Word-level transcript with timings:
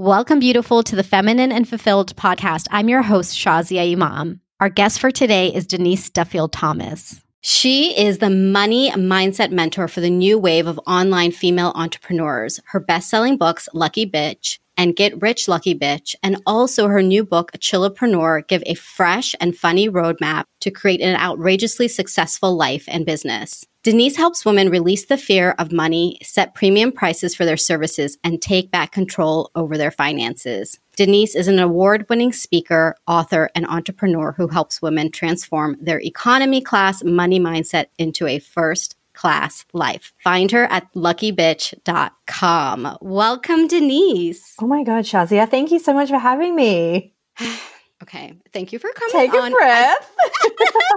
Welcome, 0.00 0.38
beautiful, 0.38 0.82
to 0.84 0.96
the 0.96 1.02
Feminine 1.02 1.52
and 1.52 1.68
Fulfilled 1.68 2.16
podcast. 2.16 2.68
I'm 2.70 2.88
your 2.88 3.02
host, 3.02 3.36
Shazia 3.36 3.92
Imam. 3.92 4.40
Our 4.58 4.70
guest 4.70 4.98
for 4.98 5.10
today 5.10 5.54
is 5.54 5.66
Denise 5.66 6.08
Duffield 6.08 6.54
Thomas. 6.54 7.20
She 7.42 7.94
is 7.98 8.16
the 8.16 8.30
money 8.30 8.90
mindset 8.92 9.50
mentor 9.50 9.88
for 9.88 10.00
the 10.00 10.08
new 10.08 10.38
wave 10.38 10.66
of 10.66 10.80
online 10.86 11.32
female 11.32 11.72
entrepreneurs. 11.74 12.60
Her 12.68 12.80
best 12.80 13.10
selling 13.10 13.36
books, 13.36 13.68
Lucky 13.74 14.06
Bitch 14.06 14.58
and 14.74 14.96
Get 14.96 15.20
Rich 15.20 15.48
Lucky 15.48 15.78
Bitch, 15.78 16.14
and 16.22 16.40
also 16.46 16.86
her 16.86 17.02
new 17.02 17.22
book, 17.22 17.52
Chillpreneur, 17.58 18.48
give 18.48 18.62
a 18.64 18.72
fresh 18.72 19.34
and 19.38 19.54
funny 19.54 19.90
roadmap 19.90 20.44
to 20.60 20.70
create 20.70 21.02
an 21.02 21.20
outrageously 21.20 21.88
successful 21.88 22.56
life 22.56 22.86
and 22.88 23.04
business. 23.04 23.66
Denise 23.82 24.18
helps 24.18 24.44
women 24.44 24.68
release 24.68 25.06
the 25.06 25.16
fear 25.16 25.54
of 25.58 25.72
money, 25.72 26.18
set 26.22 26.54
premium 26.54 26.92
prices 26.92 27.34
for 27.34 27.46
their 27.46 27.56
services, 27.56 28.18
and 28.22 28.42
take 28.42 28.70
back 28.70 28.92
control 28.92 29.50
over 29.54 29.78
their 29.78 29.90
finances. 29.90 30.78
Denise 30.96 31.34
is 31.34 31.48
an 31.48 31.58
award 31.58 32.04
winning 32.10 32.30
speaker, 32.30 32.94
author, 33.06 33.48
and 33.54 33.66
entrepreneur 33.66 34.32
who 34.32 34.48
helps 34.48 34.82
women 34.82 35.10
transform 35.10 35.78
their 35.80 35.98
economy 36.00 36.60
class 36.60 37.02
money 37.02 37.40
mindset 37.40 37.86
into 37.96 38.26
a 38.26 38.38
first 38.38 38.96
class 39.14 39.64
life. 39.72 40.12
Find 40.22 40.50
her 40.50 40.64
at 40.64 40.92
luckybitch.com. 40.92 42.98
Welcome, 43.00 43.66
Denise. 43.66 44.56
Oh 44.60 44.66
my 44.66 44.82
God, 44.82 45.04
Shazia, 45.04 45.50
thank 45.50 45.70
you 45.70 45.78
so 45.78 45.94
much 45.94 46.10
for 46.10 46.18
having 46.18 46.54
me. 46.54 47.14
Okay. 48.02 48.34
Thank 48.52 48.72
you 48.72 48.78
for 48.78 48.90
coming 48.94 49.30
Take 49.30 49.34
on. 49.34 49.52
a 49.52 49.54
breath. 49.54 50.16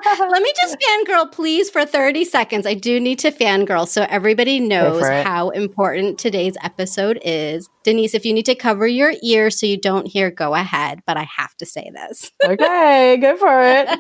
Let 0.19 0.41
me 0.41 0.53
just 0.61 0.77
fangirl, 0.79 1.31
please, 1.31 1.69
for 1.69 1.85
30 1.85 2.23
seconds. 2.23 2.65
I 2.65 2.75
do 2.75 2.99
need 2.99 3.19
to 3.19 3.31
fangirl 3.31 3.87
so 3.87 4.05
everybody 4.09 4.59
knows 4.59 5.03
how 5.25 5.49
important 5.49 6.17
today's 6.17 6.55
episode 6.63 7.19
is. 7.23 7.69
Denise, 7.83 8.13
if 8.13 8.25
you 8.25 8.33
need 8.33 8.45
to 8.45 8.55
cover 8.55 8.87
your 8.87 9.13
ears 9.21 9.59
so 9.59 9.65
you 9.65 9.77
don't 9.77 10.07
hear, 10.07 10.31
go 10.31 10.55
ahead, 10.55 11.01
but 11.05 11.17
I 11.17 11.27
have 11.37 11.55
to 11.57 11.65
say 11.65 11.91
this. 11.93 12.31
okay, 12.45 13.17
go 13.21 13.37
for 13.37 13.61
it. 13.61 13.99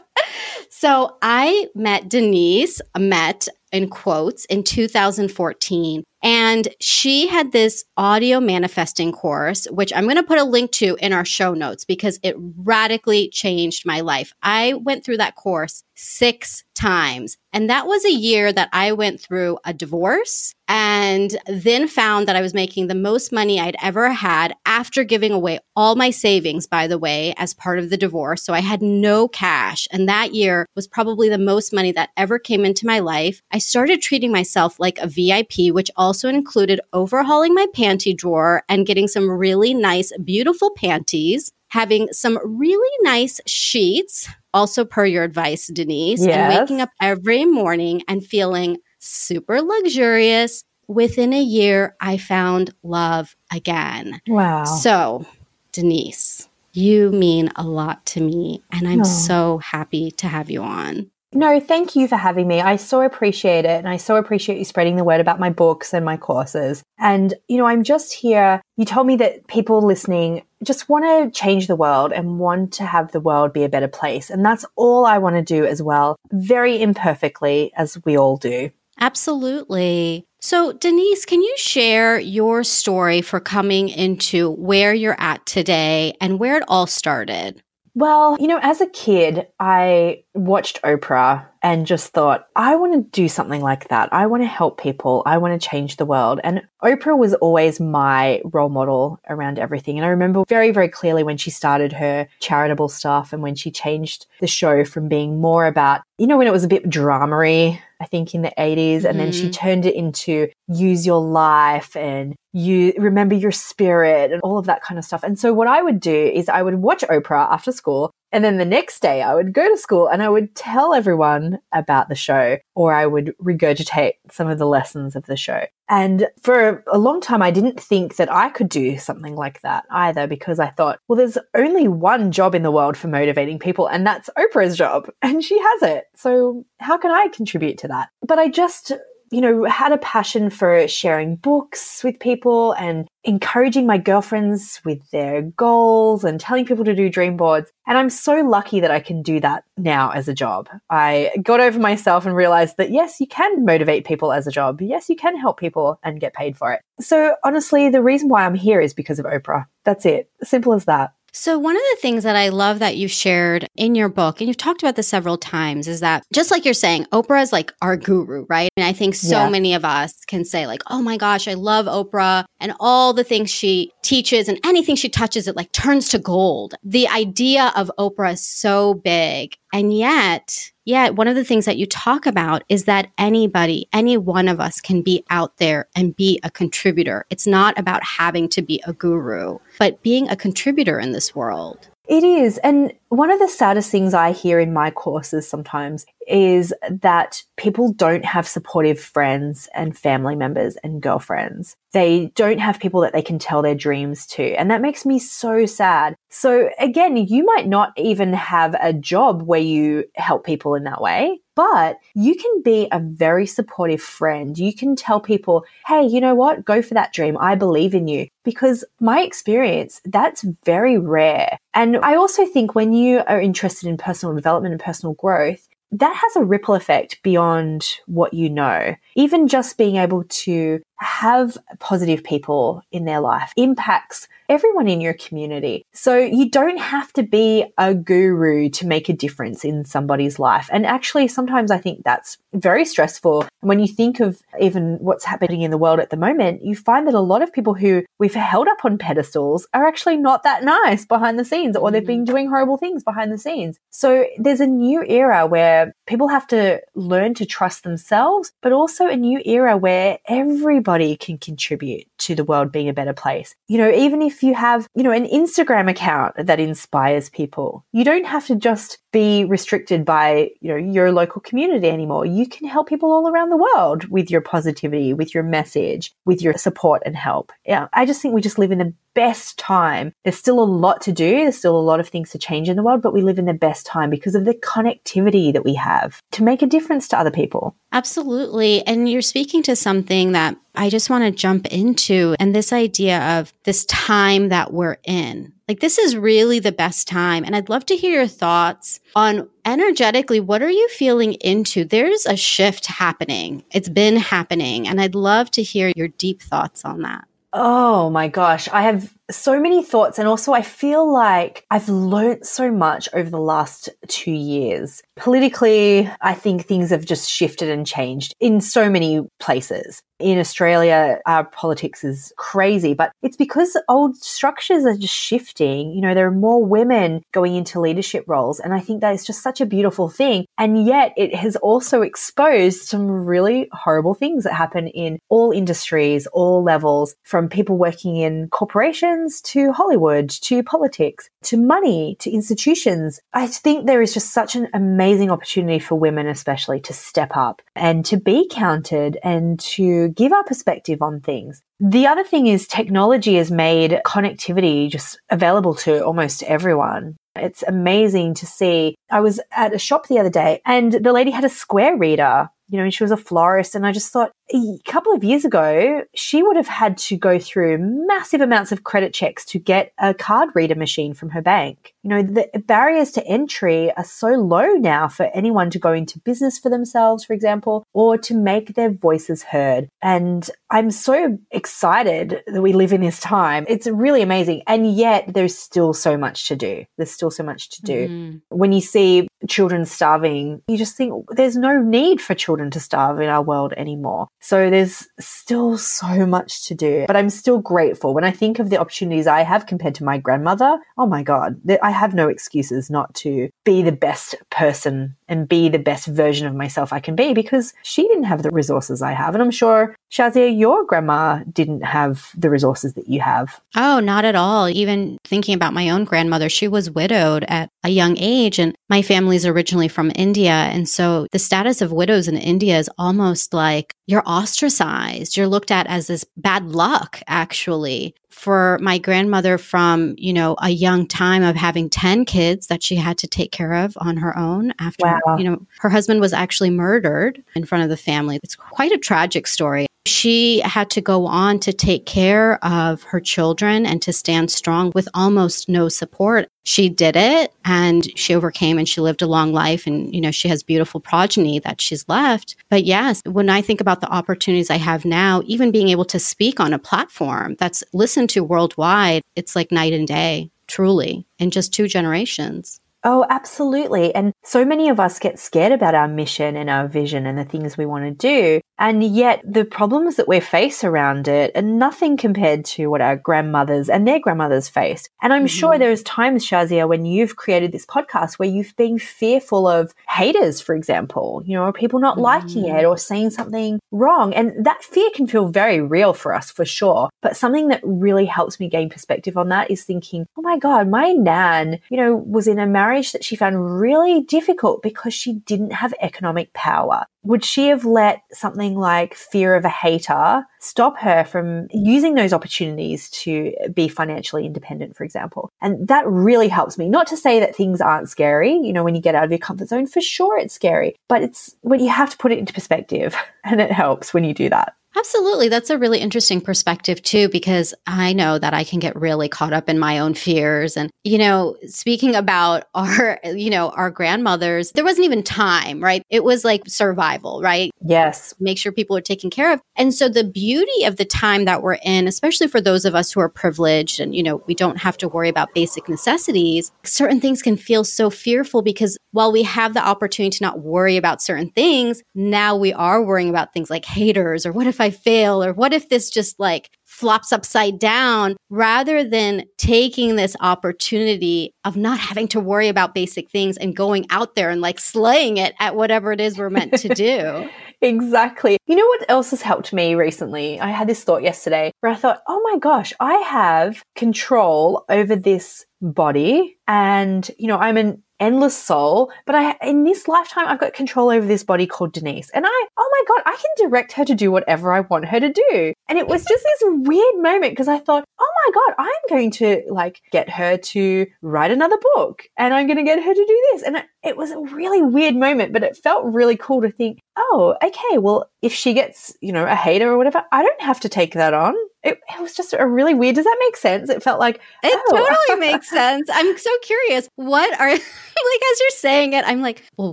so 0.70 1.16
I 1.22 1.68
met 1.74 2.08
Denise, 2.08 2.80
met 2.98 3.48
in 3.72 3.88
quotes 3.88 4.44
in 4.46 4.62
2014 4.62 6.04
and 6.26 6.66
she 6.80 7.28
had 7.28 7.52
this 7.52 7.84
audio 7.96 8.40
manifesting 8.40 9.12
course, 9.12 9.66
which 9.70 9.92
I'm 9.94 10.04
going 10.04 10.16
to 10.16 10.24
put 10.24 10.40
a 10.40 10.44
link 10.44 10.72
to 10.72 10.96
in 11.00 11.12
our 11.12 11.24
show 11.24 11.54
notes 11.54 11.84
because 11.84 12.18
it 12.24 12.34
radically 12.56 13.28
changed 13.28 13.86
my 13.86 14.00
life. 14.00 14.32
I 14.42 14.74
went 14.74 15.04
through 15.04 15.18
that 15.18 15.36
course 15.36 15.84
six 15.94 16.64
times. 16.74 17.36
And 17.56 17.70
that 17.70 17.86
was 17.86 18.04
a 18.04 18.12
year 18.12 18.52
that 18.52 18.68
I 18.74 18.92
went 18.92 19.18
through 19.18 19.56
a 19.64 19.72
divorce 19.72 20.52
and 20.68 21.38
then 21.46 21.88
found 21.88 22.28
that 22.28 22.36
I 22.36 22.42
was 22.42 22.52
making 22.52 22.88
the 22.88 22.94
most 22.94 23.32
money 23.32 23.58
I'd 23.58 23.78
ever 23.82 24.10
had 24.10 24.54
after 24.66 25.04
giving 25.04 25.32
away 25.32 25.60
all 25.74 25.96
my 25.96 26.10
savings, 26.10 26.66
by 26.66 26.86
the 26.86 26.98
way, 26.98 27.32
as 27.38 27.54
part 27.54 27.78
of 27.78 27.88
the 27.88 27.96
divorce. 27.96 28.42
So 28.42 28.52
I 28.52 28.60
had 28.60 28.82
no 28.82 29.26
cash. 29.26 29.88
And 29.90 30.06
that 30.06 30.34
year 30.34 30.66
was 30.76 30.86
probably 30.86 31.30
the 31.30 31.38
most 31.38 31.72
money 31.72 31.92
that 31.92 32.10
ever 32.18 32.38
came 32.38 32.66
into 32.66 32.84
my 32.84 32.98
life. 32.98 33.40
I 33.50 33.56
started 33.56 34.02
treating 34.02 34.30
myself 34.30 34.78
like 34.78 34.98
a 34.98 35.06
VIP, 35.06 35.72
which 35.72 35.90
also 35.96 36.28
included 36.28 36.82
overhauling 36.92 37.54
my 37.54 37.68
panty 37.74 38.14
drawer 38.14 38.64
and 38.68 38.84
getting 38.84 39.08
some 39.08 39.30
really 39.30 39.72
nice, 39.72 40.12
beautiful 40.22 40.72
panties 40.76 41.52
having 41.68 42.08
some 42.12 42.38
really 42.44 42.96
nice 43.02 43.40
sheets, 43.46 44.28
also 44.56 44.84
per 44.84 45.04
your 45.04 45.22
advice, 45.22 45.66
Denise, 45.68 46.24
yes. 46.24 46.34
and 46.34 46.60
waking 46.60 46.80
up 46.80 46.90
every 47.00 47.44
morning 47.44 48.02
and 48.08 48.24
feeling 48.24 48.78
super 48.98 49.60
luxurious. 49.60 50.64
Within 50.88 51.32
a 51.32 51.42
year, 51.42 51.96
I 52.00 52.16
found 52.16 52.72
love 52.82 53.36
again. 53.52 54.20
Wow. 54.26 54.64
So, 54.64 55.26
Denise, 55.72 56.48
you 56.72 57.10
mean 57.10 57.50
a 57.56 57.64
lot 57.64 58.06
to 58.06 58.20
me, 58.20 58.62
and 58.72 58.88
I'm 58.88 59.00
oh. 59.00 59.04
so 59.04 59.58
happy 59.58 60.10
to 60.12 60.28
have 60.28 60.50
you 60.50 60.62
on. 60.62 61.10
No, 61.36 61.60
thank 61.60 61.94
you 61.94 62.08
for 62.08 62.16
having 62.16 62.48
me. 62.48 62.62
I 62.62 62.76
so 62.76 63.02
appreciate 63.02 63.66
it. 63.66 63.78
And 63.78 63.88
I 63.88 63.98
so 63.98 64.16
appreciate 64.16 64.56
you 64.56 64.64
spreading 64.64 64.96
the 64.96 65.04
word 65.04 65.20
about 65.20 65.38
my 65.38 65.50
books 65.50 65.92
and 65.92 66.02
my 66.02 66.16
courses. 66.16 66.82
And, 66.98 67.34
you 67.46 67.58
know, 67.58 67.66
I'm 67.66 67.84
just 67.84 68.14
here. 68.14 68.62
You 68.78 68.86
told 68.86 69.06
me 69.06 69.16
that 69.16 69.46
people 69.46 69.82
listening 69.82 70.44
just 70.64 70.88
want 70.88 71.04
to 71.04 71.38
change 71.38 71.66
the 71.66 71.76
world 71.76 72.10
and 72.12 72.38
want 72.38 72.72
to 72.74 72.86
have 72.86 73.12
the 73.12 73.20
world 73.20 73.52
be 73.52 73.64
a 73.64 73.68
better 73.68 73.86
place. 73.86 74.30
And 74.30 74.42
that's 74.42 74.64
all 74.76 75.04
I 75.04 75.18
want 75.18 75.36
to 75.36 75.42
do 75.42 75.66
as 75.66 75.82
well, 75.82 76.16
very 76.32 76.80
imperfectly, 76.80 77.70
as 77.76 78.02
we 78.06 78.16
all 78.16 78.38
do. 78.38 78.70
Absolutely. 78.98 80.24
So, 80.40 80.72
Denise, 80.72 81.26
can 81.26 81.42
you 81.42 81.54
share 81.58 82.18
your 82.18 82.64
story 82.64 83.20
for 83.20 83.40
coming 83.40 83.90
into 83.90 84.52
where 84.52 84.94
you're 84.94 85.20
at 85.20 85.44
today 85.44 86.14
and 86.18 86.38
where 86.38 86.56
it 86.56 86.64
all 86.66 86.86
started? 86.86 87.62
Well, 87.96 88.36
you 88.38 88.46
know, 88.46 88.60
as 88.60 88.82
a 88.82 88.86
kid, 88.88 89.46
I 89.58 90.22
watched 90.34 90.82
Oprah 90.82 91.46
and 91.62 91.86
just 91.86 92.12
thought, 92.12 92.46
I 92.54 92.76
want 92.76 92.92
to 92.92 93.10
do 93.18 93.26
something 93.26 93.62
like 93.62 93.88
that. 93.88 94.12
I 94.12 94.26
want 94.26 94.42
to 94.42 94.46
help 94.46 94.78
people. 94.78 95.22
I 95.24 95.38
want 95.38 95.58
to 95.58 95.68
change 95.68 95.96
the 95.96 96.04
world. 96.04 96.38
And 96.44 96.60
Oprah 96.84 97.16
was 97.16 97.32
always 97.36 97.80
my 97.80 98.42
role 98.44 98.68
model 98.68 99.18
around 99.30 99.58
everything. 99.58 99.96
And 99.96 100.04
I 100.04 100.10
remember 100.10 100.44
very, 100.46 100.72
very 100.72 100.90
clearly 100.90 101.22
when 101.22 101.38
she 101.38 101.50
started 101.50 101.94
her 101.94 102.28
charitable 102.40 102.90
stuff 102.90 103.32
and 103.32 103.42
when 103.42 103.54
she 103.54 103.70
changed 103.70 104.26
the 104.40 104.46
show 104.46 104.84
from 104.84 105.08
being 105.08 105.40
more 105.40 105.66
about, 105.66 106.02
you 106.18 106.26
know, 106.26 106.36
when 106.36 106.46
it 106.46 106.52
was 106.52 106.64
a 106.64 106.68
bit 106.68 106.90
dramery 106.90 107.80
I 108.00 108.06
think 108.06 108.34
in 108.34 108.42
the 108.42 108.52
80s. 108.58 108.96
And 108.96 109.04
mm-hmm. 109.04 109.18
then 109.18 109.32
she 109.32 109.42
mm-hmm. 109.44 109.50
turned 109.50 109.86
it 109.86 109.94
into 109.94 110.48
use 110.68 111.06
your 111.06 111.20
life 111.20 111.96
and 111.96 112.36
you 112.56 112.94
remember 112.96 113.34
your 113.34 113.52
spirit 113.52 114.32
and 114.32 114.40
all 114.40 114.56
of 114.56 114.64
that 114.64 114.82
kind 114.82 114.98
of 114.98 115.04
stuff. 115.04 115.22
And 115.22 115.38
so 115.38 115.52
what 115.52 115.68
I 115.68 115.82
would 115.82 116.00
do 116.00 116.14
is 116.14 116.48
I 116.48 116.62
would 116.62 116.76
watch 116.76 117.02
Oprah 117.02 117.52
after 117.52 117.70
school. 117.70 118.10
And 118.32 118.42
then 118.42 118.56
the 118.56 118.64
next 118.64 119.00
day 119.00 119.20
I 119.20 119.34
would 119.34 119.52
go 119.52 119.68
to 119.68 119.76
school 119.76 120.08
and 120.08 120.22
I 120.22 120.30
would 120.30 120.54
tell 120.54 120.94
everyone 120.94 121.58
about 121.74 122.08
the 122.08 122.14
show 122.14 122.56
or 122.74 122.94
I 122.94 123.04
would 123.04 123.34
regurgitate 123.42 124.14
some 124.30 124.48
of 124.48 124.58
the 124.58 124.66
lessons 124.66 125.14
of 125.14 125.26
the 125.26 125.36
show. 125.36 125.66
And 125.90 126.28
for 126.40 126.82
a 126.90 126.96
long 126.96 127.20
time, 127.20 127.42
I 127.42 127.50
didn't 127.50 127.78
think 127.78 128.16
that 128.16 128.32
I 128.32 128.48
could 128.48 128.70
do 128.70 128.96
something 128.96 129.36
like 129.36 129.60
that 129.60 129.84
either 129.90 130.26
because 130.26 130.58
I 130.58 130.70
thought, 130.70 130.98
well, 131.08 131.18
there's 131.18 131.36
only 131.54 131.88
one 131.88 132.32
job 132.32 132.54
in 132.54 132.62
the 132.62 132.72
world 132.72 132.96
for 132.96 133.08
motivating 133.08 133.58
people, 133.58 133.86
and 133.86 134.04
that's 134.04 134.30
Oprah's 134.36 134.76
job, 134.76 135.08
and 135.22 135.44
she 135.44 135.58
has 135.58 135.82
it. 135.82 136.04
So 136.16 136.64
how 136.80 136.96
can 136.96 137.10
I 137.12 137.28
contribute 137.28 137.78
to 137.78 137.88
that? 137.88 138.08
But 138.26 138.38
I 138.38 138.48
just 138.48 138.92
you 139.30 139.40
know, 139.40 139.64
had 139.64 139.92
a 139.92 139.98
passion 139.98 140.50
for 140.50 140.86
sharing 140.88 141.36
books 141.36 142.02
with 142.04 142.20
people 142.20 142.72
and 142.72 143.08
encouraging 143.24 143.86
my 143.86 143.98
girlfriends 143.98 144.80
with 144.84 144.98
their 145.10 145.42
goals 145.42 146.22
and 146.22 146.38
telling 146.38 146.64
people 146.64 146.84
to 146.84 146.94
do 146.94 147.10
dream 147.10 147.36
boards. 147.36 147.70
And 147.86 147.98
I'm 147.98 148.10
so 148.10 148.36
lucky 148.42 148.80
that 148.80 148.90
I 148.90 149.00
can 149.00 149.22
do 149.22 149.40
that 149.40 149.64
now 149.76 150.10
as 150.10 150.28
a 150.28 150.34
job. 150.34 150.68
I 150.90 151.32
got 151.42 151.60
over 151.60 151.78
myself 151.78 152.24
and 152.24 152.36
realized 152.36 152.76
that 152.76 152.90
yes, 152.90 153.20
you 153.20 153.26
can 153.26 153.64
motivate 153.64 154.04
people 154.04 154.32
as 154.32 154.46
a 154.46 154.52
job. 154.52 154.80
Yes, 154.80 155.08
you 155.08 155.16
can 155.16 155.36
help 155.36 155.58
people 155.58 155.98
and 156.04 156.20
get 156.20 156.34
paid 156.34 156.56
for 156.56 156.72
it. 156.72 156.82
So 157.00 157.34
honestly, 157.44 157.88
the 157.88 158.02
reason 158.02 158.28
why 158.28 158.46
I'm 158.46 158.54
here 158.54 158.80
is 158.80 158.94
because 158.94 159.18
of 159.18 159.26
Oprah. 159.26 159.66
That's 159.84 160.06
it. 160.06 160.30
Simple 160.42 160.72
as 160.72 160.84
that. 160.84 161.12
So, 161.38 161.58
one 161.58 161.76
of 161.76 161.82
the 161.90 161.98
things 162.00 162.24
that 162.24 162.34
I 162.34 162.48
love 162.48 162.78
that 162.78 162.96
you've 162.96 163.10
shared 163.10 163.68
in 163.76 163.94
your 163.94 164.08
book, 164.08 164.40
and 164.40 164.48
you've 164.48 164.56
talked 164.56 164.82
about 164.82 164.96
this 164.96 165.06
several 165.06 165.36
times, 165.36 165.86
is 165.86 166.00
that 166.00 166.24
just 166.32 166.50
like 166.50 166.64
you're 166.64 166.72
saying, 166.72 167.04
Oprah 167.12 167.42
is 167.42 167.52
like 167.52 167.74
our 167.82 167.94
guru, 167.94 168.46
right? 168.48 168.70
And 168.78 168.86
I 168.86 168.94
think 168.94 169.14
so 169.14 169.44
yeah. 169.44 169.50
many 169.50 169.74
of 169.74 169.84
us 169.84 170.14
can 170.24 170.46
say, 170.46 170.66
like, 170.66 170.82
oh 170.86 171.02
my 171.02 171.18
gosh, 171.18 171.46
I 171.46 171.52
love 171.52 171.84
Oprah 171.84 172.46
and 172.58 172.72
all 172.80 173.12
the 173.12 173.22
things 173.22 173.50
she 173.50 173.92
teaches 174.02 174.48
and 174.48 174.58
anything 174.64 174.96
she 174.96 175.10
touches, 175.10 175.46
it 175.46 175.56
like 175.56 175.70
turns 175.72 176.08
to 176.08 176.18
gold. 176.18 176.74
The 176.82 177.06
idea 177.06 177.70
of 177.76 177.90
Oprah 177.98 178.32
is 178.32 178.42
so 178.42 178.94
big. 178.94 179.56
And 179.74 179.94
yet, 179.94 180.72
yet 180.86 181.16
one 181.16 181.28
of 181.28 181.34
the 181.34 181.44
things 181.44 181.66
that 181.66 181.76
you 181.76 181.84
talk 181.84 182.24
about 182.24 182.64
is 182.70 182.84
that 182.84 183.10
anybody, 183.18 183.86
any 183.92 184.16
one 184.16 184.48
of 184.48 184.58
us 184.58 184.80
can 184.80 185.02
be 185.02 185.22
out 185.28 185.58
there 185.58 185.88
and 185.94 186.16
be 186.16 186.40
a 186.42 186.50
contributor. 186.50 187.26
It's 187.28 187.46
not 187.46 187.78
about 187.78 188.02
having 188.02 188.48
to 188.50 188.62
be 188.62 188.80
a 188.86 188.94
guru, 188.94 189.58
but 189.78 190.02
being 190.02 190.30
a 190.30 190.36
contributor 190.36 190.98
in 190.98 191.12
this 191.12 191.34
world. 191.34 191.90
It 192.08 192.22
is. 192.22 192.58
And 192.58 192.92
one 193.16 193.30
of 193.30 193.38
the 193.38 193.48
saddest 193.48 193.90
things 193.90 194.14
I 194.14 194.32
hear 194.32 194.60
in 194.60 194.72
my 194.72 194.90
courses 194.90 195.48
sometimes 195.48 196.06
is 196.26 196.74
that 196.90 197.42
people 197.56 197.92
don't 197.92 198.24
have 198.24 198.48
supportive 198.48 198.98
friends 199.00 199.68
and 199.74 199.96
family 199.96 200.34
members 200.34 200.76
and 200.82 201.00
girlfriends. 201.00 201.76
They 201.92 202.32
don't 202.34 202.58
have 202.58 202.80
people 202.80 203.00
that 203.02 203.12
they 203.12 203.22
can 203.22 203.38
tell 203.38 203.62
their 203.62 203.74
dreams 203.74 204.26
to. 204.28 204.42
And 204.54 204.70
that 204.70 204.82
makes 204.82 205.06
me 205.06 205.18
so 205.18 205.66
sad. 205.66 206.16
So 206.30 206.68
again, 206.78 207.16
you 207.16 207.44
might 207.44 207.68
not 207.68 207.92
even 207.96 208.32
have 208.32 208.74
a 208.80 208.92
job 208.92 209.42
where 209.42 209.60
you 209.60 210.04
help 210.16 210.44
people 210.44 210.74
in 210.74 210.84
that 210.84 211.00
way, 211.00 211.40
but 211.54 211.98
you 212.14 212.34
can 212.34 212.62
be 212.62 212.88
a 212.92 213.00
very 213.00 213.46
supportive 213.46 214.02
friend. 214.02 214.58
You 214.58 214.74
can 214.74 214.94
tell 214.94 215.20
people, 215.20 215.64
Hey, 215.86 216.04
you 216.06 216.20
know 216.20 216.34
what? 216.34 216.64
Go 216.64 216.82
for 216.82 216.94
that 216.94 217.14
dream. 217.14 217.38
I 217.40 217.54
believe 217.54 217.94
in 217.94 218.08
you 218.08 218.28
because 218.44 218.84
my 219.00 219.20
experience, 219.22 220.00
that's 220.04 220.44
very 220.64 220.98
rare. 220.98 221.58
And 221.72 221.96
I 221.98 222.14
also 222.16 222.44
think 222.46 222.74
when 222.74 222.92
you 222.92 223.05
are 223.14 223.40
interested 223.40 223.88
in 223.88 223.96
personal 223.96 224.34
development 224.34 224.72
and 224.72 224.82
personal 224.82 225.14
growth, 225.14 225.68
that 225.92 226.14
has 226.14 226.36
a 226.36 226.44
ripple 226.44 226.74
effect 226.74 227.22
beyond 227.22 227.86
what 228.06 228.34
you 228.34 228.50
know. 228.50 228.94
Even 229.14 229.48
just 229.48 229.78
being 229.78 229.96
able 229.96 230.24
to 230.24 230.80
have 230.96 231.56
positive 231.78 232.24
people 232.24 232.82
in 232.90 233.04
their 233.04 233.20
life 233.20 233.52
impacts 233.56 234.28
everyone 234.48 234.88
in 234.88 235.00
your 235.00 235.14
community. 235.14 235.84
So 235.92 236.16
you 236.16 236.50
don't 236.50 236.78
have 236.78 237.12
to 237.14 237.22
be 237.22 237.64
a 237.78 237.94
guru 237.94 238.68
to 238.70 238.86
make 238.86 239.08
a 239.08 239.12
difference 239.12 239.64
in 239.64 239.84
somebody's 239.84 240.38
life. 240.38 240.68
And 240.72 240.86
actually, 240.86 241.28
sometimes 241.28 241.70
I 241.70 241.78
think 241.78 242.02
that's 242.04 242.38
very 242.52 242.84
stressful. 242.84 243.42
And 243.42 243.68
when 243.68 243.80
you 243.80 243.88
think 243.88 244.20
of 244.20 244.40
even 244.60 244.96
what's 245.00 245.24
happening 245.24 245.62
in 245.62 245.70
the 245.70 245.78
world 245.78 246.00
at 246.00 246.10
the 246.10 246.16
moment, 246.16 246.64
you 246.64 246.74
find 246.74 247.06
that 247.06 247.14
a 247.14 247.20
lot 247.20 247.42
of 247.42 247.52
people 247.52 247.74
who 247.74 248.04
we've 248.18 248.34
held 248.34 248.68
up 248.68 248.84
on 248.84 248.98
pedestals 248.98 249.66
are 249.74 249.86
actually 249.86 250.16
not 250.16 250.42
that 250.42 250.64
nice 250.64 251.04
behind 251.04 251.38
the 251.38 251.44
scenes, 251.44 251.76
or 251.76 251.90
they've 251.90 252.06
been 252.06 252.22
mm. 252.22 252.26
doing 252.26 252.48
horrible 252.48 252.76
things 252.76 253.02
behind 253.02 253.32
the 253.32 253.38
scenes. 253.38 253.78
So 253.90 254.26
there's 254.38 254.60
a 254.60 254.66
new 254.66 255.04
era 255.06 255.46
where 255.46 255.92
people 256.06 256.28
have 256.28 256.46
to 256.48 256.80
learn 256.94 257.34
to 257.34 257.46
trust 257.46 257.82
themselves, 257.82 258.52
but 258.62 258.72
also 258.72 259.06
a 259.06 259.16
new 259.16 259.40
era 259.44 259.76
where 259.76 260.18
everybody 260.26 261.16
can 261.16 261.38
contribute 261.38 262.06
to 262.18 262.34
the 262.34 262.44
world 262.44 262.72
being 262.72 262.88
a 262.88 262.94
better 262.94 263.12
place. 263.12 263.54
You 263.68 263.78
know, 263.78 263.90
even 263.90 264.22
if 264.22 264.35
you 264.42 264.54
have, 264.54 264.88
you 264.94 265.02
know, 265.02 265.12
an 265.12 265.26
Instagram 265.26 265.90
account 265.90 266.34
that 266.38 266.60
inspires 266.60 267.30
people, 267.30 267.84
you 267.92 268.04
don't 268.04 268.26
have 268.26 268.46
to 268.46 268.56
just 268.56 268.98
be 269.12 269.44
restricted 269.44 270.04
by, 270.04 270.50
you 270.60 270.70
know, 270.70 270.76
your 270.76 271.12
local 271.12 271.40
community 271.40 271.88
anymore. 271.88 272.26
You 272.26 272.48
can 272.48 272.66
help 272.66 272.88
people 272.88 273.12
all 273.12 273.28
around 273.28 273.50
the 273.50 273.56
world 273.56 274.04
with 274.08 274.30
your 274.30 274.40
positivity, 274.40 275.14
with 275.14 275.34
your 275.34 275.42
message, 275.42 276.12
with 276.24 276.42
your 276.42 276.54
support 276.54 277.02
and 277.06 277.16
help. 277.16 277.52
Yeah, 277.64 277.88
I 277.92 278.06
just 278.06 278.20
think 278.20 278.34
we 278.34 278.40
just 278.40 278.58
live 278.58 278.72
in 278.72 278.78
the 278.78 278.94
best 279.16 279.58
time. 279.58 280.12
There's 280.22 280.36
still 280.36 280.60
a 280.60 280.64
lot 280.64 281.00
to 281.00 281.12
do. 281.12 281.38
There's 281.38 281.56
still 281.56 281.76
a 281.76 281.80
lot 281.80 282.00
of 282.00 282.08
things 282.08 282.30
to 282.30 282.38
change 282.38 282.68
in 282.68 282.76
the 282.76 282.82
world, 282.82 283.00
but 283.00 283.14
we 283.14 283.22
live 283.22 283.38
in 283.38 283.46
the 283.46 283.54
best 283.54 283.86
time 283.86 284.10
because 284.10 284.34
of 284.34 284.44
the 284.44 284.54
connectivity 284.54 285.52
that 285.54 285.64
we 285.64 285.74
have 285.74 286.20
to 286.32 286.44
make 286.44 286.60
a 286.60 286.66
difference 286.66 287.08
to 287.08 287.18
other 287.18 287.30
people. 287.30 287.74
Absolutely. 287.92 288.86
And 288.86 289.08
you're 289.08 289.22
speaking 289.22 289.62
to 289.62 289.74
something 289.74 290.32
that 290.32 290.56
I 290.74 290.90
just 290.90 291.08
want 291.08 291.24
to 291.24 291.30
jump 291.30 291.66
into 291.72 292.36
and 292.38 292.54
this 292.54 292.74
idea 292.74 293.38
of 293.38 293.54
this 293.64 293.86
time 293.86 294.50
that 294.50 294.74
we're 294.74 294.98
in. 295.04 295.54
Like, 295.66 295.80
this 295.80 295.96
is 295.96 296.14
really 296.14 296.58
the 296.58 296.70
best 296.70 297.08
time. 297.08 297.42
And 297.42 297.56
I'd 297.56 297.70
love 297.70 297.86
to 297.86 297.96
hear 297.96 298.12
your 298.12 298.26
thoughts 298.26 299.00
on 299.16 299.48
energetically, 299.64 300.40
what 300.40 300.62
are 300.62 300.70
you 300.70 300.88
feeling 300.90 301.32
into? 301.34 301.84
There's 301.84 302.26
a 302.26 302.36
shift 302.36 302.86
happening, 302.86 303.64
it's 303.70 303.88
been 303.88 304.16
happening. 304.16 304.86
And 304.86 305.00
I'd 305.00 305.14
love 305.14 305.50
to 305.52 305.62
hear 305.62 305.90
your 305.96 306.08
deep 306.08 306.42
thoughts 306.42 306.84
on 306.84 307.00
that. 307.00 307.24
Oh 307.52 308.10
my 308.10 308.28
gosh. 308.28 308.68
I 308.68 308.82
have 308.82 309.12
so 309.30 309.60
many 309.60 309.82
thoughts. 309.82 310.18
And 310.18 310.28
also, 310.28 310.52
I 310.52 310.62
feel 310.62 311.10
like 311.10 311.64
I've 311.70 311.88
learnt 311.88 312.46
so 312.46 312.70
much 312.70 313.08
over 313.12 313.28
the 313.28 313.40
last 313.40 313.88
two 314.08 314.32
years. 314.32 315.02
Politically, 315.16 316.10
I 316.20 316.34
think 316.34 316.64
things 316.64 316.90
have 316.90 317.04
just 317.04 317.30
shifted 317.30 317.68
and 317.68 317.86
changed 317.86 318.34
in 318.40 318.60
so 318.60 318.90
many 318.90 319.20
places. 319.40 320.02
In 320.18 320.38
Australia, 320.38 321.20
our 321.26 321.44
politics 321.44 322.02
is 322.02 322.32
crazy, 322.38 322.94
but 322.94 323.12
it's 323.22 323.36
because 323.36 323.76
old 323.86 324.16
structures 324.16 324.86
are 324.86 324.96
just 324.96 325.14
shifting. 325.14 325.92
You 325.92 326.00
know, 326.00 326.14
there 326.14 326.26
are 326.26 326.30
more 326.30 326.64
women 326.64 327.20
going 327.32 327.54
into 327.54 327.80
leadership 327.80 328.24
roles. 328.26 328.58
And 328.58 328.72
I 328.72 328.80
think 328.80 329.02
that 329.02 329.14
is 329.14 329.26
just 329.26 329.42
such 329.42 329.60
a 329.60 329.66
beautiful 329.66 330.08
thing. 330.08 330.46
And 330.56 330.86
yet 330.86 331.12
it 331.18 331.34
has 331.34 331.56
also 331.56 332.00
exposed 332.00 332.84
some 332.84 333.10
really 333.10 333.68
horrible 333.72 334.14
things 334.14 334.44
that 334.44 334.54
happen 334.54 334.88
in 334.88 335.18
all 335.28 335.50
industries, 335.52 336.26
all 336.28 336.62
levels, 336.62 337.14
from 337.22 337.50
people 337.50 337.76
working 337.76 338.16
in 338.16 338.48
corporations 338.48 339.15
to 339.44 339.72
Hollywood, 339.72 340.30
to 340.30 340.62
politics, 340.62 341.28
to 341.44 341.56
money, 341.56 342.16
to 342.20 342.30
institutions. 342.30 343.20
I 343.32 343.46
think 343.46 343.86
there 343.86 344.02
is 344.02 344.14
just 344.14 344.32
such 344.32 344.56
an 344.56 344.68
amazing 344.74 345.30
opportunity 345.30 345.78
for 345.78 345.94
women, 345.96 346.26
especially 346.26 346.80
to 346.80 346.92
step 346.92 347.36
up 347.36 347.62
and 347.74 348.04
to 348.06 348.16
be 348.16 348.48
counted 348.50 349.18
and 349.22 349.58
to 349.60 350.08
give 350.08 350.32
our 350.32 350.44
perspective 350.44 351.02
on 351.02 351.20
things. 351.20 351.62
The 351.80 352.06
other 352.06 352.24
thing 352.24 352.46
is 352.46 352.66
technology 352.66 353.36
has 353.36 353.50
made 353.50 354.00
connectivity 354.06 354.90
just 354.90 355.20
available 355.30 355.74
to 355.76 356.04
almost 356.04 356.42
everyone. 356.44 357.16
It's 357.36 357.62
amazing 357.62 358.34
to 358.34 358.46
see. 358.46 358.96
I 359.10 359.20
was 359.20 359.40
at 359.52 359.74
a 359.74 359.78
shop 359.78 360.06
the 360.06 360.18
other 360.18 360.30
day 360.30 360.62
and 360.64 360.92
the 360.92 361.12
lady 361.12 361.30
had 361.30 361.44
a 361.44 361.50
square 361.50 361.96
reader 361.96 362.48
you 362.68 362.82
know, 362.82 362.90
she 362.90 363.04
was 363.04 363.10
a 363.10 363.16
florist. 363.16 363.74
And 363.74 363.86
I 363.86 363.92
just 363.92 364.12
thought 364.12 364.32
a 364.52 364.78
couple 364.84 365.12
of 365.12 365.24
years 365.24 365.44
ago, 365.44 366.02
she 366.14 366.42
would 366.42 366.56
have 366.56 366.68
had 366.68 366.96
to 366.98 367.16
go 367.16 367.38
through 367.38 367.78
massive 367.78 368.40
amounts 368.40 368.72
of 368.72 368.84
credit 368.84 369.12
checks 369.12 369.44
to 369.46 369.58
get 369.58 369.92
a 369.98 370.14
card 370.14 370.50
reader 370.54 370.74
machine 370.74 371.14
from 371.14 371.30
her 371.30 371.42
bank. 371.42 371.94
You 372.02 372.10
know, 372.10 372.22
the 372.22 372.48
barriers 372.66 373.10
to 373.12 373.26
entry 373.26 373.92
are 373.96 374.04
so 374.04 374.28
low 374.28 374.66
now 374.74 375.08
for 375.08 375.26
anyone 375.34 375.70
to 375.70 375.78
go 375.78 375.92
into 375.92 376.20
business 376.20 376.58
for 376.58 376.70
themselves, 376.70 377.24
for 377.24 377.32
example, 377.32 377.84
or 377.92 378.16
to 378.18 378.34
make 378.34 378.74
their 378.74 378.90
voices 378.90 379.42
heard. 379.42 379.88
And 380.02 380.48
I'm 380.70 380.90
so 380.90 381.38
excited 381.50 382.42
that 382.46 382.62
we 382.62 382.72
live 382.72 382.92
in 382.92 383.00
this 383.00 383.20
time. 383.20 383.64
It's 383.68 383.86
really 383.86 384.22
amazing. 384.22 384.62
And 384.66 384.94
yet 384.94 385.32
there's 385.32 385.56
still 385.56 385.92
so 385.92 386.16
much 386.16 386.48
to 386.48 386.56
do. 386.56 386.84
There's 386.96 387.10
still 387.10 387.30
so 387.30 387.42
much 387.42 387.70
to 387.70 387.82
do. 387.82 388.08
Mm. 388.08 388.40
When 388.50 388.72
you 388.72 388.80
see 388.80 389.26
children 389.48 389.84
starving, 389.84 390.62
you 390.68 390.78
just 390.78 390.96
think 390.96 391.12
there's 391.30 391.56
no 391.56 391.80
need 391.80 392.20
for 392.20 392.34
children 392.34 392.55
to 392.56 392.80
starve 392.80 393.20
in 393.20 393.28
our 393.28 393.42
world 393.42 393.72
anymore. 393.76 394.28
So 394.40 394.70
there's 394.70 395.06
still 395.18 395.78
so 395.78 396.26
much 396.26 396.66
to 396.68 396.74
do, 396.74 397.04
but 397.06 397.16
I'm 397.16 397.30
still 397.30 397.58
grateful. 397.58 398.14
When 398.14 398.24
I 398.24 398.30
think 398.30 398.58
of 398.58 398.70
the 398.70 398.78
opportunities 398.78 399.26
I 399.26 399.42
have 399.42 399.66
compared 399.66 399.94
to 399.96 400.04
my 400.04 400.18
grandmother, 400.18 400.78
oh 400.98 401.06
my 401.06 401.22
God, 401.22 401.60
I 401.82 401.90
have 401.90 402.14
no 402.14 402.28
excuses 402.28 402.90
not 402.90 403.14
to 403.16 403.48
be 403.64 403.82
the 403.82 403.92
best 403.92 404.36
person 404.50 405.16
and 405.28 405.48
be 405.48 405.68
the 405.68 405.78
best 405.78 406.06
version 406.06 406.46
of 406.46 406.54
myself 406.54 406.92
I 406.92 407.00
can 407.00 407.16
be 407.16 407.34
because 407.34 407.74
she 407.82 408.06
didn't 408.08 408.24
have 408.24 408.42
the 408.42 408.50
resources 408.50 409.02
I 409.02 409.12
have. 409.12 409.34
And 409.34 409.42
I'm 409.42 409.50
sure, 409.50 409.94
Shazia, 410.10 410.56
your 410.56 410.84
grandma 410.84 411.40
didn't 411.52 411.82
have 411.82 412.30
the 412.36 412.50
resources 412.50 412.94
that 412.94 413.08
you 413.08 413.20
have. 413.20 413.60
Oh, 413.74 414.00
not 414.00 414.24
at 414.24 414.36
all. 414.36 414.68
Even 414.68 415.18
thinking 415.24 415.54
about 415.54 415.74
my 415.74 415.90
own 415.90 416.04
grandmother, 416.04 416.48
she 416.48 416.68
was 416.68 416.90
widowed 416.90 417.44
at 417.48 417.68
a 417.82 417.88
young 417.88 418.16
age, 418.18 418.58
and 418.58 418.74
my 418.88 419.02
family's 419.02 419.44
originally 419.44 419.88
from 419.88 420.12
India. 420.14 420.52
And 420.52 420.88
so 420.88 421.26
the 421.32 421.38
status 421.38 421.82
of 421.82 421.92
widows 421.92 422.28
in 422.28 422.36
India 422.46 422.78
is 422.78 422.90
almost 422.96 423.52
like 423.52 423.94
you're 424.06 424.22
ostracized. 424.26 425.36
You're 425.36 425.48
looked 425.48 425.70
at 425.70 425.86
as 425.88 426.06
this 426.06 426.24
bad 426.36 426.66
luck, 426.66 427.20
actually 427.26 428.14
for 428.36 428.78
my 428.82 428.98
grandmother 428.98 429.56
from, 429.56 430.14
you 430.18 430.30
know, 430.30 430.56
a 430.60 430.68
young 430.68 431.06
time 431.06 431.42
of 431.42 431.56
having 431.56 431.88
10 431.88 432.26
kids 432.26 432.66
that 432.66 432.82
she 432.82 432.94
had 432.94 433.16
to 433.16 433.26
take 433.26 433.50
care 433.50 433.72
of 433.72 433.96
on 433.96 434.18
her 434.18 434.36
own 434.38 434.74
after, 434.78 435.06
wow. 435.06 435.38
you 435.38 435.44
know, 435.44 435.66
her 435.78 435.88
husband 435.88 436.20
was 436.20 436.34
actually 436.34 436.68
murdered 436.68 437.42
in 437.54 437.64
front 437.64 437.82
of 437.82 437.88
the 437.88 437.96
family. 437.96 438.38
It's 438.42 438.54
quite 438.54 438.92
a 438.92 438.98
tragic 438.98 439.46
story. 439.46 439.86
She 440.06 440.60
had 440.60 440.88
to 440.90 441.00
go 441.00 441.26
on 441.26 441.58
to 441.60 441.72
take 441.72 442.06
care 442.06 442.64
of 442.64 443.02
her 443.04 443.20
children 443.20 443.84
and 443.84 444.00
to 444.02 444.12
stand 444.12 444.50
strong 444.50 444.92
with 444.94 445.08
almost 445.14 445.68
no 445.68 445.88
support. 445.88 446.48
She 446.62 446.88
did 446.88 447.16
it 447.16 447.52
and 447.64 448.06
she 448.18 448.34
overcame 448.34 448.78
and 448.78 448.88
she 448.88 449.00
lived 449.00 449.22
a 449.22 449.26
long 449.26 449.52
life 449.52 449.86
and 449.86 450.14
you 450.14 450.20
know 450.20 450.30
she 450.30 450.48
has 450.48 450.62
beautiful 450.62 451.00
progeny 451.00 451.58
that 451.60 451.80
she's 451.80 452.08
left. 452.08 452.56
But 452.70 452.84
yes, 452.84 453.20
when 453.24 453.50
I 453.50 453.62
think 453.62 453.80
about 453.80 454.00
the 454.00 454.12
opportunities 454.12 454.70
I 454.70 454.76
have 454.76 455.04
now, 455.04 455.42
even 455.44 455.72
being 455.72 455.88
able 455.88 456.04
to 456.06 456.18
speak 456.18 456.60
on 456.60 456.72
a 456.72 456.78
platform 456.78 457.56
that's 457.58 457.82
listened 457.92 458.30
to 458.30 458.44
worldwide, 458.44 459.22
it's 459.34 459.56
like 459.56 459.72
night 459.72 459.92
and 459.92 460.06
day, 460.06 460.50
truly, 460.68 461.26
in 461.38 461.50
just 461.50 461.74
two 461.74 461.88
generations. 461.88 462.80
Oh, 463.08 463.24
absolutely. 463.30 464.12
And 464.16 464.32
so 464.42 464.64
many 464.64 464.88
of 464.88 464.98
us 464.98 465.20
get 465.20 465.38
scared 465.38 465.70
about 465.70 465.94
our 465.94 466.08
mission 466.08 466.56
and 466.56 466.68
our 466.68 466.88
vision 466.88 467.24
and 467.24 467.38
the 467.38 467.44
things 467.44 467.76
we 467.76 467.86
want 467.86 468.04
to 468.04 468.10
do. 468.10 468.60
And 468.80 469.04
yet 469.04 469.40
the 469.44 469.64
problems 469.64 470.16
that 470.16 470.26
we 470.26 470.40
face 470.40 470.82
around 470.82 471.28
it 471.28 471.52
are 471.54 471.62
nothing 471.62 472.16
compared 472.16 472.64
to 472.64 472.88
what 472.88 473.00
our 473.00 473.14
grandmothers 473.14 473.88
and 473.88 474.08
their 474.08 474.18
grandmothers 474.18 474.68
faced. 474.68 475.08
And 475.22 475.32
I'm 475.32 475.42
mm-hmm. 475.42 475.46
sure 475.46 475.78
there's 475.78 476.02
times, 476.02 476.44
Shazia, 476.44 476.88
when 476.88 477.06
you've 477.06 477.36
created 477.36 477.70
this 477.70 477.86
podcast 477.86 478.40
where 478.40 478.48
you've 478.48 478.74
been 478.76 478.98
fearful 478.98 479.68
of 479.68 479.94
haters, 480.08 480.60
for 480.60 480.74
example, 480.74 481.44
you 481.46 481.54
know, 481.54 481.62
or 481.62 481.72
people 481.72 482.00
not 482.00 482.14
mm-hmm. 482.14 482.24
liking 482.24 482.66
it 482.66 482.84
or 482.84 482.98
saying 482.98 483.30
something 483.30 483.78
wrong. 483.92 484.34
And 484.34 484.66
that 484.66 484.82
fear 484.82 485.10
can 485.14 485.28
feel 485.28 485.46
very 485.46 485.80
real 485.80 486.12
for 486.12 486.34
us 486.34 486.50
for 486.50 486.64
sure. 486.64 487.08
But 487.22 487.36
something 487.36 487.68
that 487.68 487.82
really 487.84 488.26
helps 488.26 488.58
me 488.58 488.68
gain 488.68 488.90
perspective 488.90 489.36
on 489.36 489.48
that 489.50 489.70
is 489.70 489.84
thinking, 489.84 490.26
oh 490.36 490.42
my 490.42 490.58
God, 490.58 490.88
my 490.88 491.12
nan, 491.12 491.78
you 491.88 491.98
know, 491.98 492.16
was 492.16 492.48
in 492.48 492.58
a 492.58 492.66
marriage 492.66 492.95
that 493.12 493.24
she 493.24 493.36
found 493.36 493.78
really 493.78 494.22
difficult 494.22 494.82
because 494.82 495.14
she 495.14 495.34
didn't 495.34 495.72
have 495.72 495.94
economic 496.00 496.52
power 496.52 497.06
would 497.26 497.44
she 497.44 497.68
have 497.68 497.84
let 497.84 498.22
something 498.32 498.76
like 498.76 499.14
fear 499.14 499.56
of 499.56 499.64
a 499.64 499.68
hater 499.68 500.44
stop 500.60 500.96
her 500.98 501.24
from 501.24 501.66
using 501.72 502.14
those 502.14 502.32
opportunities 502.32 503.10
to 503.10 503.52
be 503.74 503.88
financially 503.88 504.46
independent, 504.46 504.96
for 504.96 505.02
example? 505.02 505.50
And 505.60 505.88
that 505.88 506.06
really 506.06 506.48
helps 506.48 506.78
me. 506.78 506.88
Not 506.88 507.08
to 507.08 507.16
say 507.16 507.40
that 507.40 507.56
things 507.56 507.80
aren't 507.80 508.08
scary, 508.08 508.52
you 508.52 508.72
know, 508.72 508.84
when 508.84 508.94
you 508.94 509.02
get 509.02 509.16
out 509.16 509.24
of 509.24 509.30
your 509.30 509.38
comfort 509.38 509.68
zone, 509.68 509.86
for 509.86 510.00
sure 510.00 510.38
it's 510.38 510.54
scary, 510.54 510.94
but 511.08 511.22
it's 511.22 511.56
when 511.62 511.80
you 511.80 511.90
have 511.90 512.10
to 512.10 512.16
put 512.16 512.30
it 512.30 512.38
into 512.38 512.52
perspective 512.52 513.16
and 513.44 513.60
it 513.60 513.72
helps 513.72 514.14
when 514.14 514.24
you 514.24 514.32
do 514.32 514.48
that. 514.48 514.74
Absolutely. 514.96 515.48
That's 515.48 515.68
a 515.68 515.76
really 515.76 515.98
interesting 515.98 516.40
perspective, 516.40 517.02
too, 517.02 517.28
because 517.28 517.74
I 517.86 518.14
know 518.14 518.38
that 518.38 518.54
I 518.54 518.64
can 518.64 518.78
get 518.78 518.96
really 518.96 519.28
caught 519.28 519.52
up 519.52 519.68
in 519.68 519.78
my 519.78 519.98
own 519.98 520.14
fears. 520.14 520.74
And, 520.74 520.90
you 521.04 521.18
know, 521.18 521.56
speaking 521.66 522.14
about 522.14 522.64
our, 522.74 523.20
you 523.24 523.50
know, 523.50 523.70
our 523.70 523.90
grandmothers, 523.90 524.72
there 524.72 524.84
wasn't 524.84 525.04
even 525.04 525.22
time, 525.22 525.84
right? 525.84 526.02
It 526.08 526.24
was 526.24 526.44
like 526.44 526.62
survival, 526.66 527.42
right? 527.42 527.70
Yes. 527.82 528.34
Make 528.40 528.56
sure 528.58 528.72
people 528.72 528.96
are 528.96 529.02
taken 529.02 529.28
care 529.28 529.52
of. 529.52 529.60
And 529.76 529.92
so 529.92 530.08
the 530.08 530.24
beauty 530.24 530.84
of 530.84 530.96
the 530.96 531.04
time 531.04 531.44
that 531.44 531.62
we're 531.62 531.78
in, 531.84 532.08
especially 532.08 532.48
for 532.48 532.62
those 532.62 532.86
of 532.86 532.94
us 532.94 533.12
who 533.12 533.20
are 533.20 533.28
privileged 533.28 534.00
and, 534.00 534.14
you 534.14 534.22
know, 534.22 534.42
we 534.46 534.54
don't 534.54 534.78
have 534.78 534.96
to 534.98 535.08
worry 535.08 535.28
about 535.28 535.52
basic 535.54 535.90
necessities, 535.90 536.72
certain 536.84 537.20
things 537.20 537.42
can 537.42 537.58
feel 537.58 537.84
so 537.84 538.08
fearful 538.08 538.62
because 538.62 538.96
while 539.10 539.30
we 539.30 539.42
have 539.42 539.74
the 539.74 539.86
opportunity 539.86 540.36
to 540.38 540.42
not 540.42 540.60
worry 540.60 540.96
about 540.96 541.22
certain 541.22 541.50
things, 541.50 542.02
now 542.14 542.56
we 542.56 542.72
are 542.72 543.02
worrying 543.02 543.28
about 543.28 543.52
things 543.52 543.68
like 543.68 543.84
haters 543.84 544.46
or 544.46 544.52
what 544.52 544.66
if 544.66 544.80
I 544.80 544.85
I 544.86 544.90
fail? 544.90 545.42
Or 545.42 545.52
what 545.52 545.72
if 545.72 545.88
this 545.88 546.10
just 546.10 546.38
like 546.38 546.70
flops 546.84 547.32
upside 547.32 547.78
down 547.78 548.36
rather 548.48 549.04
than 549.04 549.44
taking 549.58 550.16
this 550.16 550.34
opportunity 550.40 551.52
of 551.64 551.76
not 551.76 551.98
having 551.98 552.28
to 552.28 552.40
worry 552.40 552.68
about 552.68 552.94
basic 552.94 553.30
things 553.30 553.56
and 553.56 553.76
going 553.76 554.06
out 554.10 554.34
there 554.34 554.48
and 554.48 554.60
like 554.60 554.78
slaying 554.78 555.36
it 555.36 555.54
at 555.58 555.76
whatever 555.76 556.12
it 556.12 556.20
is 556.20 556.38
we're 556.38 556.48
meant 556.48 556.72
to 556.78 556.88
do. 556.94 557.48
exactly. 557.82 558.56
You 558.66 558.76
know 558.76 558.86
what 558.86 559.04
else 559.10 559.30
has 559.30 559.42
helped 559.42 559.72
me 559.72 559.94
recently? 559.94 560.58
I 560.60 560.70
had 560.70 560.88
this 560.88 561.04
thought 561.04 561.22
yesterday 561.22 561.72
where 561.80 561.92
I 561.92 561.96
thought, 561.96 562.22
oh 562.28 562.40
my 562.50 562.58
gosh, 562.58 562.92
I 562.98 563.14
have 563.14 563.82
control 563.94 564.84
over 564.88 565.16
this 565.16 565.66
body 565.82 566.56
and 566.66 567.30
you 567.38 567.46
know 567.46 567.58
i'm 567.58 567.76
an 567.76 568.02
endless 568.20 568.56
soul, 568.56 569.10
but 569.24 569.34
I 569.34 569.56
in 569.62 569.84
this 569.84 570.08
lifetime 570.08 570.46
I've 570.46 570.60
got 570.60 570.72
control 570.72 571.10
over 571.10 571.26
this 571.26 571.44
body 571.44 571.66
called 571.66 571.92
Denise. 571.92 572.30
And 572.30 572.44
I, 572.46 572.66
oh 572.76 572.90
my 572.92 573.14
god, 573.14 573.22
I 573.26 573.36
can 573.36 573.68
direct 573.68 573.92
her 573.92 574.04
to 574.04 574.14
do 574.14 574.30
whatever 574.30 574.72
I 574.72 574.80
want 574.80 575.06
her 575.06 575.20
to 575.20 575.32
do. 575.32 575.72
And 575.88 575.98
it 575.98 576.08
was 576.08 576.24
just 576.24 576.44
this 576.44 576.62
weird 576.64 577.16
moment 577.16 577.52
because 577.52 577.68
I 577.68 577.78
thought, 577.78 578.04
oh 578.18 578.32
my 578.46 578.52
god, 578.52 578.74
I'm 578.78 579.08
going 579.08 579.30
to 579.32 579.62
like 579.68 580.02
get 580.10 580.28
her 580.30 580.56
to 580.56 581.06
write 581.22 581.50
another 581.50 581.78
book 581.94 582.24
and 582.36 582.54
I'm 582.54 582.66
going 582.66 582.78
to 582.78 582.84
get 582.84 583.02
her 583.02 583.14
to 583.14 583.24
do 583.26 583.42
this. 583.52 583.62
And 583.62 583.76
it, 583.76 583.84
it 584.02 584.16
was 584.16 584.30
a 584.30 584.38
really 584.38 584.82
weird 584.82 585.16
moment, 585.16 585.52
but 585.52 585.62
it 585.62 585.76
felt 585.76 586.04
really 586.06 586.36
cool 586.36 586.62
to 586.62 586.70
think, 586.70 587.00
oh, 587.16 587.56
okay, 587.62 587.98
well, 587.98 588.30
if 588.42 588.52
she 588.52 588.74
gets, 588.74 589.16
you 589.20 589.32
know, 589.32 589.46
a 589.46 589.54
hater 589.54 589.90
or 589.90 589.96
whatever, 589.96 590.24
I 590.32 590.42
don't 590.42 590.60
have 590.60 590.80
to 590.80 590.88
take 590.88 591.14
that 591.14 591.34
on. 591.34 591.54
It, 591.82 592.00
it, 592.08 592.20
was 592.20 592.34
just 592.34 592.52
a 592.52 592.66
really 592.66 592.94
weird. 592.94 593.14
Does 593.14 593.24
that 593.24 593.36
make 593.40 593.56
sense? 593.56 593.88
It 593.88 594.02
felt 594.02 594.18
like 594.18 594.40
it 594.62 594.82
oh. 594.88 595.24
totally 595.28 595.40
makes 595.52 595.70
sense. 595.70 596.08
I'm 596.12 596.36
so 596.36 596.50
curious. 596.62 597.08
What 597.14 597.52
are 597.60 597.68
like 597.70 597.80
as 597.80 598.60
you're 598.60 598.70
saying 598.70 599.12
it? 599.12 599.24
I'm 599.24 599.40
like, 599.40 599.62
well, 599.76 599.92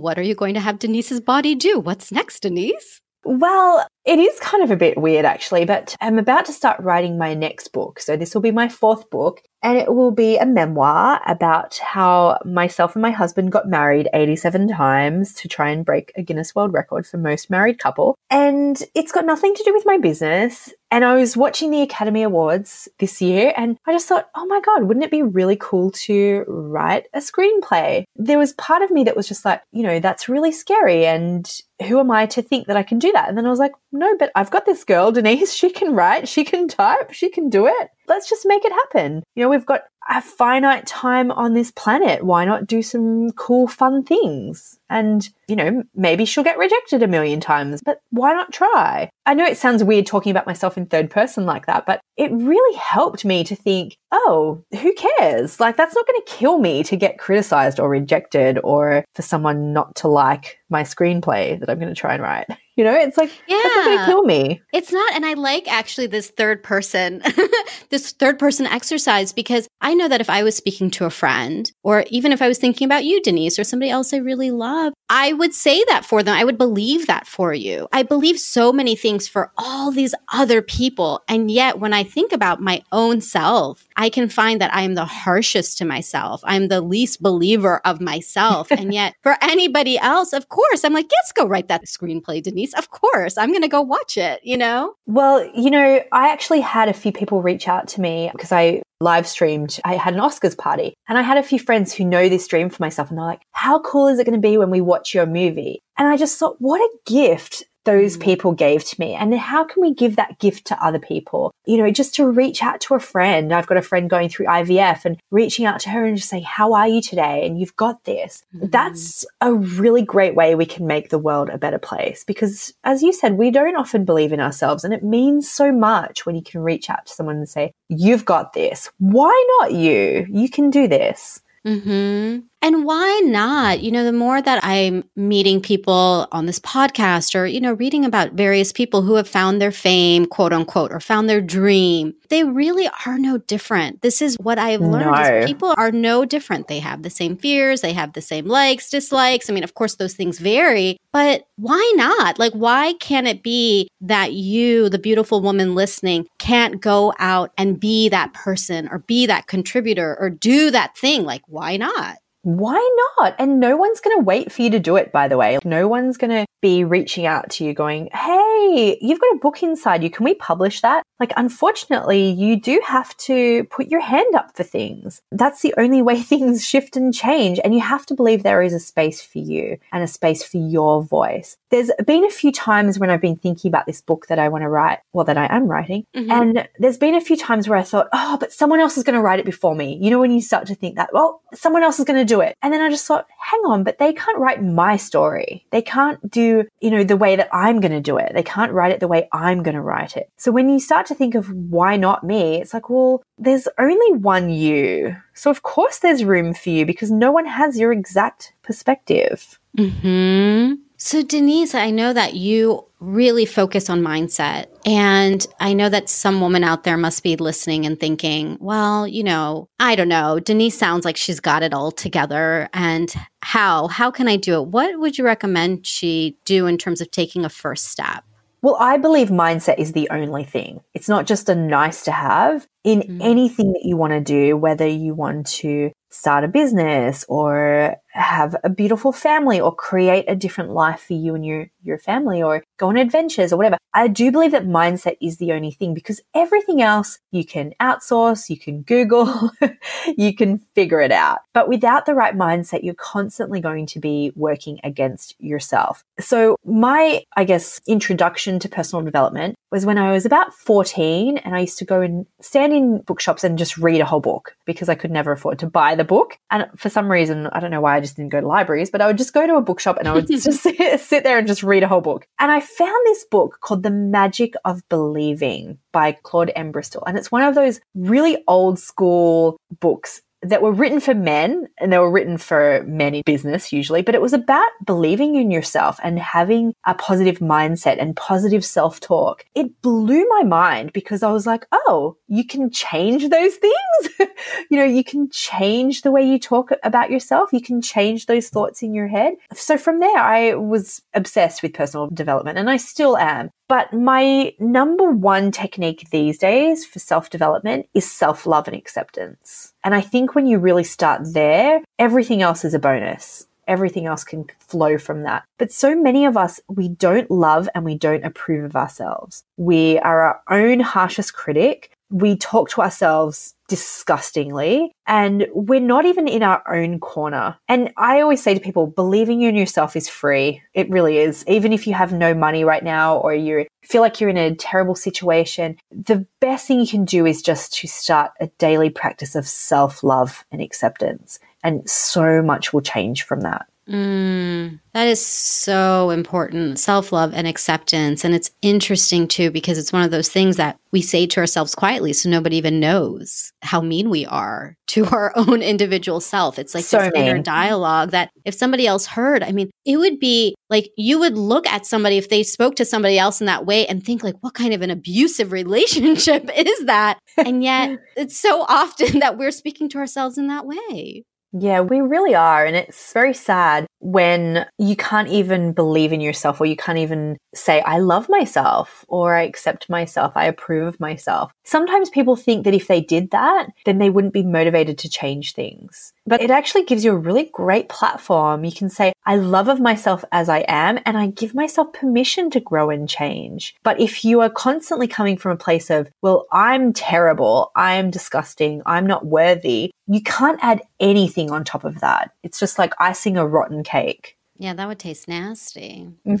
what 0.00 0.18
are 0.18 0.22
you 0.22 0.34
going 0.34 0.54
to 0.54 0.60
have 0.60 0.80
Denise's 0.80 1.20
body 1.20 1.54
do? 1.54 1.78
What's 1.78 2.10
next, 2.10 2.40
Denise? 2.40 3.00
Well, 3.24 3.86
it 4.04 4.18
is 4.18 4.38
kind 4.40 4.62
of 4.62 4.70
a 4.70 4.76
bit 4.76 4.98
weird 4.98 5.24
actually, 5.24 5.64
but 5.64 5.96
I'm 6.00 6.18
about 6.18 6.44
to 6.46 6.52
start 6.52 6.80
writing 6.80 7.16
my 7.16 7.32
next 7.34 7.68
book. 7.68 8.00
So 8.00 8.16
this 8.16 8.34
will 8.34 8.42
be 8.42 8.50
my 8.50 8.68
fourth 8.68 9.08
book 9.08 9.42
and 9.62 9.78
it 9.78 9.94
will 9.94 10.10
be 10.10 10.36
a 10.36 10.44
memoir 10.44 11.22
about 11.26 11.78
how 11.78 12.38
myself 12.44 12.94
and 12.94 13.00
my 13.00 13.12
husband 13.12 13.50
got 13.50 13.66
married 13.66 14.10
87 14.12 14.68
times 14.68 15.32
to 15.34 15.48
try 15.48 15.70
and 15.70 15.86
break 15.86 16.12
a 16.16 16.22
Guinness 16.22 16.54
World 16.54 16.74
Record 16.74 17.06
for 17.06 17.16
most 17.16 17.48
married 17.48 17.78
couple. 17.78 18.14
And 18.28 18.82
it's 18.94 19.10
got 19.10 19.24
nothing 19.24 19.54
to 19.54 19.64
do 19.64 19.72
with 19.72 19.86
my 19.86 19.96
business. 19.96 20.70
And 20.90 21.02
I 21.02 21.14
was 21.14 21.34
watching 21.34 21.70
the 21.70 21.80
Academy 21.80 22.22
Awards 22.22 22.88
this 22.98 23.22
year 23.22 23.54
and 23.56 23.78
I 23.86 23.92
just 23.92 24.06
thought, 24.06 24.28
oh 24.34 24.44
my 24.44 24.60
God, 24.60 24.84
wouldn't 24.84 25.04
it 25.04 25.10
be 25.10 25.22
really 25.22 25.56
cool 25.58 25.90
to 25.92 26.44
write 26.46 27.06
a 27.14 27.20
screenplay? 27.20 28.04
There 28.16 28.38
was 28.38 28.52
part 28.52 28.82
of 28.82 28.90
me 28.90 29.04
that 29.04 29.16
was 29.16 29.26
just 29.26 29.46
like, 29.46 29.62
you 29.72 29.82
know, 29.82 29.98
that's 29.98 30.28
really 30.28 30.52
scary. 30.52 31.06
And 31.06 31.50
who 31.82 31.98
am 31.98 32.10
I 32.10 32.26
to 32.26 32.42
think 32.42 32.66
that 32.66 32.76
I 32.76 32.82
can 32.82 32.98
do 32.98 33.10
that? 33.12 33.28
And 33.28 33.36
then 33.36 33.46
I 33.46 33.50
was 33.50 33.58
like, 33.58 33.72
no, 33.90 34.16
but 34.16 34.30
I've 34.34 34.50
got 34.50 34.66
this 34.66 34.84
girl, 34.84 35.12
Denise. 35.12 35.54
She 35.64 35.70
can 35.70 35.94
write, 35.94 36.28
she 36.28 36.44
can 36.44 36.68
type, 36.68 37.12
she 37.12 37.30
can 37.30 37.48
do 37.48 37.66
it. 37.66 37.90
Let's 38.06 38.28
just 38.28 38.44
make 38.44 38.64
it 38.64 38.72
happen. 38.72 39.22
You 39.34 39.42
know, 39.42 39.48
we've 39.48 39.64
got 39.64 39.82
a 40.10 40.20
finite 40.20 40.86
time 40.86 41.30
on 41.30 41.54
this 41.54 41.70
planet. 41.70 42.22
Why 42.22 42.44
not 42.44 42.66
do 42.66 42.82
some 42.82 43.30
cool, 43.30 43.66
fun 43.66 44.02
things? 44.02 44.78
And, 44.90 45.26
you 45.48 45.56
know, 45.56 45.84
maybe 45.94 46.26
she'll 46.26 46.44
get 46.44 46.58
rejected 46.58 47.02
a 47.02 47.08
million 47.08 47.40
times, 47.40 47.80
but 47.82 48.00
why 48.10 48.34
not 48.34 48.52
try? 48.52 49.08
I 49.24 49.32
know 49.32 49.46
it 49.46 49.56
sounds 49.56 49.82
weird 49.82 50.06
talking 50.06 50.30
about 50.30 50.46
myself 50.46 50.76
in 50.76 50.86
third 50.86 51.10
person 51.10 51.46
like 51.46 51.66
that, 51.66 51.86
but 51.86 52.00
it 52.16 52.30
really 52.32 52.76
helped 52.76 53.24
me 53.24 53.42
to 53.44 53.56
think, 53.56 53.96
oh, 54.12 54.62
who 54.80 54.94
cares? 54.94 55.58
Like, 55.58 55.76
that's 55.76 55.94
not 55.94 56.06
going 56.06 56.20
to 56.20 56.32
kill 56.32 56.58
me 56.58 56.82
to 56.84 56.96
get 56.96 57.18
criticized 57.18 57.80
or 57.80 57.88
rejected 57.88 58.58
or 58.62 59.04
for 59.14 59.22
someone 59.22 59.72
not 59.72 59.94
to 59.96 60.08
like 60.08 60.58
my 60.70 60.82
screenplay 60.82 61.58
that 61.58 61.68
I'm 61.68 61.78
going 61.78 61.92
to 61.92 62.00
try 62.00 62.14
and 62.14 62.22
write. 62.22 62.46
You 62.76 62.82
know, 62.82 62.94
it's 62.94 63.16
like, 63.16 63.30
yeah. 63.46 63.60
that's 63.62 63.76
not 63.76 63.84
going 63.84 63.98
to 63.98 64.04
kill 64.06 64.22
me. 64.24 64.62
It's 64.72 64.92
not. 64.92 65.14
And 65.14 65.24
I 65.24 65.34
like 65.34 65.70
actually 65.70 66.08
this 66.08 66.30
third 66.30 66.62
person, 66.62 67.22
this 67.90 68.10
third 68.12 68.38
person 68.38 68.66
exercise 68.66 69.32
because 69.32 69.68
I 69.80 69.94
know 69.94 70.08
that 70.08 70.20
if 70.20 70.28
I 70.28 70.42
was 70.42 70.56
speaking 70.56 70.90
to 70.92 71.04
a 71.04 71.10
friend 71.10 71.70
or 71.84 72.04
even 72.08 72.32
if 72.32 72.42
I 72.42 72.48
was 72.48 72.58
thinking 72.58 72.86
about 72.86 73.04
you, 73.04 73.22
Denise, 73.22 73.60
or 73.60 73.64
somebody 73.64 73.90
else 73.90 74.12
I 74.12 74.16
really 74.16 74.50
love, 74.50 74.92
I 75.08 75.32
would 75.34 75.54
say 75.54 75.84
that 75.88 76.04
for 76.04 76.24
them. 76.24 76.34
I 76.34 76.42
would 76.42 76.58
believe 76.58 77.06
that 77.06 77.28
for 77.28 77.54
you. 77.54 77.86
I 77.92 78.02
believe 78.02 78.40
so 78.40 78.72
many 78.72 78.96
things 78.96 79.28
for 79.28 79.52
all 79.56 79.92
these 79.92 80.14
other 80.32 80.60
people. 80.60 81.22
And 81.28 81.50
yet, 81.50 81.78
when 81.78 81.92
I 81.92 82.02
think 82.02 82.32
about 82.32 82.60
my 82.60 82.82
own 82.90 83.20
self, 83.20 83.86
I 83.96 84.08
can 84.08 84.28
find 84.28 84.60
that 84.60 84.74
I 84.74 84.82
am 84.82 84.94
the 84.94 85.04
harshest 85.04 85.78
to 85.78 85.84
myself. 85.84 86.40
I'm 86.44 86.66
the 86.68 86.80
least 86.80 87.22
believer 87.22 87.80
of 87.84 88.00
myself. 88.00 88.68
and 88.72 88.92
yet, 88.92 89.14
for 89.22 89.36
anybody 89.40 89.96
else, 89.98 90.32
of 90.32 90.48
course, 90.48 90.82
I'm 90.82 90.92
like, 90.92 91.10
yes, 91.12 91.32
go 91.32 91.46
write 91.46 91.68
that 91.68 91.84
screenplay, 91.84 92.42
Denise 92.42 92.63
of 92.72 92.90
course, 92.90 93.36
I'm 93.36 93.50
going 93.50 93.62
to 93.62 93.68
go 93.68 93.82
watch 93.82 94.16
it, 94.16 94.40
you 94.42 94.56
know? 94.56 94.94
Well, 95.06 95.46
you 95.54 95.70
know, 95.70 96.02
I 96.12 96.30
actually 96.30 96.60
had 96.60 96.88
a 96.88 96.94
few 96.94 97.12
people 97.12 97.42
reach 97.42 97.68
out 97.68 97.88
to 97.88 98.00
me 98.00 98.30
because 98.32 98.52
I 98.52 98.82
live 99.00 99.26
streamed, 99.26 99.78
I 99.84 99.96
had 99.96 100.14
an 100.14 100.20
Oscars 100.20 100.56
party 100.56 100.94
and 101.08 101.18
I 101.18 101.22
had 101.22 101.36
a 101.36 101.42
few 101.42 101.58
friends 101.58 101.92
who 101.92 102.04
know 102.04 102.28
this 102.28 102.48
dream 102.48 102.70
for 102.70 102.82
myself 102.82 103.10
and 103.10 103.18
they're 103.18 103.26
like, 103.26 103.42
how 103.52 103.80
cool 103.80 104.08
is 104.08 104.18
it 104.18 104.24
going 104.24 104.40
to 104.40 104.48
be 104.48 104.56
when 104.56 104.70
we 104.70 104.80
watch 104.80 105.14
your 105.14 105.26
movie? 105.26 105.82
And 105.98 106.08
I 106.08 106.16
just 106.16 106.38
thought, 106.38 106.56
what 106.58 106.80
a 106.80 106.90
gift 107.04 107.64
those 107.84 108.16
mm. 108.16 108.22
people 108.22 108.52
gave 108.52 108.84
to 108.84 109.00
me. 109.00 109.14
And 109.14 109.34
how 109.34 109.64
can 109.64 109.82
we 109.82 109.94
give 109.94 110.16
that 110.16 110.38
gift 110.38 110.66
to 110.66 110.84
other 110.84 110.98
people? 110.98 111.52
You 111.66 111.78
know, 111.78 111.90
just 111.90 112.14
to 112.16 112.28
reach 112.28 112.62
out 112.62 112.80
to 112.82 112.94
a 112.94 113.00
friend. 113.00 113.52
I've 113.52 113.66
got 113.66 113.76
a 113.76 113.82
friend 113.82 114.10
going 114.10 114.28
through 114.28 114.46
IVF 114.46 115.04
and 115.04 115.20
reaching 115.30 115.66
out 115.66 115.80
to 115.80 115.90
her 115.90 116.04
and 116.04 116.16
just 116.16 116.28
say, 116.28 116.40
How 116.40 116.72
are 116.74 116.88
you 116.88 117.00
today? 117.00 117.46
And 117.46 117.58
you've 117.58 117.76
got 117.76 118.04
this. 118.04 118.42
Mm. 118.56 118.70
That's 118.70 119.24
a 119.40 119.52
really 119.54 120.02
great 120.02 120.34
way 120.34 120.54
we 120.54 120.66
can 120.66 120.86
make 120.86 121.10
the 121.10 121.18
world 121.18 121.48
a 121.48 121.58
better 121.58 121.78
place 121.78 122.24
because, 122.24 122.74
as 122.84 123.02
you 123.02 123.12
said, 123.12 123.34
we 123.34 123.50
don't 123.50 123.76
often 123.76 124.04
believe 124.04 124.32
in 124.32 124.40
ourselves. 124.40 124.84
And 124.84 124.94
it 124.94 125.04
means 125.04 125.50
so 125.50 125.72
much 125.72 126.26
when 126.26 126.36
you 126.36 126.42
can 126.42 126.62
reach 126.62 126.90
out 126.90 127.06
to 127.06 127.12
someone 127.12 127.36
and 127.36 127.48
say, 127.48 127.72
You've 127.88 128.24
got 128.24 128.52
this. 128.52 128.90
Why 128.98 129.58
not 129.60 129.72
you? 129.72 130.26
You 130.30 130.48
can 130.48 130.70
do 130.70 130.88
this. 130.88 131.42
Mm-hmm. 131.66 132.40
And 132.64 132.86
why 132.86 133.20
not? 133.26 133.82
You 133.82 133.92
know, 133.92 134.04
the 134.04 134.12
more 134.12 134.40
that 134.40 134.64
I'm 134.64 135.04
meeting 135.16 135.60
people 135.60 136.26
on 136.32 136.46
this 136.46 136.58
podcast 136.58 137.38
or, 137.38 137.44
you 137.44 137.60
know, 137.60 137.74
reading 137.74 138.06
about 138.06 138.32
various 138.32 138.72
people 138.72 139.02
who 139.02 139.16
have 139.16 139.28
found 139.28 139.60
their 139.60 139.70
fame, 139.70 140.24
quote 140.24 140.54
unquote, 140.54 140.90
or 140.90 140.98
found 140.98 141.28
their 141.28 141.42
dream, 141.42 142.14
they 142.30 142.42
really 142.42 142.88
are 143.04 143.18
no 143.18 143.36
different. 143.36 144.00
This 144.00 144.22
is 144.22 144.36
what 144.36 144.58
I've 144.58 144.80
learned 144.80 145.10
no. 145.10 145.40
is 145.40 145.44
people 145.44 145.74
are 145.76 145.92
no 145.92 146.24
different. 146.24 146.68
They 146.68 146.78
have 146.78 147.02
the 147.02 147.10
same 147.10 147.36
fears, 147.36 147.82
they 147.82 147.92
have 147.92 148.14
the 148.14 148.22
same 148.22 148.46
likes, 148.46 148.88
dislikes. 148.88 149.50
I 149.50 149.52
mean, 149.52 149.62
of 149.62 149.74
course, 149.74 149.96
those 149.96 150.14
things 150.14 150.38
vary, 150.38 150.98
but 151.12 151.46
why 151.56 151.92
not? 151.96 152.38
Like, 152.38 152.54
why 152.54 152.94
can't 152.94 153.28
it 153.28 153.42
be 153.42 153.90
that 154.00 154.32
you, 154.32 154.88
the 154.88 154.98
beautiful 154.98 155.42
woman 155.42 155.74
listening, 155.74 156.28
can't 156.38 156.80
go 156.80 157.12
out 157.18 157.52
and 157.58 157.78
be 157.78 158.08
that 158.08 158.32
person 158.32 158.88
or 158.90 159.00
be 159.00 159.26
that 159.26 159.48
contributor 159.48 160.16
or 160.18 160.30
do 160.30 160.70
that 160.70 160.96
thing? 160.96 161.24
Like, 161.24 161.42
why 161.46 161.76
not? 161.76 162.16
Why 162.44 162.96
not? 163.18 163.34
And 163.38 163.58
no 163.58 163.76
one's 163.76 164.00
going 164.00 164.16
to 164.18 164.22
wait 164.22 164.52
for 164.52 164.62
you 164.62 164.70
to 164.70 164.78
do 164.78 164.96
it, 164.96 165.10
by 165.12 165.28
the 165.28 165.38
way. 165.38 165.58
No 165.64 165.88
one's 165.88 166.18
going 166.18 166.30
to 166.30 166.46
be 166.60 166.84
reaching 166.84 167.26
out 167.26 167.50
to 167.50 167.64
you 167.64 167.74
going, 167.74 168.08
Hey, 168.12 168.98
you've 169.00 169.20
got 169.20 169.34
a 169.34 169.38
book 169.38 169.62
inside 169.62 170.02
you. 170.02 170.10
Can 170.10 170.24
we 170.24 170.34
publish 170.34 170.80
that? 170.82 171.02
Like, 171.20 171.32
unfortunately, 171.36 172.30
you 172.30 172.60
do 172.60 172.80
have 172.84 173.16
to 173.18 173.64
put 173.64 173.88
your 173.88 174.00
hand 174.00 174.34
up 174.34 174.56
for 174.56 174.62
things. 174.62 175.22
That's 175.30 175.62
the 175.62 175.74
only 175.78 176.02
way 176.02 176.22
things 176.22 176.66
shift 176.66 176.96
and 176.96 177.14
change. 177.14 177.60
And 177.64 177.74
you 177.74 177.80
have 177.80 178.04
to 178.06 178.14
believe 178.14 178.42
there 178.42 178.62
is 178.62 178.74
a 178.74 178.80
space 178.80 179.22
for 179.22 179.38
you 179.38 179.78
and 179.92 180.02
a 180.02 180.06
space 180.06 180.42
for 180.42 180.58
your 180.58 181.02
voice. 181.02 181.56
There's 181.70 181.90
been 182.06 182.24
a 182.24 182.30
few 182.30 182.52
times 182.52 182.98
when 182.98 183.10
I've 183.10 183.20
been 183.20 183.36
thinking 183.36 183.68
about 183.70 183.86
this 183.86 184.00
book 184.02 184.26
that 184.28 184.38
I 184.38 184.48
want 184.48 184.62
to 184.62 184.68
write, 184.68 185.00
well, 185.12 185.24
that 185.24 185.38
I 185.38 185.46
am 185.50 185.66
writing. 185.66 186.06
Mm-hmm. 186.14 186.30
And 186.30 186.68
there's 186.78 186.98
been 186.98 187.14
a 187.14 187.20
few 187.20 187.36
times 187.36 187.68
where 187.68 187.78
I 187.78 187.82
thought, 187.82 188.08
Oh, 188.12 188.36
but 188.38 188.52
someone 188.52 188.80
else 188.80 188.98
is 188.98 189.04
going 189.04 189.16
to 189.16 189.22
write 189.22 189.38
it 189.38 189.46
before 189.46 189.74
me. 189.74 189.98
You 190.00 190.10
know, 190.10 190.18
when 190.18 190.30
you 190.30 190.40
start 190.40 190.66
to 190.68 190.74
think 190.74 190.96
that, 190.96 191.10
well, 191.12 191.42
someone 191.52 191.82
else 191.82 191.98
is 191.98 192.04
going 192.04 192.18
to 192.18 192.24
do 192.24 192.33
do 192.34 192.40
it. 192.40 192.56
And 192.62 192.72
then 192.72 192.80
I 192.80 192.90
just 192.90 193.06
thought, 193.06 193.26
hang 193.38 193.60
on, 193.66 193.84
but 193.84 193.98
they 193.98 194.12
can't 194.12 194.38
write 194.38 194.62
my 194.62 194.96
story. 194.96 195.66
They 195.70 195.82
can't 195.82 196.30
do, 196.30 196.64
you 196.80 196.90
know, 196.90 197.04
the 197.04 197.16
way 197.16 197.36
that 197.36 197.48
I'm 197.52 197.80
going 197.80 197.92
to 197.92 198.00
do 198.00 198.18
it. 198.18 198.32
They 198.34 198.42
can't 198.42 198.72
write 198.72 198.92
it 198.92 199.00
the 199.00 199.08
way 199.08 199.28
I'm 199.32 199.62
going 199.62 199.76
to 199.76 199.80
write 199.80 200.16
it. 200.16 200.30
So 200.36 200.50
when 200.50 200.68
you 200.68 200.80
start 200.80 201.06
to 201.06 201.14
think 201.14 201.34
of 201.34 201.50
why 201.50 201.96
not 201.96 202.24
me, 202.24 202.60
it's 202.60 202.74
like, 202.74 202.90
well, 202.90 203.22
there's 203.38 203.68
only 203.78 204.12
one 204.12 204.50
you. 204.50 205.16
So 205.34 205.50
of 205.50 205.62
course 205.62 205.98
there's 205.98 206.24
room 206.24 206.54
for 206.54 206.70
you 206.70 206.86
because 206.86 207.10
no 207.10 207.30
one 207.30 207.46
has 207.46 207.78
your 207.78 207.92
exact 207.92 208.52
perspective. 208.62 209.58
Hmm. 209.76 210.74
So 210.96 211.22
Denise, 211.22 211.74
I 211.74 211.90
know 211.90 212.12
that 212.12 212.34
you 212.34 212.86
really 213.00 213.44
focus 213.44 213.90
on 213.90 214.00
mindset, 214.00 214.66
and 214.86 215.46
I 215.60 215.74
know 215.74 215.90
that 215.90 216.08
some 216.08 216.40
woman 216.40 216.64
out 216.64 216.84
there 216.84 216.96
must 216.96 217.22
be 217.22 217.36
listening 217.36 217.84
and 217.84 218.00
thinking, 218.00 218.56
"Well, 218.60 219.06
you 219.06 219.22
know, 219.22 219.68
I 219.78 219.96
don't 219.96 220.08
know. 220.08 220.38
Denise 220.40 220.78
sounds 220.78 221.04
like 221.04 221.18
she's 221.18 221.40
got 221.40 221.62
it 221.62 221.74
all 221.74 221.90
together, 221.90 222.70
and 222.72 223.12
how? 223.42 223.88
How 223.88 224.10
can 224.10 224.28
I 224.28 224.36
do 224.36 224.62
it? 224.62 224.68
What 224.68 224.98
would 224.98 225.18
you 225.18 225.24
recommend 225.24 225.86
she 225.86 226.38
do 226.46 226.66
in 226.66 226.78
terms 226.78 227.02
of 227.02 227.10
taking 227.10 227.44
a 227.44 227.50
first 227.50 227.88
step?" 227.88 228.24
Well, 228.64 228.78
I 228.80 228.96
believe 228.96 229.28
mindset 229.28 229.78
is 229.78 229.92
the 229.92 230.08
only 230.08 230.42
thing. 230.42 230.80
It's 230.94 231.06
not 231.06 231.26
just 231.26 231.50
a 231.50 231.54
nice 231.54 232.02
to 232.04 232.12
have 232.12 232.66
in 232.82 233.02
mm. 233.02 233.18
anything 233.20 233.74
that 233.74 233.82
you 233.84 233.98
want 233.98 234.14
to 234.14 234.22
do, 234.22 234.56
whether 234.56 234.86
you 234.86 235.12
want 235.12 235.48
to 235.58 235.92
start 236.08 236.44
a 236.44 236.48
business 236.48 237.26
or 237.28 237.96
have 238.14 238.54
a 238.62 238.70
beautiful 238.70 239.12
family 239.12 239.60
or 239.60 239.74
create 239.74 240.24
a 240.28 240.36
different 240.36 240.70
life 240.70 241.00
for 241.00 241.14
you 241.14 241.34
and 241.34 241.44
your, 241.44 241.68
your 241.82 241.98
family 241.98 242.42
or 242.42 242.62
go 242.78 242.88
on 242.88 242.96
adventures 242.96 243.52
or 243.52 243.56
whatever. 243.56 243.76
I 243.92 244.08
do 244.08 244.30
believe 244.30 244.52
that 244.52 244.66
mindset 244.66 245.16
is 245.20 245.38
the 245.38 245.52
only 245.52 245.72
thing 245.72 245.94
because 245.94 246.20
everything 246.34 246.80
else 246.80 247.18
you 247.32 247.44
can 247.44 247.74
outsource, 247.80 248.48
you 248.48 248.58
can 248.58 248.82
Google, 248.82 249.50
you 250.16 250.34
can 250.34 250.58
figure 250.74 251.00
it 251.00 251.12
out. 251.12 251.40
But 251.52 251.68
without 251.68 252.06
the 252.06 252.14
right 252.14 252.36
mindset, 252.36 252.82
you're 252.82 252.94
constantly 252.94 253.60
going 253.60 253.86
to 253.86 254.00
be 254.00 254.32
working 254.36 254.78
against 254.84 255.34
yourself. 255.40 256.04
So 256.20 256.56
my, 256.64 257.22
I 257.36 257.44
guess, 257.44 257.80
introduction 257.86 258.58
to 258.60 258.68
personal 258.68 259.04
development 259.04 259.56
was 259.70 259.84
when 259.84 259.98
I 259.98 260.12
was 260.12 260.24
about 260.24 260.54
14 260.54 261.38
and 261.38 261.54
I 261.56 261.60
used 261.60 261.78
to 261.78 261.84
go 261.84 262.00
and 262.00 262.26
stand 262.40 262.72
in 262.72 263.00
bookshops 263.02 263.42
and 263.42 263.58
just 263.58 263.76
read 263.76 264.00
a 264.00 264.04
whole 264.04 264.20
book 264.20 264.56
because 264.66 264.88
I 264.88 264.94
could 264.94 265.10
never 265.10 265.32
afford 265.32 265.58
to 265.60 265.66
buy 265.66 265.96
the 265.96 266.04
book. 266.04 266.38
And 266.50 266.66
for 266.76 266.88
some 266.88 267.10
reason, 267.10 267.48
I 267.48 267.58
don't 267.58 267.72
know 267.72 267.80
why 267.80 267.96
I 267.96 268.00
just 268.04 268.16
didn't 268.16 268.30
go 268.30 268.40
to 268.40 268.46
libraries, 268.46 268.90
but 268.90 269.00
I 269.00 269.06
would 269.06 269.18
just 269.18 269.34
go 269.34 269.46
to 269.46 269.56
a 269.56 269.62
bookshop 269.62 269.96
and 269.98 270.06
I 270.06 270.12
would 270.12 270.26
just 270.30 270.62
sit, 270.62 271.00
sit 271.00 271.24
there 271.24 271.38
and 271.38 271.46
just 271.46 271.62
read 271.62 271.82
a 271.82 271.88
whole 271.88 272.00
book. 272.00 272.26
And 272.38 272.52
I 272.52 272.60
found 272.60 273.06
this 273.06 273.24
book 273.24 273.58
called 273.60 273.82
The 273.82 273.90
Magic 273.90 274.54
of 274.64 274.86
Believing 274.88 275.78
by 275.92 276.12
Claude 276.12 276.52
M. 276.54 276.70
Bristol. 276.70 277.02
And 277.06 277.18
it's 277.18 277.32
one 277.32 277.42
of 277.42 277.54
those 277.54 277.80
really 277.94 278.42
old 278.46 278.78
school 278.78 279.56
books 279.80 280.22
that 280.44 280.62
were 280.62 280.72
written 280.72 281.00
for 281.00 281.14
men 281.14 281.66
and 281.78 281.92
they 281.92 281.98
were 281.98 282.10
written 282.10 282.38
for 282.38 282.84
men 282.86 283.14
in 283.14 283.22
business 283.24 283.72
usually, 283.72 284.02
but 284.02 284.14
it 284.14 284.22
was 284.22 284.32
about 284.32 284.70
believing 284.84 285.36
in 285.36 285.50
yourself 285.50 285.98
and 286.02 286.18
having 286.18 286.74
a 286.86 286.94
positive 286.94 287.38
mindset 287.38 288.00
and 288.00 288.14
positive 288.16 288.64
self 288.64 289.00
talk. 289.00 289.44
It 289.54 289.80
blew 289.82 290.26
my 290.28 290.42
mind 290.42 290.92
because 290.92 291.22
I 291.22 291.32
was 291.32 291.46
like, 291.46 291.66
oh, 291.72 292.16
you 292.28 292.46
can 292.46 292.70
change 292.70 293.28
those 293.28 293.54
things. 293.56 294.30
you 294.70 294.78
know, 294.78 294.84
you 294.84 295.02
can 295.02 295.30
change 295.30 296.02
the 296.02 296.10
way 296.10 296.22
you 296.22 296.38
talk 296.38 296.70
about 296.82 297.10
yourself. 297.10 297.52
You 297.52 297.62
can 297.62 297.80
change 297.80 298.26
those 298.26 298.48
thoughts 298.48 298.82
in 298.82 298.94
your 298.94 299.08
head. 299.08 299.34
So 299.54 299.78
from 299.78 300.00
there, 300.00 300.18
I 300.18 300.54
was 300.54 301.02
obsessed 301.14 301.62
with 301.62 301.72
personal 301.72 302.08
development 302.08 302.58
and 302.58 302.70
I 302.70 302.76
still 302.76 303.16
am. 303.16 303.50
But 303.68 303.92
my 303.92 304.52
number 304.58 305.10
one 305.10 305.50
technique 305.50 306.08
these 306.10 306.38
days 306.38 306.84
for 306.84 306.98
self 306.98 307.30
development 307.30 307.88
is 307.94 308.10
self 308.10 308.46
love 308.46 308.68
and 308.68 308.76
acceptance. 308.76 309.72
And 309.82 309.94
I 309.94 310.00
think 310.00 310.34
when 310.34 310.46
you 310.46 310.58
really 310.58 310.84
start 310.84 311.22
there, 311.32 311.82
everything 311.98 312.42
else 312.42 312.64
is 312.64 312.74
a 312.74 312.78
bonus. 312.78 313.46
Everything 313.66 314.04
else 314.04 314.24
can 314.24 314.44
flow 314.58 314.98
from 314.98 315.22
that. 315.22 315.44
But 315.56 315.72
so 315.72 315.96
many 315.96 316.26
of 316.26 316.36
us, 316.36 316.60
we 316.68 316.88
don't 316.88 317.30
love 317.30 317.66
and 317.74 317.82
we 317.82 317.96
don't 317.96 318.22
approve 318.22 318.64
of 318.64 318.76
ourselves. 318.76 319.42
We 319.56 319.98
are 320.00 320.20
our 320.20 320.42
own 320.50 320.80
harshest 320.80 321.32
critic 321.32 321.90
we 322.14 322.36
talk 322.36 322.68
to 322.70 322.80
ourselves 322.80 323.53
disgustingly 323.68 324.92
and 325.06 325.46
we're 325.52 325.80
not 325.80 326.06
even 326.06 326.28
in 326.28 326.42
our 326.42 326.62
own 326.72 327.00
corner. 327.00 327.56
And 327.68 327.92
I 327.96 328.20
always 328.20 328.42
say 328.42 328.54
to 328.54 328.60
people, 328.60 328.86
believing 328.86 329.42
in 329.42 329.54
yourself 329.54 329.96
is 329.96 330.08
free. 330.08 330.62
It 330.74 330.90
really 330.90 331.18
is. 331.18 331.44
Even 331.46 331.72
if 331.72 331.86
you 331.86 331.94
have 331.94 332.12
no 332.12 332.34
money 332.34 332.64
right 332.64 332.84
now 332.84 333.16
or 333.18 333.34
you 333.34 333.66
feel 333.82 334.02
like 334.02 334.20
you're 334.20 334.30
in 334.30 334.36
a 334.36 334.54
terrible 334.54 334.94
situation, 334.94 335.76
the 335.90 336.26
best 336.40 336.66
thing 336.66 336.80
you 336.80 336.86
can 336.86 337.04
do 337.04 337.26
is 337.26 337.42
just 337.42 337.72
to 337.74 337.88
start 337.88 338.32
a 338.40 338.48
daily 338.58 338.90
practice 338.90 339.34
of 339.34 339.46
self 339.46 340.02
love 340.02 340.44
and 340.50 340.60
acceptance. 340.60 341.38
And 341.62 341.88
so 341.88 342.42
much 342.42 342.72
will 342.72 342.82
change 342.82 343.22
from 343.22 343.40
that. 343.40 343.66
Mm, 343.88 344.80
that 344.94 345.08
is 345.08 345.24
so 345.24 346.08
important 346.08 346.78
self 346.78 347.12
love 347.12 347.34
and 347.34 347.46
acceptance. 347.46 348.24
And 348.24 348.34
it's 348.34 348.50
interesting 348.62 349.28
too, 349.28 349.50
because 349.50 349.76
it's 349.76 349.92
one 349.92 350.02
of 350.02 350.10
those 350.10 350.28
things 350.28 350.56
that 350.56 350.78
we 350.90 351.02
say 351.02 351.26
to 351.26 351.40
ourselves 351.40 351.74
quietly 351.74 352.12
so 352.12 352.30
nobody 352.30 352.56
even 352.56 352.80
knows 352.80 353.52
how 353.62 353.80
mean 353.82 354.08
we 354.08 354.24
are 354.24 354.76
to 354.86 355.04
our 355.06 355.32
own 355.36 355.60
individual 355.60 356.20
self. 356.20 356.58
It's 356.58 356.74
like 356.74 356.84
so 356.84 356.98
this 356.98 357.12
mean. 357.12 357.26
inner 357.26 357.42
dialogue 357.42 358.10
that 358.12 358.30
if 358.44 358.54
somebody 358.54 358.86
else 358.86 359.06
heard, 359.06 359.42
I 359.42 359.52
mean, 359.52 359.70
it 359.84 359.98
would 359.98 360.18
be 360.18 360.54
like 360.70 360.90
you 360.96 361.18
would 361.18 361.36
look 361.36 361.66
at 361.66 361.84
somebody 361.84 362.16
if 362.16 362.30
they 362.30 362.42
spoke 362.42 362.76
to 362.76 362.86
somebody 362.86 363.18
else 363.18 363.40
in 363.40 363.46
that 363.46 363.66
way 363.66 363.86
and 363.86 364.02
think, 364.02 364.24
like, 364.24 364.36
what 364.40 364.54
kind 364.54 364.72
of 364.72 364.80
an 364.80 364.90
abusive 364.90 365.52
relationship 365.60 366.48
is 366.56 366.86
that? 366.86 367.18
And 367.36 367.62
yet 367.62 367.98
it's 368.16 368.38
so 368.38 368.62
often 368.62 369.18
that 369.18 369.36
we're 369.36 369.50
speaking 369.50 369.90
to 369.90 369.98
ourselves 369.98 370.38
in 370.38 370.46
that 370.48 370.64
way. 370.64 371.24
Yeah, 371.56 371.80
we 371.82 372.00
really 372.00 372.34
are. 372.34 372.66
And 372.66 372.74
it's 372.74 373.12
very 373.12 373.32
sad 373.32 373.86
when 374.00 374.66
you 374.76 374.96
can't 374.96 375.28
even 375.28 375.72
believe 375.72 376.12
in 376.12 376.20
yourself 376.20 376.60
or 376.60 376.66
you 376.66 376.76
can't 376.76 376.98
even 376.98 377.38
say, 377.54 377.80
I 377.82 377.98
love 377.98 378.28
myself 378.28 379.04
or 379.06 379.36
I 379.36 379.44
accept 379.44 379.88
myself, 379.88 380.32
I 380.34 380.46
approve 380.46 380.88
of 380.88 381.00
myself. 381.00 381.52
Sometimes 381.64 382.10
people 382.10 382.34
think 382.34 382.64
that 382.64 382.74
if 382.74 382.88
they 382.88 383.00
did 383.00 383.30
that, 383.30 383.68
then 383.86 383.98
they 383.98 384.10
wouldn't 384.10 384.34
be 384.34 384.42
motivated 384.42 384.98
to 384.98 385.08
change 385.08 385.54
things. 385.54 386.12
But 386.26 386.42
it 386.42 386.50
actually 386.50 386.84
gives 386.84 387.04
you 387.04 387.12
a 387.12 387.16
really 387.16 387.50
great 387.52 387.88
platform. 387.88 388.64
You 388.64 388.72
can 388.72 388.90
say, 388.90 389.12
I 389.24 389.36
love 389.36 389.68
of 389.68 389.80
myself 389.80 390.24
as 390.32 390.48
I 390.48 390.64
am 390.66 390.98
and 391.06 391.16
I 391.16 391.28
give 391.28 391.54
myself 391.54 391.92
permission 391.92 392.50
to 392.50 392.60
grow 392.60 392.90
and 392.90 393.08
change. 393.08 393.74
But 393.84 394.00
if 394.00 394.24
you 394.24 394.40
are 394.40 394.50
constantly 394.50 395.06
coming 395.06 395.36
from 395.36 395.52
a 395.52 395.56
place 395.56 395.88
of, 395.88 396.10
well, 396.20 396.46
I'm 396.52 396.92
terrible, 396.92 397.70
I 397.76 397.94
am 397.94 398.10
disgusting, 398.10 398.82
I'm 398.84 399.06
not 399.06 399.24
worthy, 399.24 399.92
you 400.06 400.22
can't 400.22 400.58
add 400.62 400.82
anything 401.00 401.50
on 401.50 401.64
top 401.64 401.84
of 401.84 402.00
that. 402.00 402.32
It's 402.42 402.58
just 402.58 402.78
like 402.78 402.92
icing 402.98 403.36
a 403.36 403.46
rotten 403.46 403.82
cake. 403.82 404.36
Yeah, 404.56 404.72
that 404.74 404.86
would 404.86 405.00
taste 405.00 405.26
nasty. 405.26 406.08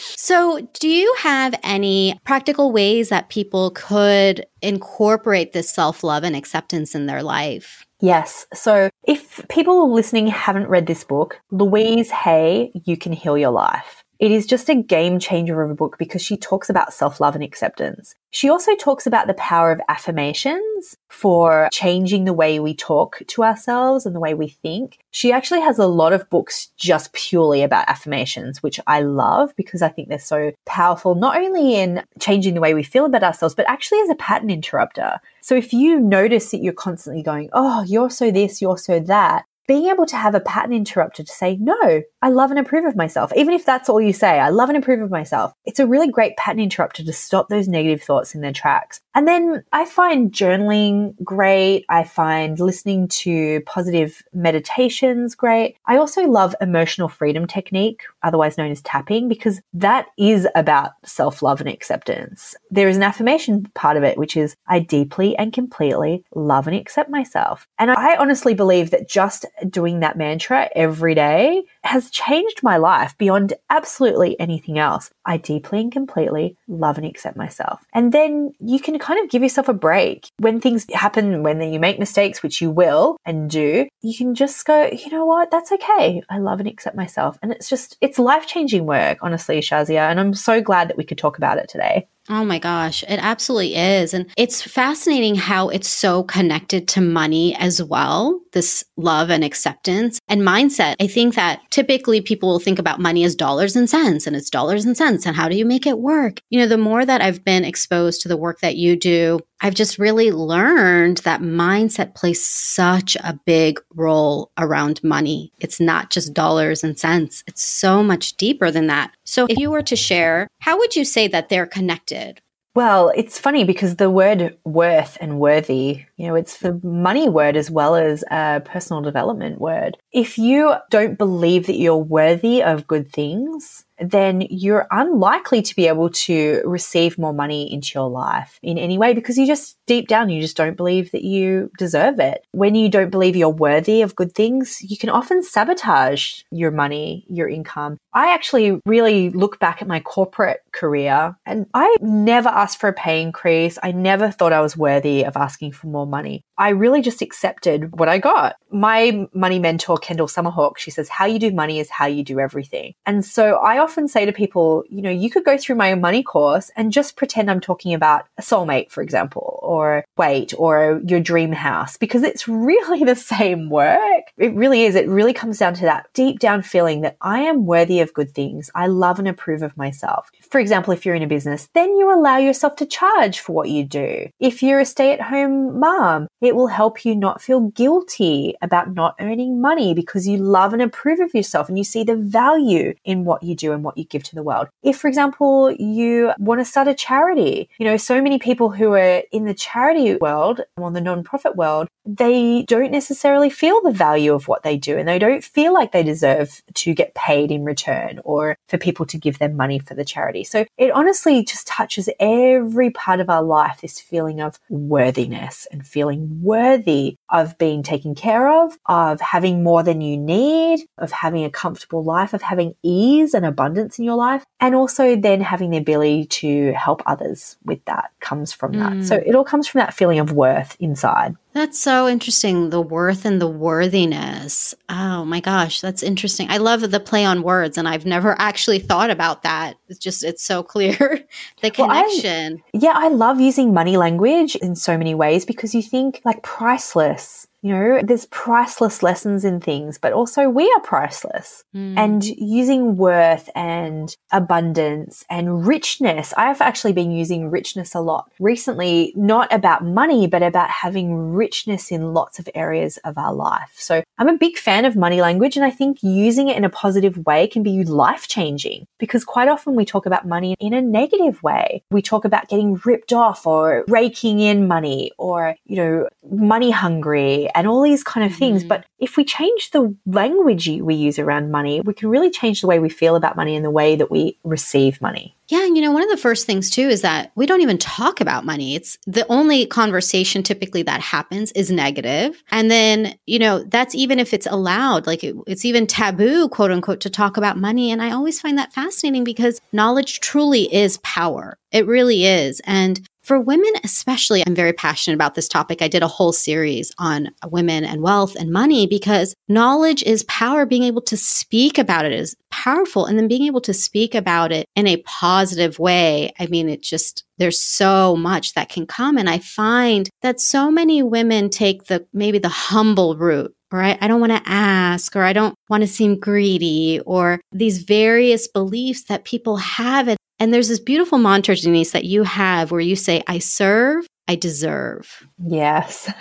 so, 0.00 0.68
do 0.78 0.88
you 0.88 1.12
have 1.18 1.58
any 1.64 2.18
practical 2.24 2.70
ways 2.70 3.08
that 3.08 3.28
people 3.28 3.72
could 3.72 4.46
incorporate 4.62 5.52
this 5.52 5.68
self 5.68 6.04
love 6.04 6.22
and 6.22 6.36
acceptance 6.36 6.94
in 6.94 7.06
their 7.06 7.24
life? 7.24 7.84
Yes. 8.00 8.46
So, 8.54 8.88
if 9.04 9.46
people 9.48 9.92
listening 9.92 10.28
haven't 10.28 10.68
read 10.68 10.86
this 10.86 11.02
book, 11.02 11.40
Louise 11.50 12.10
Hay, 12.10 12.70
You 12.84 12.96
Can 12.96 13.12
Heal 13.12 13.36
Your 13.36 13.50
Life. 13.50 13.99
It 14.20 14.30
is 14.30 14.46
just 14.46 14.68
a 14.68 14.74
game 14.74 15.18
changer 15.18 15.62
of 15.62 15.70
a 15.70 15.74
book 15.74 15.96
because 15.98 16.20
she 16.20 16.36
talks 16.36 16.68
about 16.68 16.92
self 16.92 17.20
love 17.20 17.34
and 17.34 17.42
acceptance. 17.42 18.14
She 18.30 18.50
also 18.50 18.76
talks 18.76 19.06
about 19.06 19.26
the 19.26 19.34
power 19.34 19.72
of 19.72 19.80
affirmations 19.88 20.94
for 21.08 21.68
changing 21.72 22.26
the 22.26 22.34
way 22.34 22.60
we 22.60 22.74
talk 22.74 23.22
to 23.26 23.42
ourselves 23.42 24.04
and 24.04 24.14
the 24.14 24.20
way 24.20 24.34
we 24.34 24.48
think. 24.48 24.98
She 25.10 25.32
actually 25.32 25.62
has 25.62 25.78
a 25.78 25.86
lot 25.86 26.12
of 26.12 26.28
books 26.28 26.68
just 26.76 27.12
purely 27.14 27.62
about 27.62 27.88
affirmations, 27.88 28.62
which 28.62 28.78
I 28.86 29.00
love 29.00 29.56
because 29.56 29.80
I 29.80 29.88
think 29.88 30.08
they're 30.08 30.18
so 30.18 30.52
powerful, 30.66 31.14
not 31.14 31.38
only 31.38 31.74
in 31.74 32.04
changing 32.20 32.54
the 32.54 32.60
way 32.60 32.74
we 32.74 32.82
feel 32.82 33.06
about 33.06 33.24
ourselves, 33.24 33.54
but 33.54 33.68
actually 33.68 34.00
as 34.00 34.10
a 34.10 34.16
pattern 34.16 34.50
interrupter. 34.50 35.18
So 35.40 35.56
if 35.56 35.72
you 35.72 35.98
notice 35.98 36.50
that 36.50 36.62
you're 36.62 36.74
constantly 36.74 37.22
going, 37.22 37.48
Oh, 37.54 37.82
you're 37.84 38.10
so 38.10 38.30
this, 38.30 38.60
you're 38.60 38.78
so 38.78 39.00
that, 39.00 39.46
being 39.70 39.86
able 39.86 40.04
to 40.04 40.16
have 40.16 40.34
a 40.34 40.40
pattern 40.40 40.72
interrupter 40.72 41.22
to 41.22 41.32
say, 41.32 41.56
no, 41.60 42.02
I 42.22 42.28
love 42.28 42.50
and 42.50 42.58
approve 42.58 42.84
of 42.86 42.96
myself. 42.96 43.32
Even 43.36 43.54
if 43.54 43.64
that's 43.64 43.88
all 43.88 44.00
you 44.00 44.12
say, 44.12 44.40
I 44.40 44.48
love 44.48 44.68
and 44.68 44.76
approve 44.76 45.00
of 45.00 45.12
myself. 45.12 45.52
It's 45.64 45.78
a 45.78 45.86
really 45.86 46.10
great 46.10 46.36
pattern 46.36 46.58
interrupter 46.58 47.04
to 47.04 47.12
stop 47.12 47.48
those 47.48 47.68
negative 47.68 48.02
thoughts 48.02 48.34
in 48.34 48.40
their 48.40 48.52
tracks. 48.52 49.00
And 49.14 49.28
then 49.28 49.62
I 49.70 49.84
find 49.84 50.32
journaling 50.32 51.14
great. 51.22 51.84
I 51.88 52.02
find 52.02 52.58
listening 52.58 53.06
to 53.22 53.60
positive 53.60 54.20
meditations 54.32 55.36
great. 55.36 55.76
I 55.86 55.98
also 55.98 56.22
love 56.26 56.56
emotional 56.60 57.08
freedom 57.08 57.46
technique, 57.46 58.02
otherwise 58.24 58.58
known 58.58 58.72
as 58.72 58.82
tapping, 58.82 59.28
because 59.28 59.60
that 59.72 60.06
is 60.18 60.48
about 60.56 60.94
self 61.04 61.42
love 61.42 61.60
and 61.60 61.70
acceptance. 61.70 62.56
There 62.72 62.88
is 62.88 62.96
an 62.96 63.04
affirmation 63.04 63.70
part 63.76 63.96
of 63.96 64.02
it, 64.02 64.18
which 64.18 64.36
is 64.36 64.56
I 64.66 64.80
deeply 64.80 65.36
and 65.36 65.52
completely 65.52 66.24
love 66.34 66.66
and 66.66 66.76
accept 66.76 67.08
myself. 67.08 67.68
And 67.78 67.92
I 67.92 68.16
honestly 68.16 68.54
believe 68.54 68.90
that 68.90 69.08
just 69.08 69.46
doing 69.68 70.00
that 70.00 70.16
mantra 70.16 70.68
every 70.74 71.14
day 71.14 71.62
has 71.82 72.10
changed 72.10 72.62
my 72.62 72.76
life 72.76 73.16
beyond 73.18 73.54
absolutely 73.70 74.38
anything 74.38 74.78
else. 74.78 75.10
I 75.24 75.36
deeply 75.36 75.80
and 75.80 75.92
completely 75.92 76.56
love 76.68 76.98
and 76.98 77.06
accept 77.06 77.36
myself. 77.36 77.80
And 77.94 78.12
then 78.12 78.52
you 78.60 78.80
can 78.80 78.98
kind 78.98 79.22
of 79.22 79.30
give 79.30 79.42
yourself 79.42 79.68
a 79.68 79.74
break. 79.74 80.30
When 80.38 80.60
things 80.60 80.86
happen, 80.92 81.42
when 81.42 81.60
you 81.72 81.80
make 81.80 81.98
mistakes, 81.98 82.42
which 82.42 82.60
you 82.60 82.70
will 82.70 83.16
and 83.24 83.48
do, 83.48 83.88
you 84.02 84.16
can 84.16 84.34
just 84.34 84.64
go, 84.64 84.86
you 84.86 85.10
know 85.10 85.24
what? 85.24 85.50
That's 85.50 85.72
okay. 85.72 86.22
I 86.28 86.38
love 86.38 86.60
and 86.60 86.68
accept 86.68 86.96
myself. 86.96 87.38
And 87.42 87.52
it's 87.52 87.68
just, 87.68 87.96
it's 88.00 88.18
life 88.18 88.46
changing 88.46 88.86
work, 88.86 89.18
honestly, 89.22 89.60
Shazia. 89.60 90.10
And 90.10 90.20
I'm 90.20 90.34
so 90.34 90.60
glad 90.60 90.88
that 90.88 90.96
we 90.96 91.04
could 91.04 91.18
talk 91.18 91.38
about 91.38 91.58
it 91.58 91.68
today. 91.68 92.08
Oh 92.32 92.44
my 92.44 92.60
gosh, 92.60 93.02
it 93.02 93.18
absolutely 93.20 93.74
is. 93.74 94.14
And 94.14 94.30
it's 94.36 94.62
fascinating 94.62 95.34
how 95.34 95.68
it's 95.68 95.88
so 95.88 96.22
connected 96.22 96.86
to 96.88 97.00
money 97.00 97.56
as 97.56 97.82
well 97.82 98.40
this 98.52 98.84
love 98.96 99.30
and 99.30 99.44
acceptance 99.44 100.18
and 100.28 100.42
mindset. 100.42 100.96
I 101.00 101.06
think 101.06 101.34
that 101.34 101.60
typically 101.70 102.20
people 102.20 102.48
will 102.48 102.58
think 102.58 102.78
about 102.78 103.00
money 103.00 103.24
as 103.24 103.34
dollars 103.34 103.76
and 103.76 103.88
cents 103.88 104.26
and 104.26 104.36
it's 104.36 104.50
dollars 104.50 104.84
and 104.84 104.96
cents 104.96 105.26
and 105.26 105.36
how 105.36 105.48
do 105.48 105.56
you 105.56 105.64
make 105.64 105.86
it 105.86 105.98
work? 105.98 106.40
You 106.50 106.60
know, 106.60 106.66
the 106.66 106.78
more 106.78 107.04
that 107.04 107.20
I've 107.20 107.44
been 107.44 107.64
exposed 107.64 108.22
to 108.22 108.28
the 108.28 108.36
work 108.36 108.60
that 108.60 108.76
you 108.76 108.96
do, 108.96 109.40
I've 109.60 109.74
just 109.74 109.98
really 109.98 110.32
learned 110.32 111.18
that 111.18 111.42
mindset 111.42 112.14
plays 112.14 112.42
such 112.42 113.16
a 113.16 113.38
big 113.44 113.78
role 113.94 114.50
around 114.58 115.04
money. 115.04 115.52
It's 115.60 115.80
not 115.80 116.10
just 116.10 116.32
dollars 116.32 116.82
and 116.82 116.98
cents. 116.98 117.44
It's 117.46 117.62
so 117.62 118.02
much 118.02 118.36
deeper 118.36 118.70
than 118.70 118.86
that. 118.86 119.12
So 119.30 119.46
if 119.48 119.58
you 119.58 119.70
were 119.70 119.82
to 119.82 119.94
share, 119.94 120.48
how 120.58 120.76
would 120.78 120.96
you 120.96 121.04
say 121.04 121.28
that 121.28 121.48
they're 121.48 121.64
connected? 121.64 122.40
Well, 122.74 123.12
it's 123.14 123.38
funny 123.38 123.62
because 123.62 123.94
the 123.94 124.10
word 124.10 124.58
worth 124.64 125.16
and 125.20 125.38
worthy, 125.38 126.04
you 126.16 126.26
know, 126.26 126.34
it's 126.34 126.58
the 126.58 126.80
money 126.82 127.28
word 127.28 127.56
as 127.56 127.70
well 127.70 127.94
as 127.94 128.24
a 128.28 128.60
personal 128.64 129.02
development 129.02 129.60
word. 129.60 129.98
If 130.12 130.36
you 130.36 130.74
don't 130.90 131.16
believe 131.16 131.68
that 131.68 131.78
you're 131.78 131.96
worthy 131.96 132.60
of 132.60 132.88
good 132.88 133.12
things, 133.12 133.84
then 134.00 134.42
you're 134.50 134.86
unlikely 134.90 135.62
to 135.62 135.76
be 135.76 135.86
able 135.86 136.10
to 136.10 136.62
receive 136.64 137.18
more 137.18 137.32
money 137.32 137.72
into 137.72 137.92
your 137.94 138.08
life 138.08 138.58
in 138.62 138.78
any 138.78 138.98
way 138.98 139.12
because 139.12 139.36
you 139.36 139.46
just 139.46 139.76
deep 139.86 140.08
down, 140.08 140.30
you 140.30 140.40
just 140.40 140.56
don't 140.56 140.76
believe 140.76 141.10
that 141.12 141.24
you 141.24 141.70
deserve 141.78 142.18
it. 142.20 142.44
When 142.52 142.74
you 142.74 142.88
don't 142.88 143.10
believe 143.10 143.36
you're 143.36 143.48
worthy 143.48 144.02
of 144.02 144.16
good 144.16 144.34
things, 144.34 144.78
you 144.82 144.96
can 144.96 145.10
often 145.10 145.42
sabotage 145.42 146.42
your 146.50 146.70
money, 146.70 147.26
your 147.28 147.48
income. 147.48 147.98
I 148.14 148.32
actually 148.32 148.80
really 148.86 149.30
look 149.30 149.58
back 149.58 149.82
at 149.82 149.88
my 149.88 150.00
corporate 150.00 150.60
career 150.72 151.36
and 151.44 151.66
I 151.74 151.96
never 152.00 152.48
asked 152.48 152.80
for 152.80 152.88
a 152.88 152.92
pay 152.92 153.22
increase. 153.22 153.78
I 153.82 153.92
never 153.92 154.30
thought 154.30 154.52
I 154.52 154.60
was 154.60 154.76
worthy 154.76 155.24
of 155.24 155.36
asking 155.36 155.72
for 155.72 155.88
more 155.88 156.06
money. 156.06 156.44
I 156.56 156.70
really 156.70 157.00
just 157.00 157.22
accepted 157.22 157.98
what 157.98 158.08
I 158.08 158.18
got. 158.18 158.56
My 158.70 159.26
money 159.32 159.58
mentor, 159.58 159.98
Kendall 159.98 160.26
Summerhawk, 160.26 160.78
she 160.78 160.90
says, 160.90 161.08
how 161.08 161.26
you 161.26 161.38
do 161.38 161.50
money 161.52 161.78
is 161.78 161.90
how 161.90 162.06
you 162.06 162.22
do 162.22 162.38
everything. 162.38 162.94
And 163.06 163.24
so 163.24 163.56
I 163.56 163.78
often 163.78 163.89
say 164.08 164.24
to 164.24 164.32
people, 164.32 164.84
you 164.88 165.02
know, 165.02 165.10
you 165.10 165.30
could 165.30 165.44
go 165.44 165.56
through 165.56 165.76
my 165.76 165.94
money 165.94 166.22
course 166.22 166.70
and 166.76 166.92
just 166.92 167.16
pretend 167.16 167.50
I'm 167.50 167.60
talking 167.60 167.94
about 167.94 168.26
a 168.38 168.42
soulmate, 168.42 168.90
for 168.90 169.02
example, 169.02 169.58
or 169.62 170.04
weight 170.16 170.52
or 170.56 171.00
your 171.04 171.20
dream 171.20 171.52
house, 171.52 171.96
because 171.96 172.22
it's 172.22 172.48
really 172.48 173.04
the 173.10 173.16
same 173.16 173.70
work. 173.70 174.24
It 174.36 174.54
really 174.54 174.84
is. 174.84 174.94
It 174.94 175.08
really 175.08 175.32
comes 175.32 175.58
down 175.58 175.74
to 175.74 175.82
that 175.82 176.06
deep 176.14 176.38
down 176.38 176.62
feeling 176.62 177.02
that 177.02 177.16
I 177.20 177.40
am 177.40 177.66
worthy 177.66 178.00
of 178.00 178.14
good 178.14 178.34
things. 178.34 178.70
I 178.74 178.86
love 178.86 179.18
and 179.18 179.28
approve 179.28 179.62
of 179.62 179.76
myself. 179.76 180.30
For 180.50 180.60
example, 180.60 180.92
if 180.92 181.04
you're 181.04 181.14
in 181.14 181.22
a 181.22 181.26
business, 181.26 181.68
then 181.74 181.96
you 181.96 182.12
allow 182.12 182.38
yourself 182.38 182.76
to 182.76 182.86
charge 182.86 183.40
for 183.40 183.52
what 183.52 183.68
you 183.68 183.84
do. 183.84 184.28
If 184.38 184.62
you're 184.62 184.80
a 184.80 184.84
stay 184.84 185.12
at 185.12 185.20
home 185.20 185.78
mom, 185.78 186.28
it 186.40 186.54
will 186.54 186.68
help 186.68 187.04
you 187.04 187.14
not 187.14 187.42
feel 187.42 187.60
guilty 187.68 188.54
about 188.62 188.94
not 188.94 189.14
earning 189.20 189.60
money 189.60 189.94
because 189.94 190.26
you 190.26 190.38
love 190.38 190.72
and 190.72 190.82
approve 190.82 191.20
of 191.20 191.34
yourself 191.34 191.68
and 191.68 191.78
you 191.78 191.84
see 191.84 192.04
the 192.04 192.16
value 192.16 192.94
in 193.04 193.24
what 193.24 193.42
you 193.42 193.54
do 193.54 193.72
and 193.80 193.84
what 193.84 193.96
you 193.96 194.04
give 194.04 194.22
to 194.24 194.34
the 194.34 194.42
world. 194.42 194.68
If, 194.82 194.98
for 194.98 195.08
example, 195.08 195.72
you 195.72 196.32
want 196.38 196.60
to 196.60 196.64
start 196.64 196.86
a 196.86 196.94
charity, 196.94 197.70
you 197.78 197.86
know, 197.86 197.96
so 197.96 198.20
many 198.20 198.38
people 198.38 198.70
who 198.70 198.92
are 198.92 199.22
in 199.32 199.46
the 199.46 199.54
charity 199.54 200.16
world 200.16 200.60
or 200.76 200.90
the 200.90 201.00
nonprofit 201.00 201.56
world, 201.56 201.88
they 202.04 202.64
don't 202.66 202.90
necessarily 202.90 203.50
feel 203.50 203.80
the 203.82 203.90
value 203.90 204.34
of 204.34 204.48
what 204.48 204.62
they 204.62 204.76
do 204.76 204.98
and 204.98 205.08
they 205.08 205.18
don't 205.18 205.44
feel 205.44 205.72
like 205.72 205.92
they 205.92 206.02
deserve 206.02 206.62
to 206.74 206.94
get 206.94 207.14
paid 207.14 207.50
in 207.50 207.64
return 207.64 208.20
or 208.24 208.56
for 208.68 208.78
people 208.78 209.06
to 209.06 209.18
give 209.18 209.38
them 209.38 209.56
money 209.56 209.78
for 209.78 209.94
the 209.94 210.04
charity. 210.04 210.44
So 210.44 210.66
it 210.76 210.90
honestly 210.90 211.44
just 211.44 211.66
touches 211.66 212.08
every 212.18 212.90
part 212.90 213.20
of 213.20 213.30
our 213.30 213.42
life, 213.42 213.80
this 213.80 214.00
feeling 214.00 214.40
of 214.40 214.58
worthiness 214.68 215.66
and 215.72 215.86
feeling 215.86 216.42
worthy 216.42 217.16
of 217.30 217.56
being 217.58 217.82
taken 217.82 218.14
care 218.14 218.50
of, 218.50 218.76
of 218.86 219.20
having 219.20 219.62
more 219.62 219.82
than 219.82 220.00
you 220.00 220.16
need, 220.16 220.80
of 220.98 221.12
having 221.12 221.44
a 221.44 221.50
comfortable 221.50 222.02
life, 222.02 222.34
of 222.34 222.42
having 222.42 222.74
ease 222.82 223.34
and 223.34 223.46
abundance 223.70 223.98
in 223.98 224.04
your 224.04 224.16
life, 224.16 224.44
and 224.60 224.74
also 224.74 225.16
then 225.16 225.40
having 225.40 225.70
the 225.70 225.78
ability 225.78 226.26
to 226.26 226.72
help 226.72 227.02
others 227.06 227.56
with 227.64 227.84
that 227.86 228.10
comes 228.20 228.52
from 228.52 228.72
that. 228.72 228.92
Mm. 228.92 229.04
So 229.06 229.16
it 229.16 229.34
all 229.34 229.44
comes 229.44 229.66
from 229.66 229.80
that 229.80 229.94
feeling 229.94 230.18
of 230.18 230.32
worth 230.32 230.76
inside. 230.80 231.36
That's 231.52 231.80
so 231.80 232.06
interesting. 232.06 232.70
The 232.70 232.80
worth 232.80 233.24
and 233.24 233.40
the 233.40 233.48
worthiness. 233.48 234.74
Oh 234.88 235.24
my 235.24 235.40
gosh, 235.40 235.80
that's 235.80 236.02
interesting. 236.02 236.48
I 236.48 236.58
love 236.58 236.88
the 236.88 237.00
play 237.00 237.24
on 237.24 237.42
words, 237.42 237.76
and 237.76 237.88
I've 237.88 238.06
never 238.06 238.36
actually 238.40 238.78
thought 238.78 239.10
about 239.10 239.42
that. 239.42 239.76
It's 239.88 239.98
just, 239.98 240.22
it's 240.22 240.44
so 240.44 240.62
clear 240.62 240.96
the 241.62 241.70
connection. 241.70 242.54
Well, 242.54 242.62
I, 242.74 242.78
yeah, 242.78 242.92
I 242.94 243.08
love 243.08 243.40
using 243.40 243.74
money 243.74 243.96
language 243.96 244.54
in 244.56 244.76
so 244.76 244.96
many 244.96 245.14
ways 245.14 245.44
because 245.44 245.74
you 245.74 245.82
think 245.82 246.20
like 246.24 246.42
priceless 246.42 247.48
you 247.62 247.72
know, 247.72 248.00
there's 248.02 248.26
priceless 248.26 249.02
lessons 249.02 249.44
in 249.44 249.60
things, 249.60 249.98
but 249.98 250.12
also 250.12 250.48
we 250.48 250.64
are 250.76 250.80
priceless. 250.80 251.64
Mm. 251.74 251.94
And 251.96 252.24
using 252.24 252.96
worth 252.96 253.50
and 253.54 254.14
abundance 254.32 255.24
and 255.28 255.66
richness, 255.66 256.32
I've 256.36 256.60
actually 256.60 256.92
been 256.92 257.10
using 257.10 257.50
richness 257.50 257.94
a 257.94 258.00
lot 258.00 258.30
recently, 258.40 259.12
not 259.14 259.52
about 259.52 259.84
money, 259.84 260.26
but 260.26 260.42
about 260.42 260.70
having 260.70 261.32
richness 261.32 261.90
in 261.90 262.14
lots 262.14 262.38
of 262.38 262.48
areas 262.54 262.98
of 263.04 263.18
our 263.18 263.34
life. 263.34 263.72
So 263.74 264.02
I'm 264.18 264.28
a 264.28 264.38
big 264.38 264.56
fan 264.56 264.84
of 264.84 264.96
money 264.96 265.20
language, 265.20 265.56
and 265.56 265.64
I 265.64 265.70
think 265.70 266.02
using 266.02 266.48
it 266.48 266.56
in 266.56 266.64
a 266.64 266.70
positive 266.70 267.18
way 267.26 267.46
can 267.46 267.62
be 267.62 267.84
life 267.84 268.28
changing 268.28 268.86
because 268.98 269.24
quite 269.24 269.48
often 269.48 269.74
we 269.74 269.84
talk 269.84 270.06
about 270.06 270.26
money 270.26 270.54
in 270.60 270.72
a 270.72 270.80
negative 270.80 271.42
way. 271.42 271.82
We 271.90 272.02
talk 272.02 272.24
about 272.24 272.48
getting 272.48 272.80
ripped 272.84 273.12
off 273.12 273.46
or 273.46 273.84
raking 273.88 274.40
in 274.40 274.66
money 274.66 275.10
or, 275.18 275.56
you 275.66 275.76
know, 275.76 276.08
money 276.30 276.70
hungry 276.70 277.49
and 277.54 277.66
all 277.66 277.82
these 277.82 278.04
kind 278.04 278.26
of 278.30 278.36
things. 278.36 278.64
Mm. 278.64 278.68
But 278.68 278.86
if 278.98 279.16
we 279.16 279.24
change 279.24 279.70
the 279.70 279.94
language 280.06 280.68
we 280.68 280.94
use 280.94 281.18
around 281.18 281.50
money, 281.50 281.80
we 281.80 281.94
can 281.94 282.08
really 282.08 282.30
change 282.30 282.60
the 282.60 282.66
way 282.66 282.78
we 282.78 282.88
feel 282.88 283.16
about 283.16 283.36
money 283.36 283.56
and 283.56 283.64
the 283.64 283.70
way 283.70 283.96
that 283.96 284.10
we 284.10 284.38
receive 284.44 285.00
money. 285.00 285.36
Yeah, 285.48 285.66
and 285.66 285.76
you 285.76 285.82
know, 285.82 285.90
one 285.90 286.04
of 286.04 286.08
the 286.08 286.16
first 286.16 286.46
things 286.46 286.70
too 286.70 286.88
is 286.88 287.02
that 287.02 287.32
we 287.34 287.44
don't 287.44 287.60
even 287.60 287.76
talk 287.76 288.20
about 288.20 288.44
money. 288.44 288.76
It's 288.76 288.96
the 289.06 289.26
only 289.28 289.66
conversation 289.66 290.44
typically 290.44 290.82
that 290.84 291.00
happens 291.00 291.50
is 291.52 291.72
negative. 291.72 292.40
And 292.52 292.70
then, 292.70 293.18
you 293.26 293.40
know, 293.40 293.64
that's 293.64 293.94
even 293.96 294.20
if 294.20 294.32
it's 294.32 294.46
allowed, 294.46 295.08
like 295.08 295.24
it, 295.24 295.34
it's 295.48 295.64
even 295.64 295.88
taboo, 295.88 296.48
quote 296.50 296.70
unquote, 296.70 297.00
to 297.00 297.10
talk 297.10 297.36
about 297.36 297.58
money. 297.58 297.90
And 297.90 298.00
I 298.00 298.12
always 298.12 298.40
find 298.40 298.56
that 298.58 298.72
fascinating 298.72 299.24
because 299.24 299.60
knowledge 299.72 300.20
truly 300.20 300.72
is 300.72 300.98
power. 300.98 301.58
It 301.72 301.86
really 301.86 302.26
is. 302.26 302.60
And 302.64 303.00
for 303.30 303.38
women, 303.38 303.70
especially, 303.84 304.42
I'm 304.44 304.56
very 304.56 304.72
passionate 304.72 305.14
about 305.14 305.36
this 305.36 305.46
topic. 305.46 305.82
I 305.82 305.86
did 305.86 306.02
a 306.02 306.08
whole 306.08 306.32
series 306.32 306.90
on 306.98 307.30
women 307.46 307.84
and 307.84 308.02
wealth 308.02 308.34
and 308.34 308.50
money 308.50 308.88
because 308.88 309.36
knowledge 309.46 310.02
is 310.02 310.24
power. 310.24 310.66
Being 310.66 310.82
able 310.82 311.02
to 311.02 311.16
speak 311.16 311.78
about 311.78 312.04
it 312.04 312.12
is 312.12 312.34
powerful. 312.50 313.06
And 313.06 313.18
then 313.18 313.28
being 313.28 313.46
able 313.46 313.60
to 313.62 313.74
speak 313.74 314.14
about 314.14 314.52
it 314.52 314.66
in 314.76 314.86
a 314.86 314.98
positive 314.98 315.78
way. 315.78 316.32
I 316.38 316.46
mean, 316.46 316.68
it 316.68 316.82
just, 316.82 317.24
there's 317.38 317.60
so 317.60 318.16
much 318.16 318.54
that 318.54 318.68
can 318.68 318.86
come. 318.86 319.16
And 319.16 319.28
I 319.28 319.38
find 319.38 320.08
that 320.22 320.40
so 320.40 320.70
many 320.70 321.02
women 321.02 321.50
take 321.50 321.84
the 321.84 322.06
maybe 322.12 322.38
the 322.38 322.48
humble 322.48 323.16
route 323.16 323.54
or 323.72 323.82
I, 323.82 323.96
I 324.00 324.08
don't 324.08 324.20
want 324.20 324.32
to 324.32 324.42
ask, 324.46 325.14
or 325.14 325.22
I 325.22 325.32
don't 325.32 325.54
want 325.68 325.82
to 325.82 325.86
seem 325.86 326.18
greedy, 326.18 327.00
or 327.06 327.40
these 327.52 327.82
various 327.82 328.48
beliefs 328.48 329.04
that 329.04 329.24
people 329.24 329.58
have. 329.58 330.16
And 330.38 330.52
there's 330.52 330.68
this 330.68 330.80
beautiful 330.80 331.18
mantra, 331.18 331.54
Denise, 331.54 331.92
that 331.92 332.04
you 332.04 332.24
have 332.24 332.70
where 332.70 332.80
you 332.80 332.96
say, 332.96 333.22
I 333.26 333.38
serve, 333.38 334.06
I 334.30 334.36
deserve. 334.36 335.26
Yes. 335.44 336.08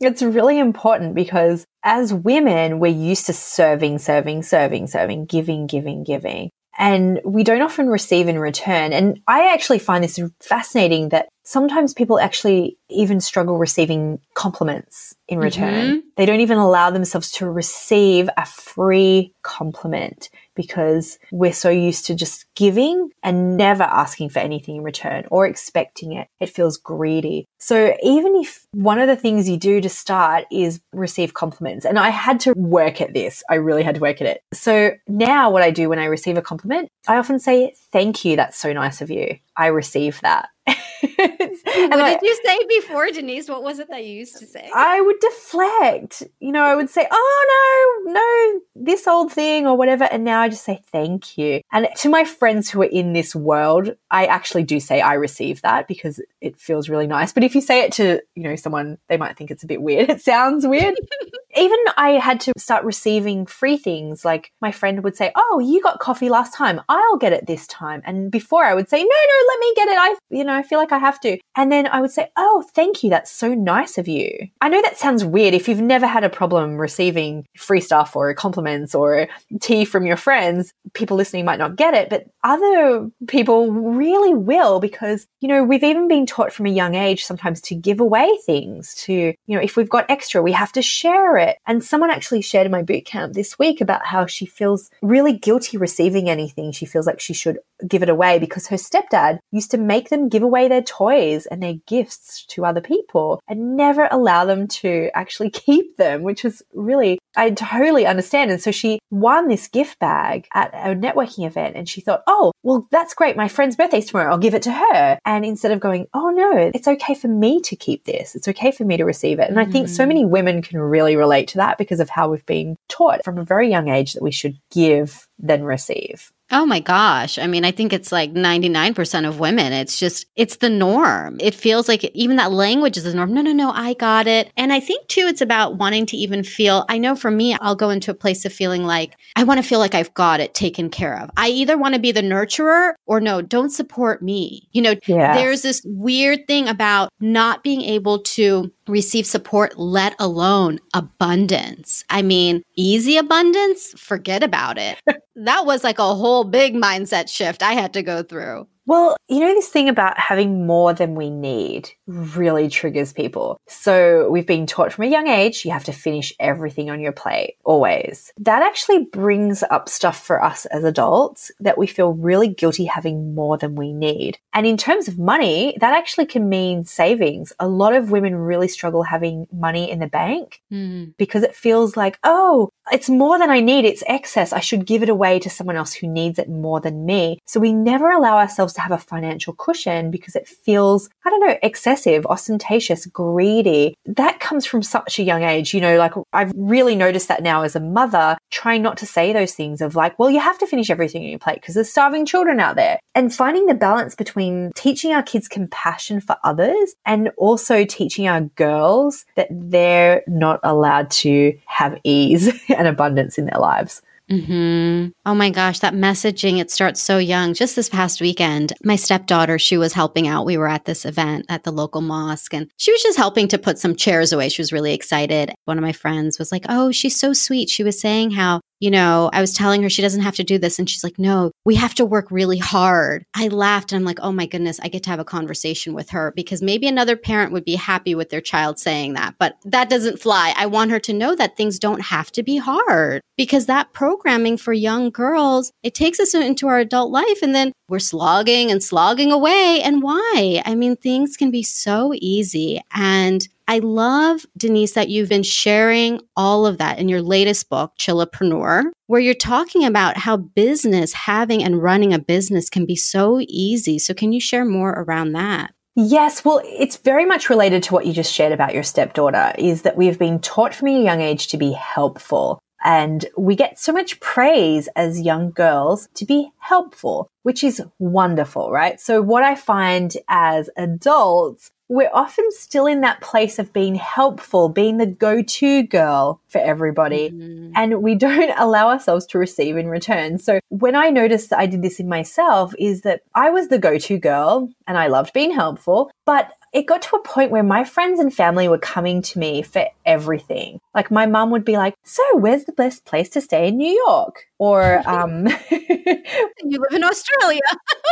it's 0.00 0.20
really 0.20 0.58
important 0.58 1.14
because 1.14 1.64
as 1.82 2.12
women, 2.12 2.78
we're 2.78 2.88
used 2.88 3.24
to 3.24 3.32
serving, 3.32 4.00
serving, 4.00 4.42
serving, 4.42 4.86
serving, 4.86 5.24
giving, 5.24 5.66
giving, 5.66 6.04
giving. 6.04 6.50
And 6.78 7.18
we 7.24 7.42
don't 7.42 7.62
often 7.62 7.88
receive 7.88 8.28
in 8.28 8.38
return. 8.38 8.92
And 8.92 9.18
I 9.26 9.54
actually 9.54 9.78
find 9.78 10.04
this 10.04 10.20
fascinating 10.42 11.08
that 11.08 11.30
sometimes 11.42 11.94
people 11.94 12.18
actually 12.18 12.76
even 12.88 13.20
struggle 13.20 13.58
receiving 13.58 14.20
compliments 14.34 15.14
in 15.28 15.38
return. 15.38 15.86
Mm-hmm. 15.86 15.98
They 16.16 16.26
don't 16.26 16.40
even 16.40 16.58
allow 16.58 16.90
themselves 16.90 17.30
to 17.32 17.50
receive 17.50 18.28
a 18.36 18.44
free 18.44 19.32
compliment 19.42 20.30
because 20.54 21.18
we're 21.30 21.52
so 21.52 21.70
used 21.70 22.04
to 22.06 22.14
just 22.14 22.44
giving 22.54 23.10
and 23.22 23.56
never 23.56 23.84
asking 23.84 24.28
for 24.28 24.40
anything 24.40 24.76
in 24.76 24.82
return 24.82 25.24
or 25.30 25.46
expecting 25.46 26.12
it. 26.12 26.28
It 26.40 26.50
feels 26.50 26.76
greedy. 26.76 27.46
So 27.58 27.96
even 28.02 28.36
if 28.36 28.66
one 28.72 28.98
of 28.98 29.06
the 29.06 29.16
things 29.16 29.48
you 29.48 29.56
do 29.56 29.80
to 29.80 29.88
start 29.88 30.44
is 30.50 30.80
receive 30.92 31.34
compliments, 31.34 31.86
and 31.86 31.98
I 31.98 32.10
had 32.10 32.40
to 32.40 32.52
work 32.56 33.00
at 33.00 33.14
this, 33.14 33.42
I 33.48 33.54
really 33.54 33.82
had 33.82 33.94
to 33.94 34.00
work 34.00 34.20
at 34.20 34.26
it. 34.26 34.42
So 34.52 34.92
now 35.06 35.50
what 35.50 35.62
I 35.62 35.70
do 35.70 35.88
when 35.88 35.98
I 35.98 36.06
receive 36.06 36.36
a 36.36 36.42
compliment, 36.42 36.88
I 37.06 37.16
often 37.16 37.38
say, 37.38 37.74
thank 37.92 38.24
you. 38.24 38.36
That's 38.36 38.58
so 38.58 38.72
nice 38.72 39.00
of 39.00 39.10
you. 39.10 39.38
I 39.56 39.66
receive 39.66 40.20
that. 40.22 40.48
what 41.02 42.00
I, 42.00 42.14
did 42.14 42.22
you 42.22 42.38
say 42.44 42.58
before, 42.68 43.06
Denise? 43.10 43.48
What 43.48 43.62
was 43.62 43.78
it 43.78 43.88
that 43.88 44.04
you 44.04 44.12
used 44.12 44.38
to 44.38 44.46
say? 44.46 44.70
I 44.74 45.00
would 45.00 45.18
deflect. 45.20 46.22
You 46.40 46.52
know, 46.52 46.62
I 46.62 46.74
would 46.74 46.90
say, 46.90 47.06
oh, 47.10 48.02
no, 48.06 48.12
no, 48.12 48.60
this 48.74 49.06
old 49.06 49.32
thing 49.32 49.66
or 49.66 49.76
whatever. 49.76 50.04
And 50.04 50.24
now 50.24 50.40
I 50.40 50.48
just 50.48 50.64
say 50.64 50.80
thank 50.92 51.38
you. 51.38 51.60
And 51.72 51.88
to 51.98 52.08
my 52.08 52.24
friends 52.24 52.70
who 52.70 52.82
are 52.82 52.86
in 52.86 53.12
this 53.12 53.34
world, 53.34 53.94
I 54.10 54.26
actually 54.26 54.64
do 54.64 54.80
say 54.80 55.00
I 55.00 55.14
receive 55.14 55.62
that 55.62 55.88
because 55.88 56.20
it 56.40 56.58
feels 56.58 56.88
really 56.88 57.06
nice. 57.06 57.32
But 57.32 57.44
if 57.44 57.54
you 57.54 57.60
say 57.60 57.80
it 57.82 57.92
to, 57.92 58.20
you 58.34 58.42
know, 58.42 58.56
someone, 58.56 58.98
they 59.08 59.16
might 59.16 59.36
think 59.36 59.50
it's 59.50 59.64
a 59.64 59.68
bit 59.68 59.82
weird. 59.82 60.10
It 60.20 60.20
sounds 60.20 60.66
weird. 60.66 60.94
Even 61.60 61.78
I 61.98 62.12
had 62.12 62.40
to 62.40 62.52
start 62.56 62.84
receiving 62.84 63.44
free 63.44 63.76
things. 63.76 64.24
Like 64.24 64.50
my 64.62 64.72
friend 64.72 65.04
would 65.04 65.14
say, 65.14 65.30
oh, 65.36 65.58
you 65.58 65.82
got 65.82 66.00
coffee 66.00 66.30
last 66.30 66.54
time. 66.54 66.80
I'll 66.88 67.18
get 67.18 67.34
it 67.34 67.46
this 67.46 67.66
time. 67.66 68.00
And 68.06 68.30
before 68.30 68.64
I 68.64 68.74
would 68.74 68.88
say, 68.88 68.98
no, 68.98 69.04
no, 69.04 69.46
let 69.48 69.60
me 69.60 69.74
get 69.76 69.88
it. 69.88 69.98
I, 69.98 70.16
you 70.30 70.44
know, 70.44 70.54
I 70.54 70.62
feel 70.62 70.78
like 70.78 70.92
I 70.92 70.98
have 70.98 71.20
to. 71.20 71.38
And 71.56 71.70
then 71.70 71.86
I 71.86 72.00
would 72.00 72.10
say, 72.10 72.28
oh, 72.36 72.64
thank 72.74 73.04
you. 73.04 73.10
That's 73.10 73.30
so 73.30 73.52
nice 73.52 73.98
of 73.98 74.08
you. 74.08 74.30
I 74.62 74.70
know 74.70 74.80
that 74.80 74.96
sounds 74.96 75.22
weird. 75.22 75.52
If 75.52 75.68
you've 75.68 75.82
never 75.82 76.06
had 76.06 76.24
a 76.24 76.30
problem 76.30 76.78
receiving 76.78 77.46
free 77.58 77.80
stuff 77.80 78.16
or 78.16 78.32
compliments 78.32 78.94
or 78.94 79.28
tea 79.60 79.84
from 79.84 80.06
your 80.06 80.16
friends, 80.16 80.72
people 80.94 81.18
listening 81.18 81.44
might 81.44 81.58
not 81.58 81.76
get 81.76 81.92
it, 81.92 82.08
but 82.08 82.24
other 82.42 83.10
people 83.28 83.70
really 83.70 84.32
will 84.32 84.80
because, 84.80 85.26
you 85.40 85.48
know, 85.48 85.62
we've 85.62 85.84
even 85.84 86.08
been 86.08 86.24
taught 86.24 86.52
from 86.54 86.64
a 86.64 86.70
young 86.70 86.94
age 86.94 87.24
sometimes 87.24 87.60
to 87.60 87.74
give 87.74 88.00
away 88.00 88.38
things 88.46 88.94
to, 88.94 89.12
you 89.12 89.56
know, 89.56 89.60
if 89.60 89.76
we've 89.76 89.90
got 89.90 90.10
extra, 90.10 90.40
we 90.40 90.52
have 90.52 90.72
to 90.72 90.80
share 90.80 91.36
it. 91.36 91.49
And 91.66 91.82
someone 91.82 92.10
actually 92.10 92.42
shared 92.42 92.66
in 92.66 92.72
my 92.72 92.82
boot 92.82 93.04
camp 93.04 93.34
this 93.34 93.58
week 93.58 93.80
about 93.80 94.06
how 94.06 94.26
she 94.26 94.46
feels 94.46 94.90
really 95.02 95.36
guilty 95.36 95.76
receiving 95.76 96.28
anything. 96.28 96.72
She 96.72 96.86
feels 96.86 97.06
like 97.06 97.20
she 97.20 97.34
should 97.34 97.58
give 97.86 98.02
it 98.02 98.08
away 98.08 98.38
because 98.38 98.66
her 98.68 98.76
stepdad 98.76 99.38
used 99.50 99.70
to 99.70 99.78
make 99.78 100.10
them 100.10 100.28
give 100.28 100.42
away 100.42 100.68
their 100.68 100.82
toys 100.82 101.46
and 101.46 101.62
their 101.62 101.74
gifts 101.86 102.44
to 102.46 102.64
other 102.64 102.80
people 102.80 103.40
and 103.48 103.76
never 103.76 104.08
allow 104.10 104.44
them 104.44 104.68
to 104.68 105.10
actually 105.14 105.50
keep 105.60 105.96
them, 105.96 106.22
which 106.22 106.44
is 106.44 106.62
really, 106.74 107.18
I 107.36 107.50
totally 107.50 108.06
understand. 108.06 108.50
And 108.50 108.60
so 108.60 108.70
she 108.70 108.98
won 109.10 109.48
this 109.48 109.68
gift 109.68 109.98
bag 109.98 110.46
at 110.54 110.72
a 110.74 110.94
networking 110.94 111.46
event 111.46 111.76
and 111.76 111.88
she 111.88 112.00
thought, 112.00 112.22
oh, 112.26 112.52
well, 112.62 112.86
that's 112.90 113.14
great. 113.14 113.36
My 113.36 113.48
friend's 113.48 113.76
birthday's 113.76 114.06
tomorrow. 114.06 114.30
I'll 114.32 114.38
give 114.38 114.54
it 114.54 114.62
to 114.62 114.72
her. 114.72 115.18
And 115.24 115.44
instead 115.44 115.72
of 115.72 115.80
going, 115.80 116.06
oh 116.14 116.30
no, 116.30 116.70
it's 116.74 116.88
okay 116.88 117.14
for 117.14 117.28
me 117.28 117.60
to 117.62 117.76
keep 117.76 118.04
this. 118.04 118.34
It's 118.34 118.48
okay 118.48 118.70
for 118.70 118.84
me 118.84 118.96
to 118.96 119.04
receive 119.04 119.38
it. 119.38 119.48
And 119.48 119.56
mm. 119.56 119.66
I 119.66 119.70
think 119.70 119.88
so 119.88 120.06
many 120.06 120.24
women 120.24 120.62
can 120.62 120.78
really 120.78 121.16
relate 121.16 121.29
to 121.48 121.58
that 121.58 121.78
because 121.78 122.00
of 122.00 122.10
how 122.10 122.30
we've 122.30 122.46
been 122.46 122.76
taught 122.88 123.24
from 123.24 123.38
a 123.38 123.44
very 123.44 123.70
young 123.70 123.88
age 123.88 124.12
that 124.12 124.22
we 124.22 124.30
should 124.30 124.58
give 124.70 125.26
than 125.38 125.64
receive. 125.64 126.30
Oh 126.52 126.66
my 126.66 126.80
gosh. 126.80 127.38
I 127.38 127.46
mean, 127.46 127.64
I 127.64 127.70
think 127.70 127.92
it's 127.92 128.10
like 128.10 128.32
99% 128.32 129.28
of 129.28 129.38
women. 129.38 129.72
It's 129.72 129.98
just, 130.00 130.26
it's 130.34 130.56
the 130.56 130.68
norm. 130.68 131.38
It 131.40 131.54
feels 131.54 131.86
like 131.86 132.04
even 132.06 132.36
that 132.36 132.50
language 132.50 132.96
is 132.96 133.04
the 133.04 133.14
norm. 133.14 133.32
No, 133.32 133.40
no, 133.40 133.52
no, 133.52 133.70
I 133.70 133.94
got 133.94 134.26
it. 134.26 134.50
And 134.56 134.72
I 134.72 134.80
think 134.80 135.06
too, 135.06 135.26
it's 135.28 135.40
about 135.40 135.76
wanting 135.76 136.06
to 136.06 136.16
even 136.16 136.42
feel, 136.42 136.84
I 136.88 136.98
know 136.98 137.14
for 137.14 137.30
me, 137.30 137.54
I'll 137.60 137.76
go 137.76 137.90
into 137.90 138.10
a 138.10 138.14
place 138.14 138.44
of 138.44 138.52
feeling 138.52 138.82
like, 138.82 139.16
I 139.36 139.44
want 139.44 139.62
to 139.62 139.68
feel 139.68 139.78
like 139.78 139.94
I've 139.94 140.12
got 140.14 140.40
it 140.40 140.54
taken 140.54 140.90
care 140.90 141.20
of. 141.20 141.30
I 141.36 141.50
either 141.50 141.78
want 141.78 141.94
to 141.94 142.00
be 142.00 142.10
the 142.10 142.20
nurturer 142.20 142.94
or 143.06 143.20
no, 143.20 143.42
don't 143.42 143.70
support 143.70 144.20
me. 144.20 144.68
You 144.72 144.82
know, 144.82 144.94
yes. 145.06 145.36
there's 145.36 145.62
this 145.62 145.82
weird 145.84 146.48
thing 146.48 146.66
about 146.66 147.10
not 147.20 147.62
being 147.62 147.82
able 147.82 148.22
to 148.22 148.72
receive 148.88 149.26
support, 149.26 149.78
let 149.78 150.14
alone 150.18 150.78
abundance. 150.94 152.04
I 152.10 152.22
mean, 152.22 152.62
easy 152.76 153.16
abundance, 153.16 153.92
forget 153.98 154.42
about 154.42 154.78
it. 154.78 155.00
that 155.36 155.66
was 155.66 155.84
like 155.84 155.98
a 155.98 156.14
whole 156.14 156.44
big 156.44 156.74
mindset 156.74 157.28
shift 157.28 157.62
I 157.62 157.74
had 157.74 157.92
to 157.94 158.02
go 158.02 158.22
through. 158.22 158.66
Well, 158.90 159.16
you 159.28 159.38
know, 159.38 159.54
this 159.54 159.68
thing 159.68 159.88
about 159.88 160.18
having 160.18 160.66
more 160.66 160.92
than 160.92 161.14
we 161.14 161.30
need 161.30 161.90
really 162.08 162.68
triggers 162.68 163.12
people. 163.12 163.56
So 163.68 164.28
we've 164.28 164.48
been 164.48 164.66
taught 164.66 164.92
from 164.92 165.04
a 165.04 165.08
young 165.08 165.28
age, 165.28 165.64
you 165.64 165.70
have 165.70 165.84
to 165.84 165.92
finish 165.92 166.32
everything 166.40 166.90
on 166.90 166.98
your 166.98 167.12
plate, 167.12 167.54
always. 167.62 168.32
That 168.36 168.62
actually 168.62 169.04
brings 169.04 169.62
up 169.70 169.88
stuff 169.88 170.20
for 170.20 170.42
us 170.42 170.66
as 170.66 170.82
adults 170.82 171.52
that 171.60 171.78
we 171.78 171.86
feel 171.86 172.14
really 172.14 172.48
guilty 172.48 172.84
having 172.84 173.32
more 173.32 173.56
than 173.56 173.76
we 173.76 173.92
need. 173.92 174.38
And 174.54 174.66
in 174.66 174.76
terms 174.76 175.06
of 175.06 175.20
money, 175.20 175.78
that 175.80 175.96
actually 175.96 176.26
can 176.26 176.48
mean 176.48 176.84
savings. 176.84 177.52
A 177.60 177.68
lot 177.68 177.94
of 177.94 178.10
women 178.10 178.34
really 178.34 178.66
struggle 178.66 179.04
having 179.04 179.46
money 179.52 179.88
in 179.88 180.00
the 180.00 180.08
bank 180.08 180.62
mm. 180.72 181.14
because 181.16 181.44
it 181.44 181.54
feels 181.54 181.96
like, 181.96 182.18
oh, 182.24 182.70
it's 182.90 183.08
more 183.08 183.38
than 183.38 183.50
I 183.50 183.60
need. 183.60 183.84
It's 183.84 184.02
excess. 184.08 184.52
I 184.52 184.58
should 184.58 184.84
give 184.84 185.04
it 185.04 185.08
away 185.08 185.38
to 185.38 185.48
someone 185.50 185.76
else 185.76 185.92
who 185.92 186.08
needs 186.08 186.40
it 186.40 186.48
more 186.48 186.80
than 186.80 187.06
me. 187.06 187.38
So 187.46 187.60
we 187.60 187.72
never 187.72 188.10
allow 188.10 188.36
ourselves 188.36 188.72
to 188.72 188.79
have 188.80 188.92
a 188.92 188.98
financial 188.98 189.52
cushion 189.54 190.10
because 190.10 190.34
it 190.34 190.48
feels, 190.48 191.08
I 191.24 191.30
don't 191.30 191.40
know, 191.40 191.58
excessive, 191.62 192.26
ostentatious, 192.26 193.06
greedy. 193.06 193.94
That 194.06 194.40
comes 194.40 194.66
from 194.66 194.82
such 194.82 195.18
a 195.18 195.22
young 195.22 195.42
age. 195.42 195.74
You 195.74 195.80
know, 195.80 195.98
like 195.98 196.12
I've 196.32 196.52
really 196.56 196.96
noticed 196.96 197.28
that 197.28 197.42
now 197.42 197.62
as 197.62 197.76
a 197.76 197.80
mother, 197.80 198.36
trying 198.50 198.82
not 198.82 198.96
to 198.98 199.06
say 199.06 199.32
those 199.32 199.54
things 199.54 199.80
of 199.80 199.94
like, 199.94 200.18
well, 200.18 200.30
you 200.30 200.40
have 200.40 200.58
to 200.58 200.66
finish 200.66 200.90
everything 200.90 201.22
on 201.22 201.28
your 201.28 201.38
plate 201.38 201.60
because 201.60 201.74
there's 201.74 201.90
starving 201.90 202.26
children 202.26 202.60
out 202.60 202.76
there. 202.76 202.98
And 203.14 203.34
finding 203.34 203.66
the 203.66 203.74
balance 203.74 204.14
between 204.14 204.72
teaching 204.74 205.12
our 205.12 205.22
kids 205.22 205.48
compassion 205.48 206.20
for 206.20 206.36
others 206.44 206.94
and 207.04 207.30
also 207.36 207.84
teaching 207.84 208.28
our 208.28 208.42
girls 208.42 209.24
that 209.36 209.48
they're 209.50 210.22
not 210.26 210.60
allowed 210.62 211.10
to 211.10 211.56
have 211.66 211.98
ease 212.04 212.50
and 212.68 212.88
abundance 212.88 213.38
in 213.38 213.46
their 213.46 213.60
lives. 213.60 214.02
Mm-hmm. 214.30 215.08
Oh 215.26 215.34
my 215.34 215.50
gosh, 215.50 215.80
that 215.80 215.92
messaging, 215.92 216.60
it 216.60 216.70
starts 216.70 217.00
so 217.00 217.18
young. 217.18 217.52
Just 217.52 217.74
this 217.74 217.88
past 217.88 218.20
weekend, 218.20 218.72
my 218.84 218.94
stepdaughter, 218.94 219.58
she 219.58 219.76
was 219.76 219.92
helping 219.92 220.28
out. 220.28 220.46
We 220.46 220.56
were 220.56 220.68
at 220.68 220.84
this 220.84 221.04
event 221.04 221.46
at 221.48 221.64
the 221.64 221.72
local 221.72 222.00
mosque 222.00 222.54
and 222.54 222.70
she 222.76 222.92
was 222.92 223.02
just 223.02 223.18
helping 223.18 223.48
to 223.48 223.58
put 223.58 223.78
some 223.78 223.96
chairs 223.96 224.32
away. 224.32 224.48
She 224.48 224.62
was 224.62 224.72
really 224.72 224.94
excited. 224.94 225.52
One 225.64 225.78
of 225.78 225.82
my 225.82 225.92
friends 225.92 226.38
was 226.38 226.52
like, 226.52 226.64
Oh, 226.68 226.92
she's 226.92 227.18
so 227.18 227.32
sweet. 227.32 227.68
She 227.68 227.82
was 227.82 228.00
saying 228.00 228.30
how 228.30 228.60
you 228.80 228.90
know, 228.90 229.30
I 229.32 229.40
was 229.40 229.52
telling 229.52 229.82
her 229.82 229.90
she 229.90 230.02
doesn't 230.02 230.22
have 230.22 230.36
to 230.36 230.44
do 230.44 230.58
this. 230.58 230.78
And 230.78 230.88
she's 230.88 231.04
like, 231.04 231.18
no, 231.18 231.52
we 231.64 231.74
have 231.76 231.94
to 231.96 232.04
work 232.04 232.30
really 232.30 232.58
hard. 232.58 233.24
I 233.34 233.48
laughed 233.48 233.92
and 233.92 234.00
I'm 234.00 234.06
like, 234.06 234.18
oh 234.20 234.32
my 234.32 234.46
goodness, 234.46 234.80
I 234.82 234.88
get 234.88 235.02
to 235.04 235.10
have 235.10 235.20
a 235.20 235.24
conversation 235.24 235.92
with 235.92 236.10
her 236.10 236.32
because 236.34 236.62
maybe 236.62 236.88
another 236.88 237.16
parent 237.16 237.52
would 237.52 237.64
be 237.64 237.76
happy 237.76 238.14
with 238.14 238.30
their 238.30 238.40
child 238.40 238.78
saying 238.78 239.12
that, 239.14 239.34
but 239.38 239.56
that 239.66 239.90
doesn't 239.90 240.20
fly. 240.20 240.54
I 240.56 240.66
want 240.66 240.90
her 240.90 241.00
to 241.00 241.12
know 241.12 241.34
that 241.36 241.56
things 241.56 241.78
don't 241.78 242.00
have 242.00 242.32
to 242.32 242.42
be 242.42 242.56
hard 242.56 243.20
because 243.36 243.66
that 243.66 243.92
programming 243.92 244.56
for 244.56 244.72
young 244.72 245.10
girls, 245.10 245.72
it 245.82 245.94
takes 245.94 246.18
us 246.18 246.34
into 246.34 246.66
our 246.66 246.78
adult 246.78 247.10
life 247.10 247.42
and 247.42 247.54
then 247.54 247.72
we're 247.90 247.98
slogging 247.98 248.70
and 248.70 248.82
slogging 248.82 249.32
away. 249.32 249.80
And 249.82 250.02
why? 250.02 250.62
I 250.64 250.74
mean, 250.76 250.96
things 250.96 251.36
can 251.36 251.50
be 251.50 251.64
so 251.64 252.12
easy. 252.14 252.80
And 252.94 253.46
I 253.66 253.80
love, 253.80 254.46
Denise, 254.56 254.92
that 254.92 255.10
you've 255.10 255.28
been 255.28 255.42
sharing 255.42 256.20
all 256.36 256.66
of 256.66 256.78
that 256.78 256.98
in 256.98 257.08
your 257.08 257.20
latest 257.20 257.68
book, 257.68 257.92
Chillpreneur, 257.98 258.84
where 259.08 259.20
you're 259.20 259.34
talking 259.34 259.84
about 259.84 260.16
how 260.16 260.36
business, 260.36 261.12
having 261.12 261.62
and 261.62 261.82
running 261.82 262.14
a 262.14 262.18
business 262.18 262.70
can 262.70 262.86
be 262.86 262.96
so 262.96 263.40
easy. 263.48 263.98
So, 263.98 264.14
can 264.14 264.32
you 264.32 264.40
share 264.40 264.64
more 264.64 264.90
around 264.90 265.32
that? 265.32 265.74
Yes, 265.96 266.44
well, 266.44 266.62
it's 266.64 266.96
very 266.96 267.26
much 267.26 267.50
related 267.50 267.82
to 267.84 267.94
what 267.94 268.06
you 268.06 268.12
just 268.12 268.32
shared 268.32 268.52
about 268.52 268.74
your 268.74 268.84
stepdaughter, 268.84 269.52
is 269.58 269.82
that 269.82 269.96
we've 269.96 270.18
been 270.18 270.38
taught 270.38 270.74
from 270.74 270.88
a 270.88 271.04
young 271.04 271.20
age 271.20 271.48
to 271.48 271.56
be 271.56 271.72
helpful. 271.72 272.60
And 272.84 273.26
we 273.36 273.56
get 273.56 273.78
so 273.78 273.92
much 273.92 274.20
praise 274.20 274.88
as 274.96 275.20
young 275.20 275.50
girls 275.50 276.08
to 276.14 276.24
be 276.24 276.50
helpful, 276.58 277.28
which 277.42 277.62
is 277.62 277.82
wonderful, 277.98 278.70
right? 278.70 279.00
So 279.00 279.20
what 279.22 279.42
I 279.42 279.54
find 279.54 280.16
as 280.28 280.70
adults 280.76 281.70
we're 281.90 282.10
often 282.14 282.48
still 282.52 282.86
in 282.86 283.00
that 283.00 283.20
place 283.20 283.58
of 283.58 283.72
being 283.72 283.96
helpful, 283.96 284.68
being 284.68 284.98
the 284.98 285.06
go 285.06 285.42
to 285.42 285.82
girl 285.82 286.40
for 286.46 286.58
everybody. 286.60 287.30
Mm-hmm. 287.30 287.72
And 287.74 288.00
we 288.00 288.14
don't 288.14 288.54
allow 288.56 288.88
ourselves 288.88 289.26
to 289.26 289.38
receive 289.38 289.76
in 289.76 289.88
return. 289.88 290.38
So 290.38 290.60
when 290.68 290.94
I 290.94 291.10
noticed 291.10 291.50
that 291.50 291.58
I 291.58 291.66
did 291.66 291.82
this 291.82 291.98
in 291.98 292.08
myself, 292.08 292.72
is 292.78 293.02
that 293.02 293.22
I 293.34 293.50
was 293.50 293.68
the 293.68 293.78
go 293.78 293.98
to 293.98 294.18
girl 294.18 294.70
and 294.86 294.96
I 294.96 295.08
loved 295.08 295.32
being 295.32 295.50
helpful, 295.50 296.12
but 296.24 296.52
it 296.72 296.86
got 296.86 297.02
to 297.02 297.16
a 297.16 297.22
point 297.22 297.50
where 297.50 297.64
my 297.64 297.82
friends 297.82 298.20
and 298.20 298.32
family 298.32 298.68
were 298.68 298.78
coming 298.78 299.20
to 299.22 299.40
me 299.40 299.62
for 299.62 299.86
everything. 300.06 300.80
Like 300.94 301.10
my 301.10 301.26
mum 301.26 301.50
would 301.50 301.64
be 301.64 301.76
like, 301.76 301.94
"So, 302.04 302.22
where's 302.36 302.64
the 302.64 302.72
best 302.72 303.04
place 303.04 303.28
to 303.30 303.40
stay 303.40 303.68
in 303.68 303.76
New 303.76 303.92
York?" 304.06 304.46
Or, 304.58 305.02
um, 305.06 305.46
"You 305.70 306.78
live 306.80 306.92
in 306.92 307.04
Australia." 307.04 307.60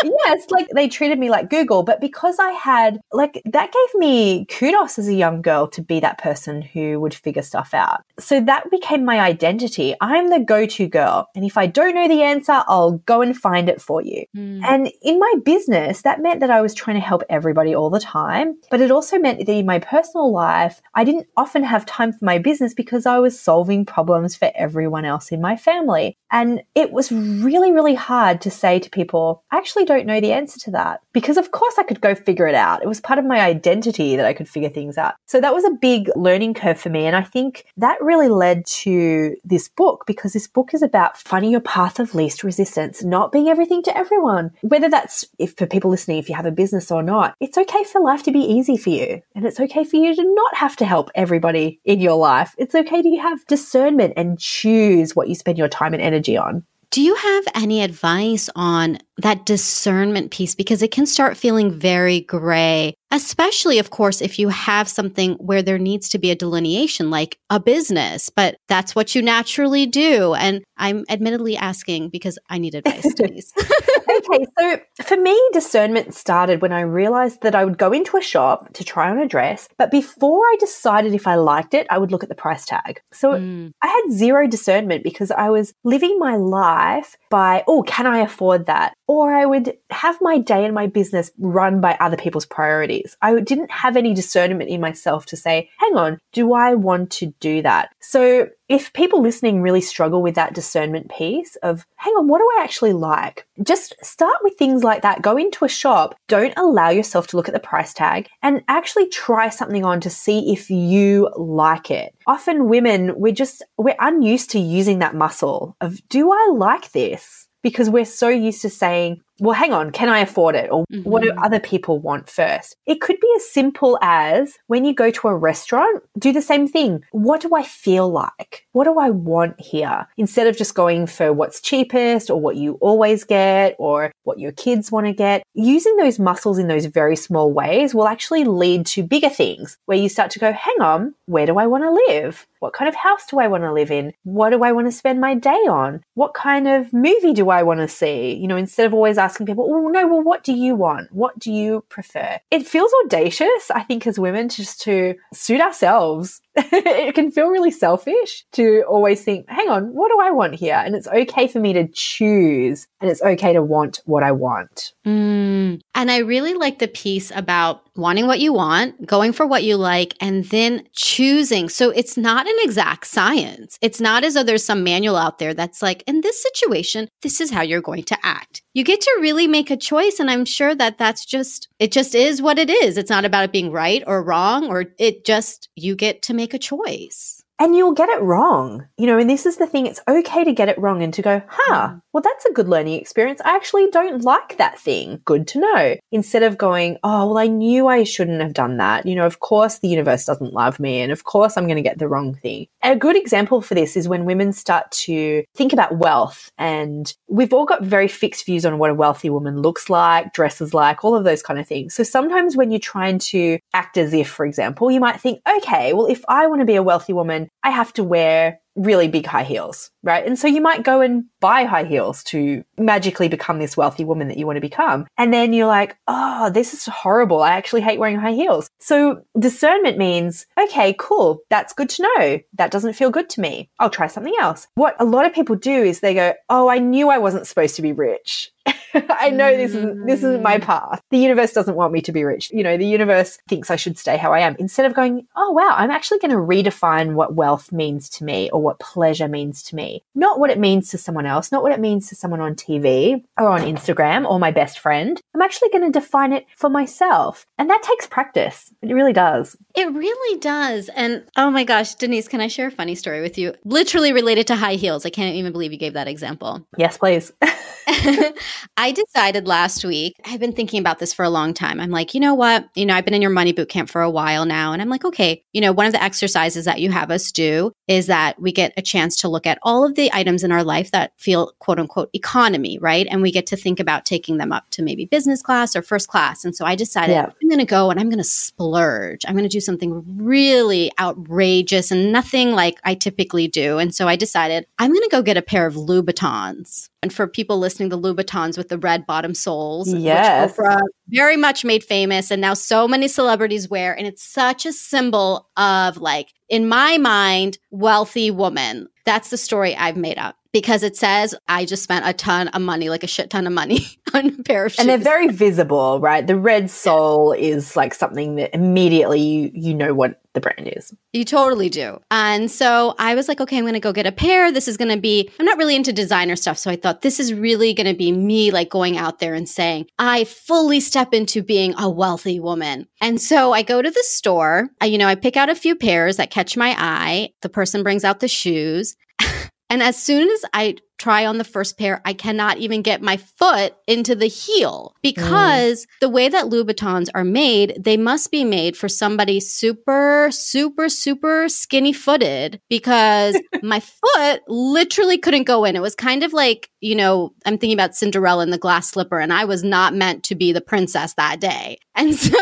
yes, 0.04 0.46
like 0.50 0.68
they 0.74 0.88
treated 0.88 1.18
me 1.18 1.30
like 1.30 1.50
Google, 1.50 1.82
but 1.82 2.00
because 2.00 2.38
I 2.38 2.52
had 2.52 3.00
like 3.12 3.42
that 3.44 3.72
gave 3.72 4.00
me 4.00 4.46
kudos 4.46 4.98
as 4.98 5.08
a 5.08 5.14
young 5.14 5.42
girl 5.42 5.66
to 5.68 5.82
be 5.82 6.00
that 6.00 6.18
person 6.18 6.62
who 6.62 7.00
would 7.00 7.14
figure 7.14 7.42
stuff 7.42 7.74
out. 7.74 8.04
So 8.18 8.40
that 8.40 8.70
became 8.70 9.04
my 9.04 9.20
identity. 9.20 9.94
I'm 10.00 10.28
the 10.28 10.40
go-to 10.40 10.86
girl, 10.86 11.28
and 11.34 11.44
if 11.44 11.56
I 11.56 11.66
don't 11.66 11.94
know 11.94 12.08
the 12.08 12.22
answer, 12.22 12.62
I'll 12.68 12.98
go 13.06 13.22
and 13.22 13.36
find 13.36 13.68
it 13.68 13.80
for 13.80 14.02
you. 14.02 14.24
Mm. 14.36 14.62
And 14.64 14.92
in 15.02 15.18
my 15.18 15.34
business, 15.44 16.02
that 16.02 16.22
meant 16.22 16.40
that 16.40 16.50
I 16.50 16.60
was 16.60 16.74
trying 16.74 16.96
to 16.96 17.06
help 17.06 17.22
everybody 17.28 17.74
all 17.74 17.90
the 17.90 18.00
time, 18.00 18.56
but 18.70 18.80
it 18.80 18.90
also 18.90 19.18
meant 19.18 19.38
that 19.44 19.52
in 19.52 19.66
my 19.66 19.78
personal 19.78 20.32
life, 20.32 20.80
I 20.94 21.04
didn't 21.04 21.26
often 21.36 21.64
have 21.64 21.86
time 21.86 22.12
for 22.12 22.24
my 22.24 22.38
business 22.38 22.67
because 22.74 23.06
I 23.06 23.18
was 23.18 23.38
solving 23.38 23.84
problems 23.84 24.36
for 24.36 24.50
everyone 24.54 25.04
else 25.04 25.30
in 25.30 25.40
my 25.40 25.56
family. 25.56 26.16
And 26.30 26.62
it 26.74 26.92
was 26.92 27.10
really, 27.10 27.72
really 27.72 27.94
hard 27.94 28.40
to 28.42 28.50
say 28.50 28.78
to 28.78 28.90
people, 28.90 29.42
I 29.50 29.56
actually 29.56 29.84
don't 29.84 30.06
know 30.06 30.20
the 30.20 30.32
answer 30.32 30.60
to 30.60 30.70
that. 30.72 31.00
Because 31.12 31.36
of 31.36 31.52
course 31.52 31.74
I 31.78 31.82
could 31.82 32.00
go 32.00 32.14
figure 32.14 32.46
it 32.46 32.54
out. 32.54 32.82
It 32.82 32.88
was 32.88 33.00
part 33.00 33.18
of 33.18 33.24
my 33.24 33.40
identity 33.40 34.16
that 34.16 34.26
I 34.26 34.34
could 34.34 34.48
figure 34.48 34.68
things 34.68 34.98
out. 34.98 35.14
So 35.26 35.40
that 35.40 35.54
was 35.54 35.64
a 35.64 35.70
big 35.70 36.10
learning 36.16 36.54
curve 36.54 36.78
for 36.78 36.90
me. 36.90 37.06
And 37.06 37.16
I 37.16 37.22
think 37.22 37.64
that 37.76 38.00
really 38.02 38.28
led 38.28 38.66
to 38.66 39.36
this 39.44 39.68
book 39.68 40.04
because 40.06 40.32
this 40.32 40.46
book 40.46 40.74
is 40.74 40.82
about 40.82 41.16
finding 41.16 41.50
your 41.50 41.60
path 41.60 41.98
of 41.98 42.14
least 42.14 42.44
resistance, 42.44 43.02
not 43.02 43.32
being 43.32 43.48
everything 43.48 43.82
to 43.84 43.96
everyone. 43.96 44.50
Whether 44.60 44.90
that's 44.90 45.24
if 45.38 45.54
for 45.56 45.66
people 45.66 45.90
listening, 45.90 46.18
if 46.18 46.28
you 46.28 46.34
have 46.34 46.46
a 46.46 46.50
business 46.50 46.90
or 46.90 47.02
not, 47.02 47.34
it's 47.40 47.58
okay 47.58 47.84
for 47.84 48.00
life 48.00 48.22
to 48.24 48.32
be 48.32 48.40
easy 48.40 48.76
for 48.76 48.90
you. 48.90 49.22
And 49.34 49.46
it's 49.46 49.60
okay 49.60 49.84
for 49.84 49.96
you 49.96 50.14
to 50.14 50.34
not 50.34 50.54
have 50.56 50.76
to 50.76 50.84
help 50.84 51.10
everybody 51.14 51.80
in 51.84 52.00
your 52.00 52.16
life. 52.16 52.54
It's 52.58 52.74
okay 52.74 53.02
to 53.02 53.16
have 53.18 53.46
discernment 53.46 54.14
and 54.16 54.38
choose 54.38 55.14
what 55.14 55.28
you 55.28 55.36
spend 55.36 55.58
your 55.58 55.68
time 55.68 55.94
and 55.94 56.02
energy 56.02 56.36
on. 56.36 56.64
Do 56.90 57.00
you 57.02 57.14
have 57.14 57.44
any 57.54 57.82
advice 57.82 58.50
on 58.56 58.98
that 59.18 59.46
discernment 59.46 60.32
piece? 60.32 60.56
Because 60.56 60.82
it 60.82 60.90
can 60.90 61.06
start 61.06 61.36
feeling 61.36 61.70
very 61.70 62.22
gray, 62.22 62.94
especially, 63.10 63.78
of 63.78 63.90
course, 63.90 64.20
if 64.20 64.38
you 64.38 64.48
have 64.48 64.88
something 64.88 65.34
where 65.34 65.62
there 65.62 65.78
needs 65.78 66.08
to 66.10 66.18
be 66.18 66.30
a 66.30 66.34
delineation, 66.34 67.10
like 67.10 67.38
a 67.48 67.58
business, 67.58 68.28
but 68.28 68.56
that's 68.68 68.94
what 68.94 69.14
you 69.14 69.22
naturally 69.22 69.86
do. 69.86 70.34
And 70.34 70.62
I'm 70.76 71.04
admittedly 71.08 71.56
asking 71.56 72.10
because 72.10 72.38
I 72.50 72.58
need 72.58 72.74
advice, 72.74 73.12
Denise. 73.16 73.52
okay, 73.58 74.46
so 74.58 74.80
for 75.04 75.16
me, 75.16 75.38
discernment 75.52 76.14
started 76.14 76.60
when 76.60 76.72
I 76.72 76.80
realized 76.80 77.42
that 77.42 77.54
I 77.54 77.64
would 77.64 77.78
go 77.78 77.92
into 77.92 78.16
a 78.16 78.22
shop 78.22 78.72
to 78.74 78.84
try 78.84 79.10
on 79.10 79.18
a 79.18 79.26
dress, 79.26 79.68
but 79.78 79.90
before 79.90 80.44
I 80.44 80.56
decided 80.60 81.14
if 81.14 81.26
I 81.26 81.36
liked 81.36 81.74
it, 81.74 81.86
I 81.90 81.98
would 81.98 82.12
look 82.12 82.22
at 82.22 82.28
the 82.28 82.34
price 82.34 82.66
tag. 82.66 83.00
So 83.12 83.32
mm. 83.32 83.72
I 83.82 83.86
had 83.86 84.12
zero 84.12 84.46
discernment 84.46 85.02
because 85.02 85.30
I 85.30 85.48
was 85.48 85.72
living 85.82 86.18
my 86.18 86.36
life 86.36 87.16
by, 87.30 87.64
oh, 87.66 87.82
can 87.82 88.06
I 88.06 88.18
afford 88.18 88.66
that? 88.66 88.94
Or 89.08 89.34
I 89.34 89.46
would 89.46 89.76
have 89.90 90.18
my 90.20 90.36
day 90.38 90.66
and 90.66 90.74
my 90.74 90.86
business 90.86 91.30
run 91.38 91.80
by 91.80 91.96
other 91.98 92.16
people's 92.16 92.44
priorities. 92.44 93.16
I 93.22 93.40
didn't 93.40 93.70
have 93.70 93.96
any 93.96 94.12
discernment 94.12 94.68
in 94.68 94.82
myself 94.82 95.24
to 95.26 95.36
say, 95.36 95.70
hang 95.78 95.96
on, 95.96 96.20
do 96.32 96.52
I 96.52 96.74
want 96.74 97.10
to 97.12 97.34
do 97.40 97.62
that? 97.62 97.88
So 98.00 98.50
if 98.68 98.92
people 98.92 99.22
listening 99.22 99.62
really 99.62 99.80
struggle 99.80 100.20
with 100.20 100.34
that 100.34 100.52
discernment 100.52 101.10
piece 101.10 101.56
of, 101.62 101.86
hang 101.96 102.12
on, 102.14 102.28
what 102.28 102.38
do 102.38 102.48
I 102.58 102.62
actually 102.62 102.92
like? 102.92 103.46
Just 103.62 103.94
start 104.02 104.36
with 104.42 104.58
things 104.58 104.84
like 104.84 105.00
that. 105.00 105.22
Go 105.22 105.38
into 105.38 105.64
a 105.64 105.70
shop. 105.70 106.14
Don't 106.28 106.52
allow 106.58 106.90
yourself 106.90 107.28
to 107.28 107.36
look 107.36 107.48
at 107.48 107.54
the 107.54 107.60
price 107.60 107.94
tag 107.94 108.28
and 108.42 108.62
actually 108.68 109.08
try 109.08 109.48
something 109.48 109.86
on 109.86 110.00
to 110.00 110.10
see 110.10 110.52
if 110.52 110.68
you 110.68 111.32
like 111.38 111.90
it. 111.90 112.14
Often 112.26 112.68
women, 112.68 113.14
we're 113.16 113.32
just, 113.32 113.64
we're 113.78 113.96
unused 113.98 114.50
to 114.50 114.58
using 114.58 114.98
that 114.98 115.14
muscle 115.14 115.76
of, 115.80 116.06
do 116.10 116.30
I 116.30 116.50
like 116.52 116.92
this? 116.92 117.47
Because 117.62 117.90
we're 117.90 118.04
so 118.04 118.28
used 118.28 118.62
to 118.62 118.70
saying, 118.70 119.22
well, 119.40 119.54
hang 119.54 119.72
on, 119.72 119.90
can 119.90 120.08
I 120.08 120.20
afford 120.20 120.54
it? 120.54 120.70
Or 120.70 120.84
mm-hmm. 120.92 121.08
what 121.08 121.22
do 121.22 121.30
mm-hmm. 121.30 121.42
other 121.42 121.60
people 121.60 121.98
want 121.98 122.28
first? 122.28 122.76
It 122.86 123.00
could 123.00 123.20
be 123.20 123.32
as 123.36 123.48
simple 123.48 123.98
as 124.02 124.58
when 124.66 124.84
you 124.84 124.94
go 124.94 125.10
to 125.10 125.28
a 125.28 125.36
restaurant, 125.36 126.02
do 126.18 126.32
the 126.32 126.42
same 126.42 126.66
thing. 126.66 127.04
What 127.12 127.40
do 127.40 127.54
I 127.54 127.62
feel 127.62 128.10
like? 128.10 128.66
What 128.72 128.84
do 128.84 128.98
I 128.98 129.10
want 129.10 129.60
here? 129.60 130.06
Instead 130.16 130.46
of 130.46 130.56
just 130.56 130.74
going 130.74 131.06
for 131.06 131.32
what's 131.32 131.60
cheapest 131.60 132.30
or 132.30 132.40
what 132.40 132.56
you 132.56 132.74
always 132.80 133.24
get 133.24 133.76
or 133.78 134.12
what 134.24 134.38
your 134.38 134.52
kids 134.52 134.90
want 134.90 135.06
to 135.06 135.12
get, 135.12 135.42
using 135.54 135.96
those 135.96 136.18
muscles 136.18 136.58
in 136.58 136.68
those 136.68 136.86
very 136.86 137.16
small 137.16 137.52
ways 137.52 137.94
will 137.94 138.08
actually 138.08 138.44
lead 138.44 138.86
to 138.86 139.02
bigger 139.02 139.30
things 139.30 139.78
where 139.86 139.98
you 139.98 140.08
start 140.08 140.30
to 140.32 140.38
go, 140.38 140.52
hang 140.52 140.80
on, 140.80 141.14
where 141.26 141.46
do 141.46 141.58
I 141.58 141.66
want 141.66 141.84
to 141.84 141.90
live? 141.90 142.46
What 142.60 142.72
kind 142.72 142.88
of 142.88 142.94
house 142.94 143.26
do 143.26 143.38
I 143.38 143.46
want 143.46 143.62
to 143.62 143.72
live 143.72 143.90
in? 143.90 144.12
What 144.24 144.50
do 144.50 144.64
I 144.64 144.72
want 144.72 144.88
to 144.88 144.92
spend 144.92 145.20
my 145.20 145.34
day 145.34 145.50
on? 145.50 146.02
What 146.14 146.34
kind 146.34 146.66
of 146.66 146.92
movie 146.92 147.32
do 147.32 147.50
I 147.50 147.62
want 147.62 147.80
to 147.80 147.88
see? 147.88 148.34
You 148.34 148.48
know, 148.48 148.56
instead 148.56 148.86
of 148.86 148.94
always 148.94 149.16
asking 149.16 149.27
people, 149.36 149.68
oh, 149.68 149.88
no, 149.88 150.06
well, 150.06 150.22
what 150.22 150.44
do 150.44 150.52
you 150.52 150.74
want? 150.74 151.12
What 151.12 151.38
do 151.38 151.52
you 151.52 151.84
prefer? 151.88 152.38
It 152.50 152.66
feels 152.66 152.90
audacious, 153.04 153.70
I 153.70 153.82
think, 153.82 154.06
as 154.06 154.18
women, 154.18 154.48
just 154.48 154.80
to 154.82 155.14
suit 155.32 155.60
ourselves. 155.60 156.40
it 156.56 157.14
can 157.14 157.30
feel 157.30 157.48
really 157.48 157.70
selfish 157.70 158.44
to 158.52 158.82
always 158.88 159.22
think, 159.22 159.48
hang 159.48 159.68
on, 159.68 159.94
what 159.94 160.10
do 160.10 160.18
I 160.20 160.30
want 160.30 160.54
here? 160.54 160.74
And 160.84 160.94
it's 160.94 161.08
okay 161.08 161.46
for 161.46 161.60
me 161.60 161.72
to 161.74 161.88
choose 161.88 162.86
and 163.00 163.10
it's 163.10 163.22
okay 163.22 163.52
to 163.52 163.62
want 163.62 164.00
what 164.06 164.22
I 164.22 164.32
want. 164.32 164.92
Mm. 165.06 165.80
And 165.94 166.10
I 166.10 166.18
really 166.18 166.54
like 166.54 166.78
the 166.78 166.88
piece 166.88 167.30
about 167.34 167.87
wanting 167.98 168.26
what 168.26 168.40
you 168.40 168.52
want, 168.52 169.04
going 169.04 169.32
for 169.32 169.46
what 169.46 169.64
you 169.64 169.76
like, 169.76 170.14
and 170.20 170.44
then 170.46 170.84
choosing. 170.92 171.68
So 171.68 171.90
it's 171.90 172.16
not 172.16 172.46
an 172.46 172.56
exact 172.60 173.06
science. 173.06 173.78
It's 173.82 174.00
not 174.00 174.24
as 174.24 174.34
though 174.34 174.44
there's 174.44 174.64
some 174.64 174.84
manual 174.84 175.16
out 175.16 175.38
there 175.38 175.52
that's 175.52 175.82
like, 175.82 176.04
in 176.06 176.22
this 176.22 176.42
situation, 176.42 177.08
this 177.22 177.40
is 177.40 177.50
how 177.50 177.62
you're 177.62 177.82
going 177.82 178.04
to 178.04 178.16
act. 178.22 178.62
You 178.72 178.84
get 178.84 179.00
to 179.00 179.18
really 179.20 179.46
make 179.46 179.70
a 179.70 179.76
choice. 179.76 180.20
And 180.20 180.30
I'm 180.30 180.44
sure 180.44 180.74
that 180.74 180.96
that's 180.96 181.24
just, 181.24 181.68
it 181.78 181.92
just 181.92 182.14
is 182.14 182.40
what 182.40 182.58
it 182.58 182.70
is. 182.70 182.96
It's 182.96 183.10
not 183.10 183.24
about 183.24 183.44
it 183.44 183.52
being 183.52 183.72
right 183.72 184.02
or 184.06 184.22
wrong, 184.22 184.68
or 184.68 184.86
it 184.98 185.26
just, 185.26 185.68
you 185.74 185.96
get 185.96 186.22
to 186.22 186.34
make 186.34 186.54
a 186.54 186.58
choice 186.58 187.37
and 187.58 187.74
you'll 187.74 187.92
get 187.92 188.08
it 188.08 188.22
wrong. 188.22 188.86
You 188.96 189.06
know, 189.06 189.18
and 189.18 189.28
this 189.28 189.46
is 189.46 189.56
the 189.56 189.66
thing, 189.66 189.86
it's 189.86 190.00
okay 190.08 190.44
to 190.44 190.52
get 190.52 190.68
it 190.68 190.78
wrong 190.78 191.02
and 191.02 191.12
to 191.14 191.22
go, 191.22 191.42
huh, 191.48 191.88
mm. 191.88 192.00
well, 192.12 192.22
that's 192.22 192.44
a 192.44 192.52
good 192.52 192.68
learning 192.68 193.00
experience. 193.00 193.40
I 193.44 193.56
actually 193.56 193.88
don't 193.90 194.22
like 194.22 194.56
that 194.58 194.78
thing. 194.78 195.20
Good 195.24 195.46
to 195.48 195.60
know. 195.60 195.96
Instead 196.12 196.42
of 196.42 196.58
going, 196.58 196.98
oh, 197.02 197.26
well, 197.26 197.38
I 197.38 197.46
knew 197.46 197.88
I 197.88 198.04
shouldn't 198.04 198.40
have 198.40 198.54
done 198.54 198.76
that. 198.78 199.06
You 199.06 199.14
know, 199.14 199.26
of 199.26 199.40
course 199.40 199.78
the 199.78 199.88
universe 199.88 200.24
doesn't 200.24 200.52
love 200.52 200.80
me. 200.80 201.00
And 201.00 201.12
of 201.12 201.24
course 201.24 201.56
I'm 201.56 201.66
going 201.66 201.76
to 201.76 201.82
get 201.82 201.98
the 201.98 202.08
wrong 202.08 202.34
thing. 202.34 202.66
A 202.82 202.96
good 202.96 203.16
example 203.16 203.60
for 203.60 203.74
this 203.74 203.96
is 203.96 204.08
when 204.08 204.24
women 204.24 204.52
start 204.52 204.90
to 204.92 205.44
think 205.54 205.72
about 205.72 205.98
wealth. 205.98 206.50
And 206.58 207.12
we've 207.28 207.52
all 207.52 207.64
got 207.64 207.82
very 207.82 208.08
fixed 208.08 208.46
views 208.46 208.64
on 208.64 208.78
what 208.78 208.90
a 208.90 208.94
wealthy 208.94 209.30
woman 209.30 209.60
looks 209.60 209.90
like, 209.90 210.32
dresses 210.32 210.74
like, 210.74 211.04
all 211.04 211.16
of 211.16 211.24
those 211.24 211.42
kind 211.42 211.58
of 211.58 211.66
things. 211.66 211.94
So 211.94 212.02
sometimes 212.02 212.56
when 212.56 212.70
you're 212.70 212.80
trying 212.80 213.18
to 213.18 213.58
act 213.74 213.96
as 213.96 214.12
if, 214.12 214.28
for 214.28 214.46
example, 214.46 214.90
you 214.90 215.00
might 215.00 215.20
think, 215.20 215.40
okay, 215.56 215.92
well, 215.92 216.06
if 216.06 216.24
I 216.28 216.46
want 216.46 216.60
to 216.60 216.66
be 216.66 216.76
a 216.76 216.82
wealthy 216.82 217.12
woman, 217.12 217.47
I 217.62 217.70
have 217.70 217.92
to 217.94 218.04
wear 218.04 218.60
really 218.78 219.08
big 219.08 219.26
high 219.26 219.42
heels, 219.42 219.90
right? 220.02 220.24
And 220.24 220.38
so 220.38 220.46
you 220.46 220.60
might 220.60 220.84
go 220.84 221.00
and 221.00 221.24
buy 221.40 221.64
high 221.64 221.84
heels 221.84 222.22
to 222.24 222.62
magically 222.78 223.28
become 223.28 223.58
this 223.58 223.76
wealthy 223.76 224.04
woman 224.04 224.28
that 224.28 224.38
you 224.38 224.46
want 224.46 224.56
to 224.56 224.60
become. 224.60 225.06
And 225.18 225.34
then 225.34 225.52
you're 225.52 225.66
like, 225.66 225.96
oh, 226.06 226.50
this 226.50 226.72
is 226.72 226.86
horrible. 226.86 227.42
I 227.42 227.50
actually 227.50 227.80
hate 227.80 227.98
wearing 227.98 228.18
high 228.18 228.32
heels. 228.32 228.70
So 228.78 229.22
discernment 229.38 229.98
means, 229.98 230.46
okay, 230.58 230.94
cool. 230.98 231.40
That's 231.50 231.72
good 231.72 231.88
to 231.90 232.02
know. 232.02 232.38
That 232.54 232.70
doesn't 232.70 232.94
feel 232.94 233.10
good 233.10 233.28
to 233.30 233.40
me. 233.40 233.68
I'll 233.80 233.90
try 233.90 234.06
something 234.06 234.34
else. 234.40 234.68
What 234.74 234.94
a 235.00 235.04
lot 235.04 235.26
of 235.26 235.34
people 235.34 235.56
do 235.56 235.82
is 235.82 236.00
they 236.00 236.14
go, 236.14 236.34
oh, 236.48 236.68
I 236.68 236.78
knew 236.78 237.10
I 237.10 237.18
wasn't 237.18 237.46
supposed 237.46 237.74
to 237.76 237.82
be 237.82 237.92
rich. 237.92 238.52
I 239.10 239.30
know 239.30 239.56
this 239.56 239.74
isn't 239.74 240.06
this 240.06 240.18
isn't 240.18 240.42
my 240.42 240.58
mm. 240.58 240.62
path. 240.62 241.02
The 241.10 241.18
universe 241.18 241.52
doesn't 241.52 241.74
want 241.74 241.92
me 241.92 242.00
to 242.02 242.12
be 242.12 242.24
rich. 242.24 242.50
You 242.52 242.62
know, 242.62 242.76
the 242.76 242.86
universe 242.86 243.38
thinks 243.48 243.70
I 243.70 243.76
should 243.76 243.98
stay 243.98 244.16
how 244.16 244.32
I 244.32 244.40
am. 244.40 244.56
Instead 244.58 244.86
of 244.86 244.94
going, 244.94 245.26
oh 245.36 245.52
wow, 245.52 245.74
I'm 245.76 245.90
actually 245.90 246.18
going 246.18 246.30
to 246.30 246.36
redefine 246.36 247.14
what 247.14 247.34
wealth 247.34 247.72
means 247.72 248.08
to 248.10 248.24
me 248.24 248.50
or 248.50 248.60
what 248.60 248.78
pleasure 248.78 249.28
means 249.28 249.62
to 249.64 249.76
me. 249.76 250.02
Not 250.14 250.38
what 250.38 250.50
it 250.50 250.58
means 250.58 250.90
to 250.90 250.98
someone 250.98 251.26
else, 251.26 251.52
not 251.52 251.62
what 251.62 251.72
it 251.72 251.80
means 251.80 252.08
to 252.08 252.14
someone 252.14 252.40
on 252.40 252.54
TV 252.54 253.22
or 253.38 253.48
on 253.48 253.62
Instagram 253.62 254.28
or 254.28 254.38
my 254.38 254.50
best 254.50 254.78
friend. 254.78 255.20
I'm 255.34 255.42
actually 255.42 255.70
going 255.70 255.84
to 255.84 255.98
define 255.98 256.32
it 256.32 256.46
for 256.56 256.70
myself. 256.70 257.46
And 257.58 257.70
that 257.70 257.82
takes 257.82 258.06
practice. 258.06 258.72
It 258.82 258.92
really 258.92 259.12
does. 259.12 259.56
It 259.74 259.92
really 259.92 260.40
does. 260.40 260.88
And 260.90 261.24
oh 261.36 261.50
my 261.50 261.64
gosh, 261.64 261.94
Denise, 261.94 262.28
can 262.28 262.40
I 262.40 262.48
share 262.48 262.68
a 262.68 262.72
funny 262.72 262.94
story 262.94 263.20
with 263.20 263.38
you? 263.38 263.54
Literally 263.64 264.12
related 264.12 264.46
to 264.48 264.56
high 264.56 264.74
heels. 264.74 265.06
I 265.06 265.10
can't 265.10 265.36
even 265.36 265.52
believe 265.52 265.72
you 265.72 265.78
gave 265.78 265.94
that 265.94 266.08
example. 266.08 266.66
Yes, 266.76 266.96
please. 266.98 267.32
I 268.76 268.92
decided 268.92 269.46
last 269.46 269.84
week, 269.84 270.14
I've 270.26 270.40
been 270.40 270.52
thinking 270.52 270.80
about 270.80 270.98
this 270.98 271.14
for 271.14 271.24
a 271.24 271.30
long 271.30 271.54
time. 271.54 271.80
I'm 271.80 271.90
like, 271.90 272.12
you 272.12 272.20
know 272.20 272.34
what? 272.34 272.68
You 272.74 272.84
know, 272.84 272.94
I've 272.94 273.04
been 273.04 273.14
in 273.14 273.22
your 273.22 273.30
money 273.30 273.52
boot 273.52 273.70
camp 273.70 273.88
for 273.88 274.02
a 274.02 274.10
while 274.10 274.44
now. 274.44 274.72
And 274.72 274.82
I'm 274.82 274.90
like, 274.90 275.06
okay, 275.06 275.42
you 275.52 275.60
know, 275.60 275.72
one 275.72 275.86
of 275.86 275.92
the 275.92 276.02
exercises 276.02 276.66
that 276.66 276.80
you 276.80 276.90
have 276.90 277.10
us 277.10 277.32
do 277.32 277.72
is 277.86 278.06
that 278.06 278.40
we 278.40 278.52
get 278.52 278.74
a 278.76 278.82
chance 278.82 279.16
to 279.16 279.28
look 279.28 279.46
at 279.46 279.58
all 279.62 279.86
of 279.86 279.94
the 279.94 280.10
items 280.12 280.44
in 280.44 280.52
our 280.52 280.62
life 280.62 280.90
that 280.90 281.12
feel 281.16 281.52
quote 281.60 281.78
unquote 281.78 282.10
economy, 282.12 282.78
right? 282.78 283.06
And 283.10 283.22
we 283.22 283.32
get 283.32 283.46
to 283.46 283.56
think 283.56 283.80
about 283.80 284.04
taking 284.04 284.36
them 284.36 284.52
up 284.52 284.68
to 284.70 284.82
maybe 284.82 285.06
business 285.06 285.40
class 285.40 285.74
or 285.74 285.80
first 285.80 286.08
class. 286.08 286.44
And 286.44 286.54
so 286.54 286.66
I 286.66 286.74
decided 286.74 287.14
yeah. 287.14 287.30
I'm 287.42 287.48
going 287.48 287.58
to 287.58 287.64
go 287.64 287.90
and 287.90 287.98
I'm 287.98 288.10
going 288.10 288.18
to 288.18 288.24
splurge. 288.24 289.24
I'm 289.26 289.34
going 289.34 289.48
to 289.48 289.56
do 289.56 289.60
something 289.60 290.04
really 290.18 290.92
outrageous 291.00 291.90
and 291.90 292.12
nothing 292.12 292.52
like 292.52 292.78
I 292.84 292.94
typically 292.94 293.48
do. 293.48 293.78
And 293.78 293.94
so 293.94 294.06
I 294.06 294.16
decided 294.16 294.66
I'm 294.78 294.92
going 294.92 295.04
to 295.04 295.10
go 295.10 295.22
get 295.22 295.38
a 295.38 295.42
pair 295.42 295.66
of 295.66 295.74
Louboutins. 295.74 296.90
And 297.02 297.12
for 297.12 297.28
people 297.28 297.58
listening, 297.58 297.90
the 297.90 297.98
Louboutins 297.98 298.58
with 298.58 298.68
the 298.68 298.78
red 298.78 299.06
bottom 299.06 299.32
soles, 299.32 299.92
yes. 299.92 300.56
which 300.56 300.66
Oprah 300.66 300.80
very 301.08 301.36
much 301.36 301.64
made 301.64 301.84
famous, 301.84 302.30
and 302.30 302.40
now 302.40 302.54
so 302.54 302.88
many 302.88 303.06
celebrities 303.06 303.68
wear, 303.68 303.96
and 303.96 304.06
it's 304.06 304.22
such 304.22 304.66
a 304.66 304.72
symbol 304.72 305.48
of 305.56 305.98
like, 305.98 306.32
in 306.48 306.68
my 306.68 306.98
mind, 306.98 307.58
wealthy 307.70 308.30
woman. 308.30 308.88
That's 309.04 309.30
the 309.30 309.36
story 309.36 309.76
I've 309.76 309.96
made 309.96 310.18
up 310.18 310.36
because 310.52 310.82
it 310.82 310.96
says 310.96 311.34
I 311.46 311.64
just 311.64 311.82
spent 311.82 312.06
a 312.06 312.12
ton 312.12 312.48
of 312.48 312.62
money, 312.62 312.88
like 312.88 313.04
a 313.04 313.06
shit 313.06 313.30
ton 313.30 313.46
of 313.46 313.52
money 313.52 313.86
on 314.14 314.26
a 314.26 314.42
pair 314.42 314.66
of 314.66 314.72
shoes. 314.72 314.80
And 314.80 314.88
they're 314.88 314.98
very 314.98 315.28
visible, 315.28 316.00
right? 316.00 316.26
The 316.26 316.36
red 316.36 316.70
sole 316.70 317.32
is 317.32 317.76
like 317.76 317.94
something 317.94 318.36
that 318.36 318.54
immediately 318.54 319.20
you, 319.20 319.50
you 319.54 319.74
know 319.74 319.94
what 319.94 320.20
the 320.38 320.42
brand 320.42 320.70
news. 320.72 320.94
You 321.12 321.24
totally 321.24 321.68
do. 321.68 322.00
And 322.10 322.50
so 322.50 322.94
I 322.98 323.14
was 323.14 323.28
like, 323.28 323.40
okay, 323.40 323.58
I'm 323.58 323.64
going 323.64 323.74
to 323.74 323.80
go 323.80 323.92
get 323.92 324.06
a 324.06 324.12
pair. 324.12 324.52
This 324.52 324.68
is 324.68 324.76
going 324.76 324.90
to 324.94 325.00
be, 325.00 325.30
I'm 325.38 325.46
not 325.46 325.58
really 325.58 325.76
into 325.76 325.92
designer 325.92 326.36
stuff. 326.36 326.58
So 326.58 326.70
I 326.70 326.76
thought 326.76 327.02
this 327.02 327.18
is 327.18 327.34
really 327.34 327.74
going 327.74 327.86
to 327.86 327.94
be 327.94 328.12
me 328.12 328.50
like 328.50 328.70
going 328.70 328.96
out 328.96 329.18
there 329.18 329.34
and 329.34 329.48
saying, 329.48 329.86
I 329.98 330.24
fully 330.24 330.80
step 330.80 331.12
into 331.12 331.42
being 331.42 331.74
a 331.78 331.90
wealthy 331.90 332.40
woman. 332.40 332.86
And 333.00 333.20
so 333.20 333.52
I 333.52 333.62
go 333.62 333.82
to 333.82 333.90
the 333.90 334.04
store, 334.04 334.68
I, 334.80 334.86
you 334.86 334.98
know, 334.98 335.08
I 335.08 335.14
pick 335.14 335.36
out 335.36 335.50
a 335.50 335.54
few 335.54 335.74
pairs 335.74 336.16
that 336.16 336.30
catch 336.30 336.56
my 336.56 336.74
eye. 336.78 337.30
The 337.42 337.48
person 337.48 337.82
brings 337.82 338.04
out 338.04 338.20
the 338.20 338.28
shoes. 338.28 338.96
And 339.70 339.82
as 339.82 340.02
soon 340.02 340.30
as 340.30 340.44
I 340.54 340.76
try 340.98 341.24
on 341.24 341.38
the 341.38 341.44
first 341.44 341.78
pair, 341.78 342.00
I 342.04 342.12
cannot 342.12 342.58
even 342.58 342.82
get 342.82 343.00
my 343.00 343.16
foot 343.16 343.74
into 343.86 344.14
the 344.14 344.26
heel 344.26 344.94
because 345.02 345.86
mm. 345.86 345.88
the 346.00 346.08
way 346.08 346.28
that 346.28 346.46
Louboutins 346.46 347.08
are 347.14 347.24
made, 347.24 347.76
they 347.78 347.96
must 347.96 348.30
be 348.30 348.44
made 348.44 348.76
for 348.76 348.88
somebody 348.88 349.40
super, 349.40 350.28
super, 350.30 350.88
super 350.88 351.48
skinny 351.48 351.92
footed 351.92 352.60
because 352.68 353.40
my 353.62 353.80
foot 353.80 354.42
literally 354.48 355.18
couldn't 355.18 355.44
go 355.44 355.64
in. 355.64 355.76
It 355.76 355.82
was 355.82 355.94
kind 355.94 356.22
of 356.22 356.32
like, 356.32 356.70
you 356.80 356.94
know, 356.94 357.32
I'm 357.46 357.58
thinking 357.58 357.74
about 357.74 357.96
Cinderella 357.96 358.42
in 358.42 358.50
the 358.50 358.58
glass 358.58 358.90
slipper, 358.90 359.18
and 359.18 359.32
I 359.32 359.44
was 359.44 359.64
not 359.64 359.94
meant 359.94 360.24
to 360.24 360.34
be 360.34 360.52
the 360.52 360.60
princess 360.60 361.14
that 361.14 361.40
day. 361.40 361.78
And 361.94 362.14
so 362.14 362.38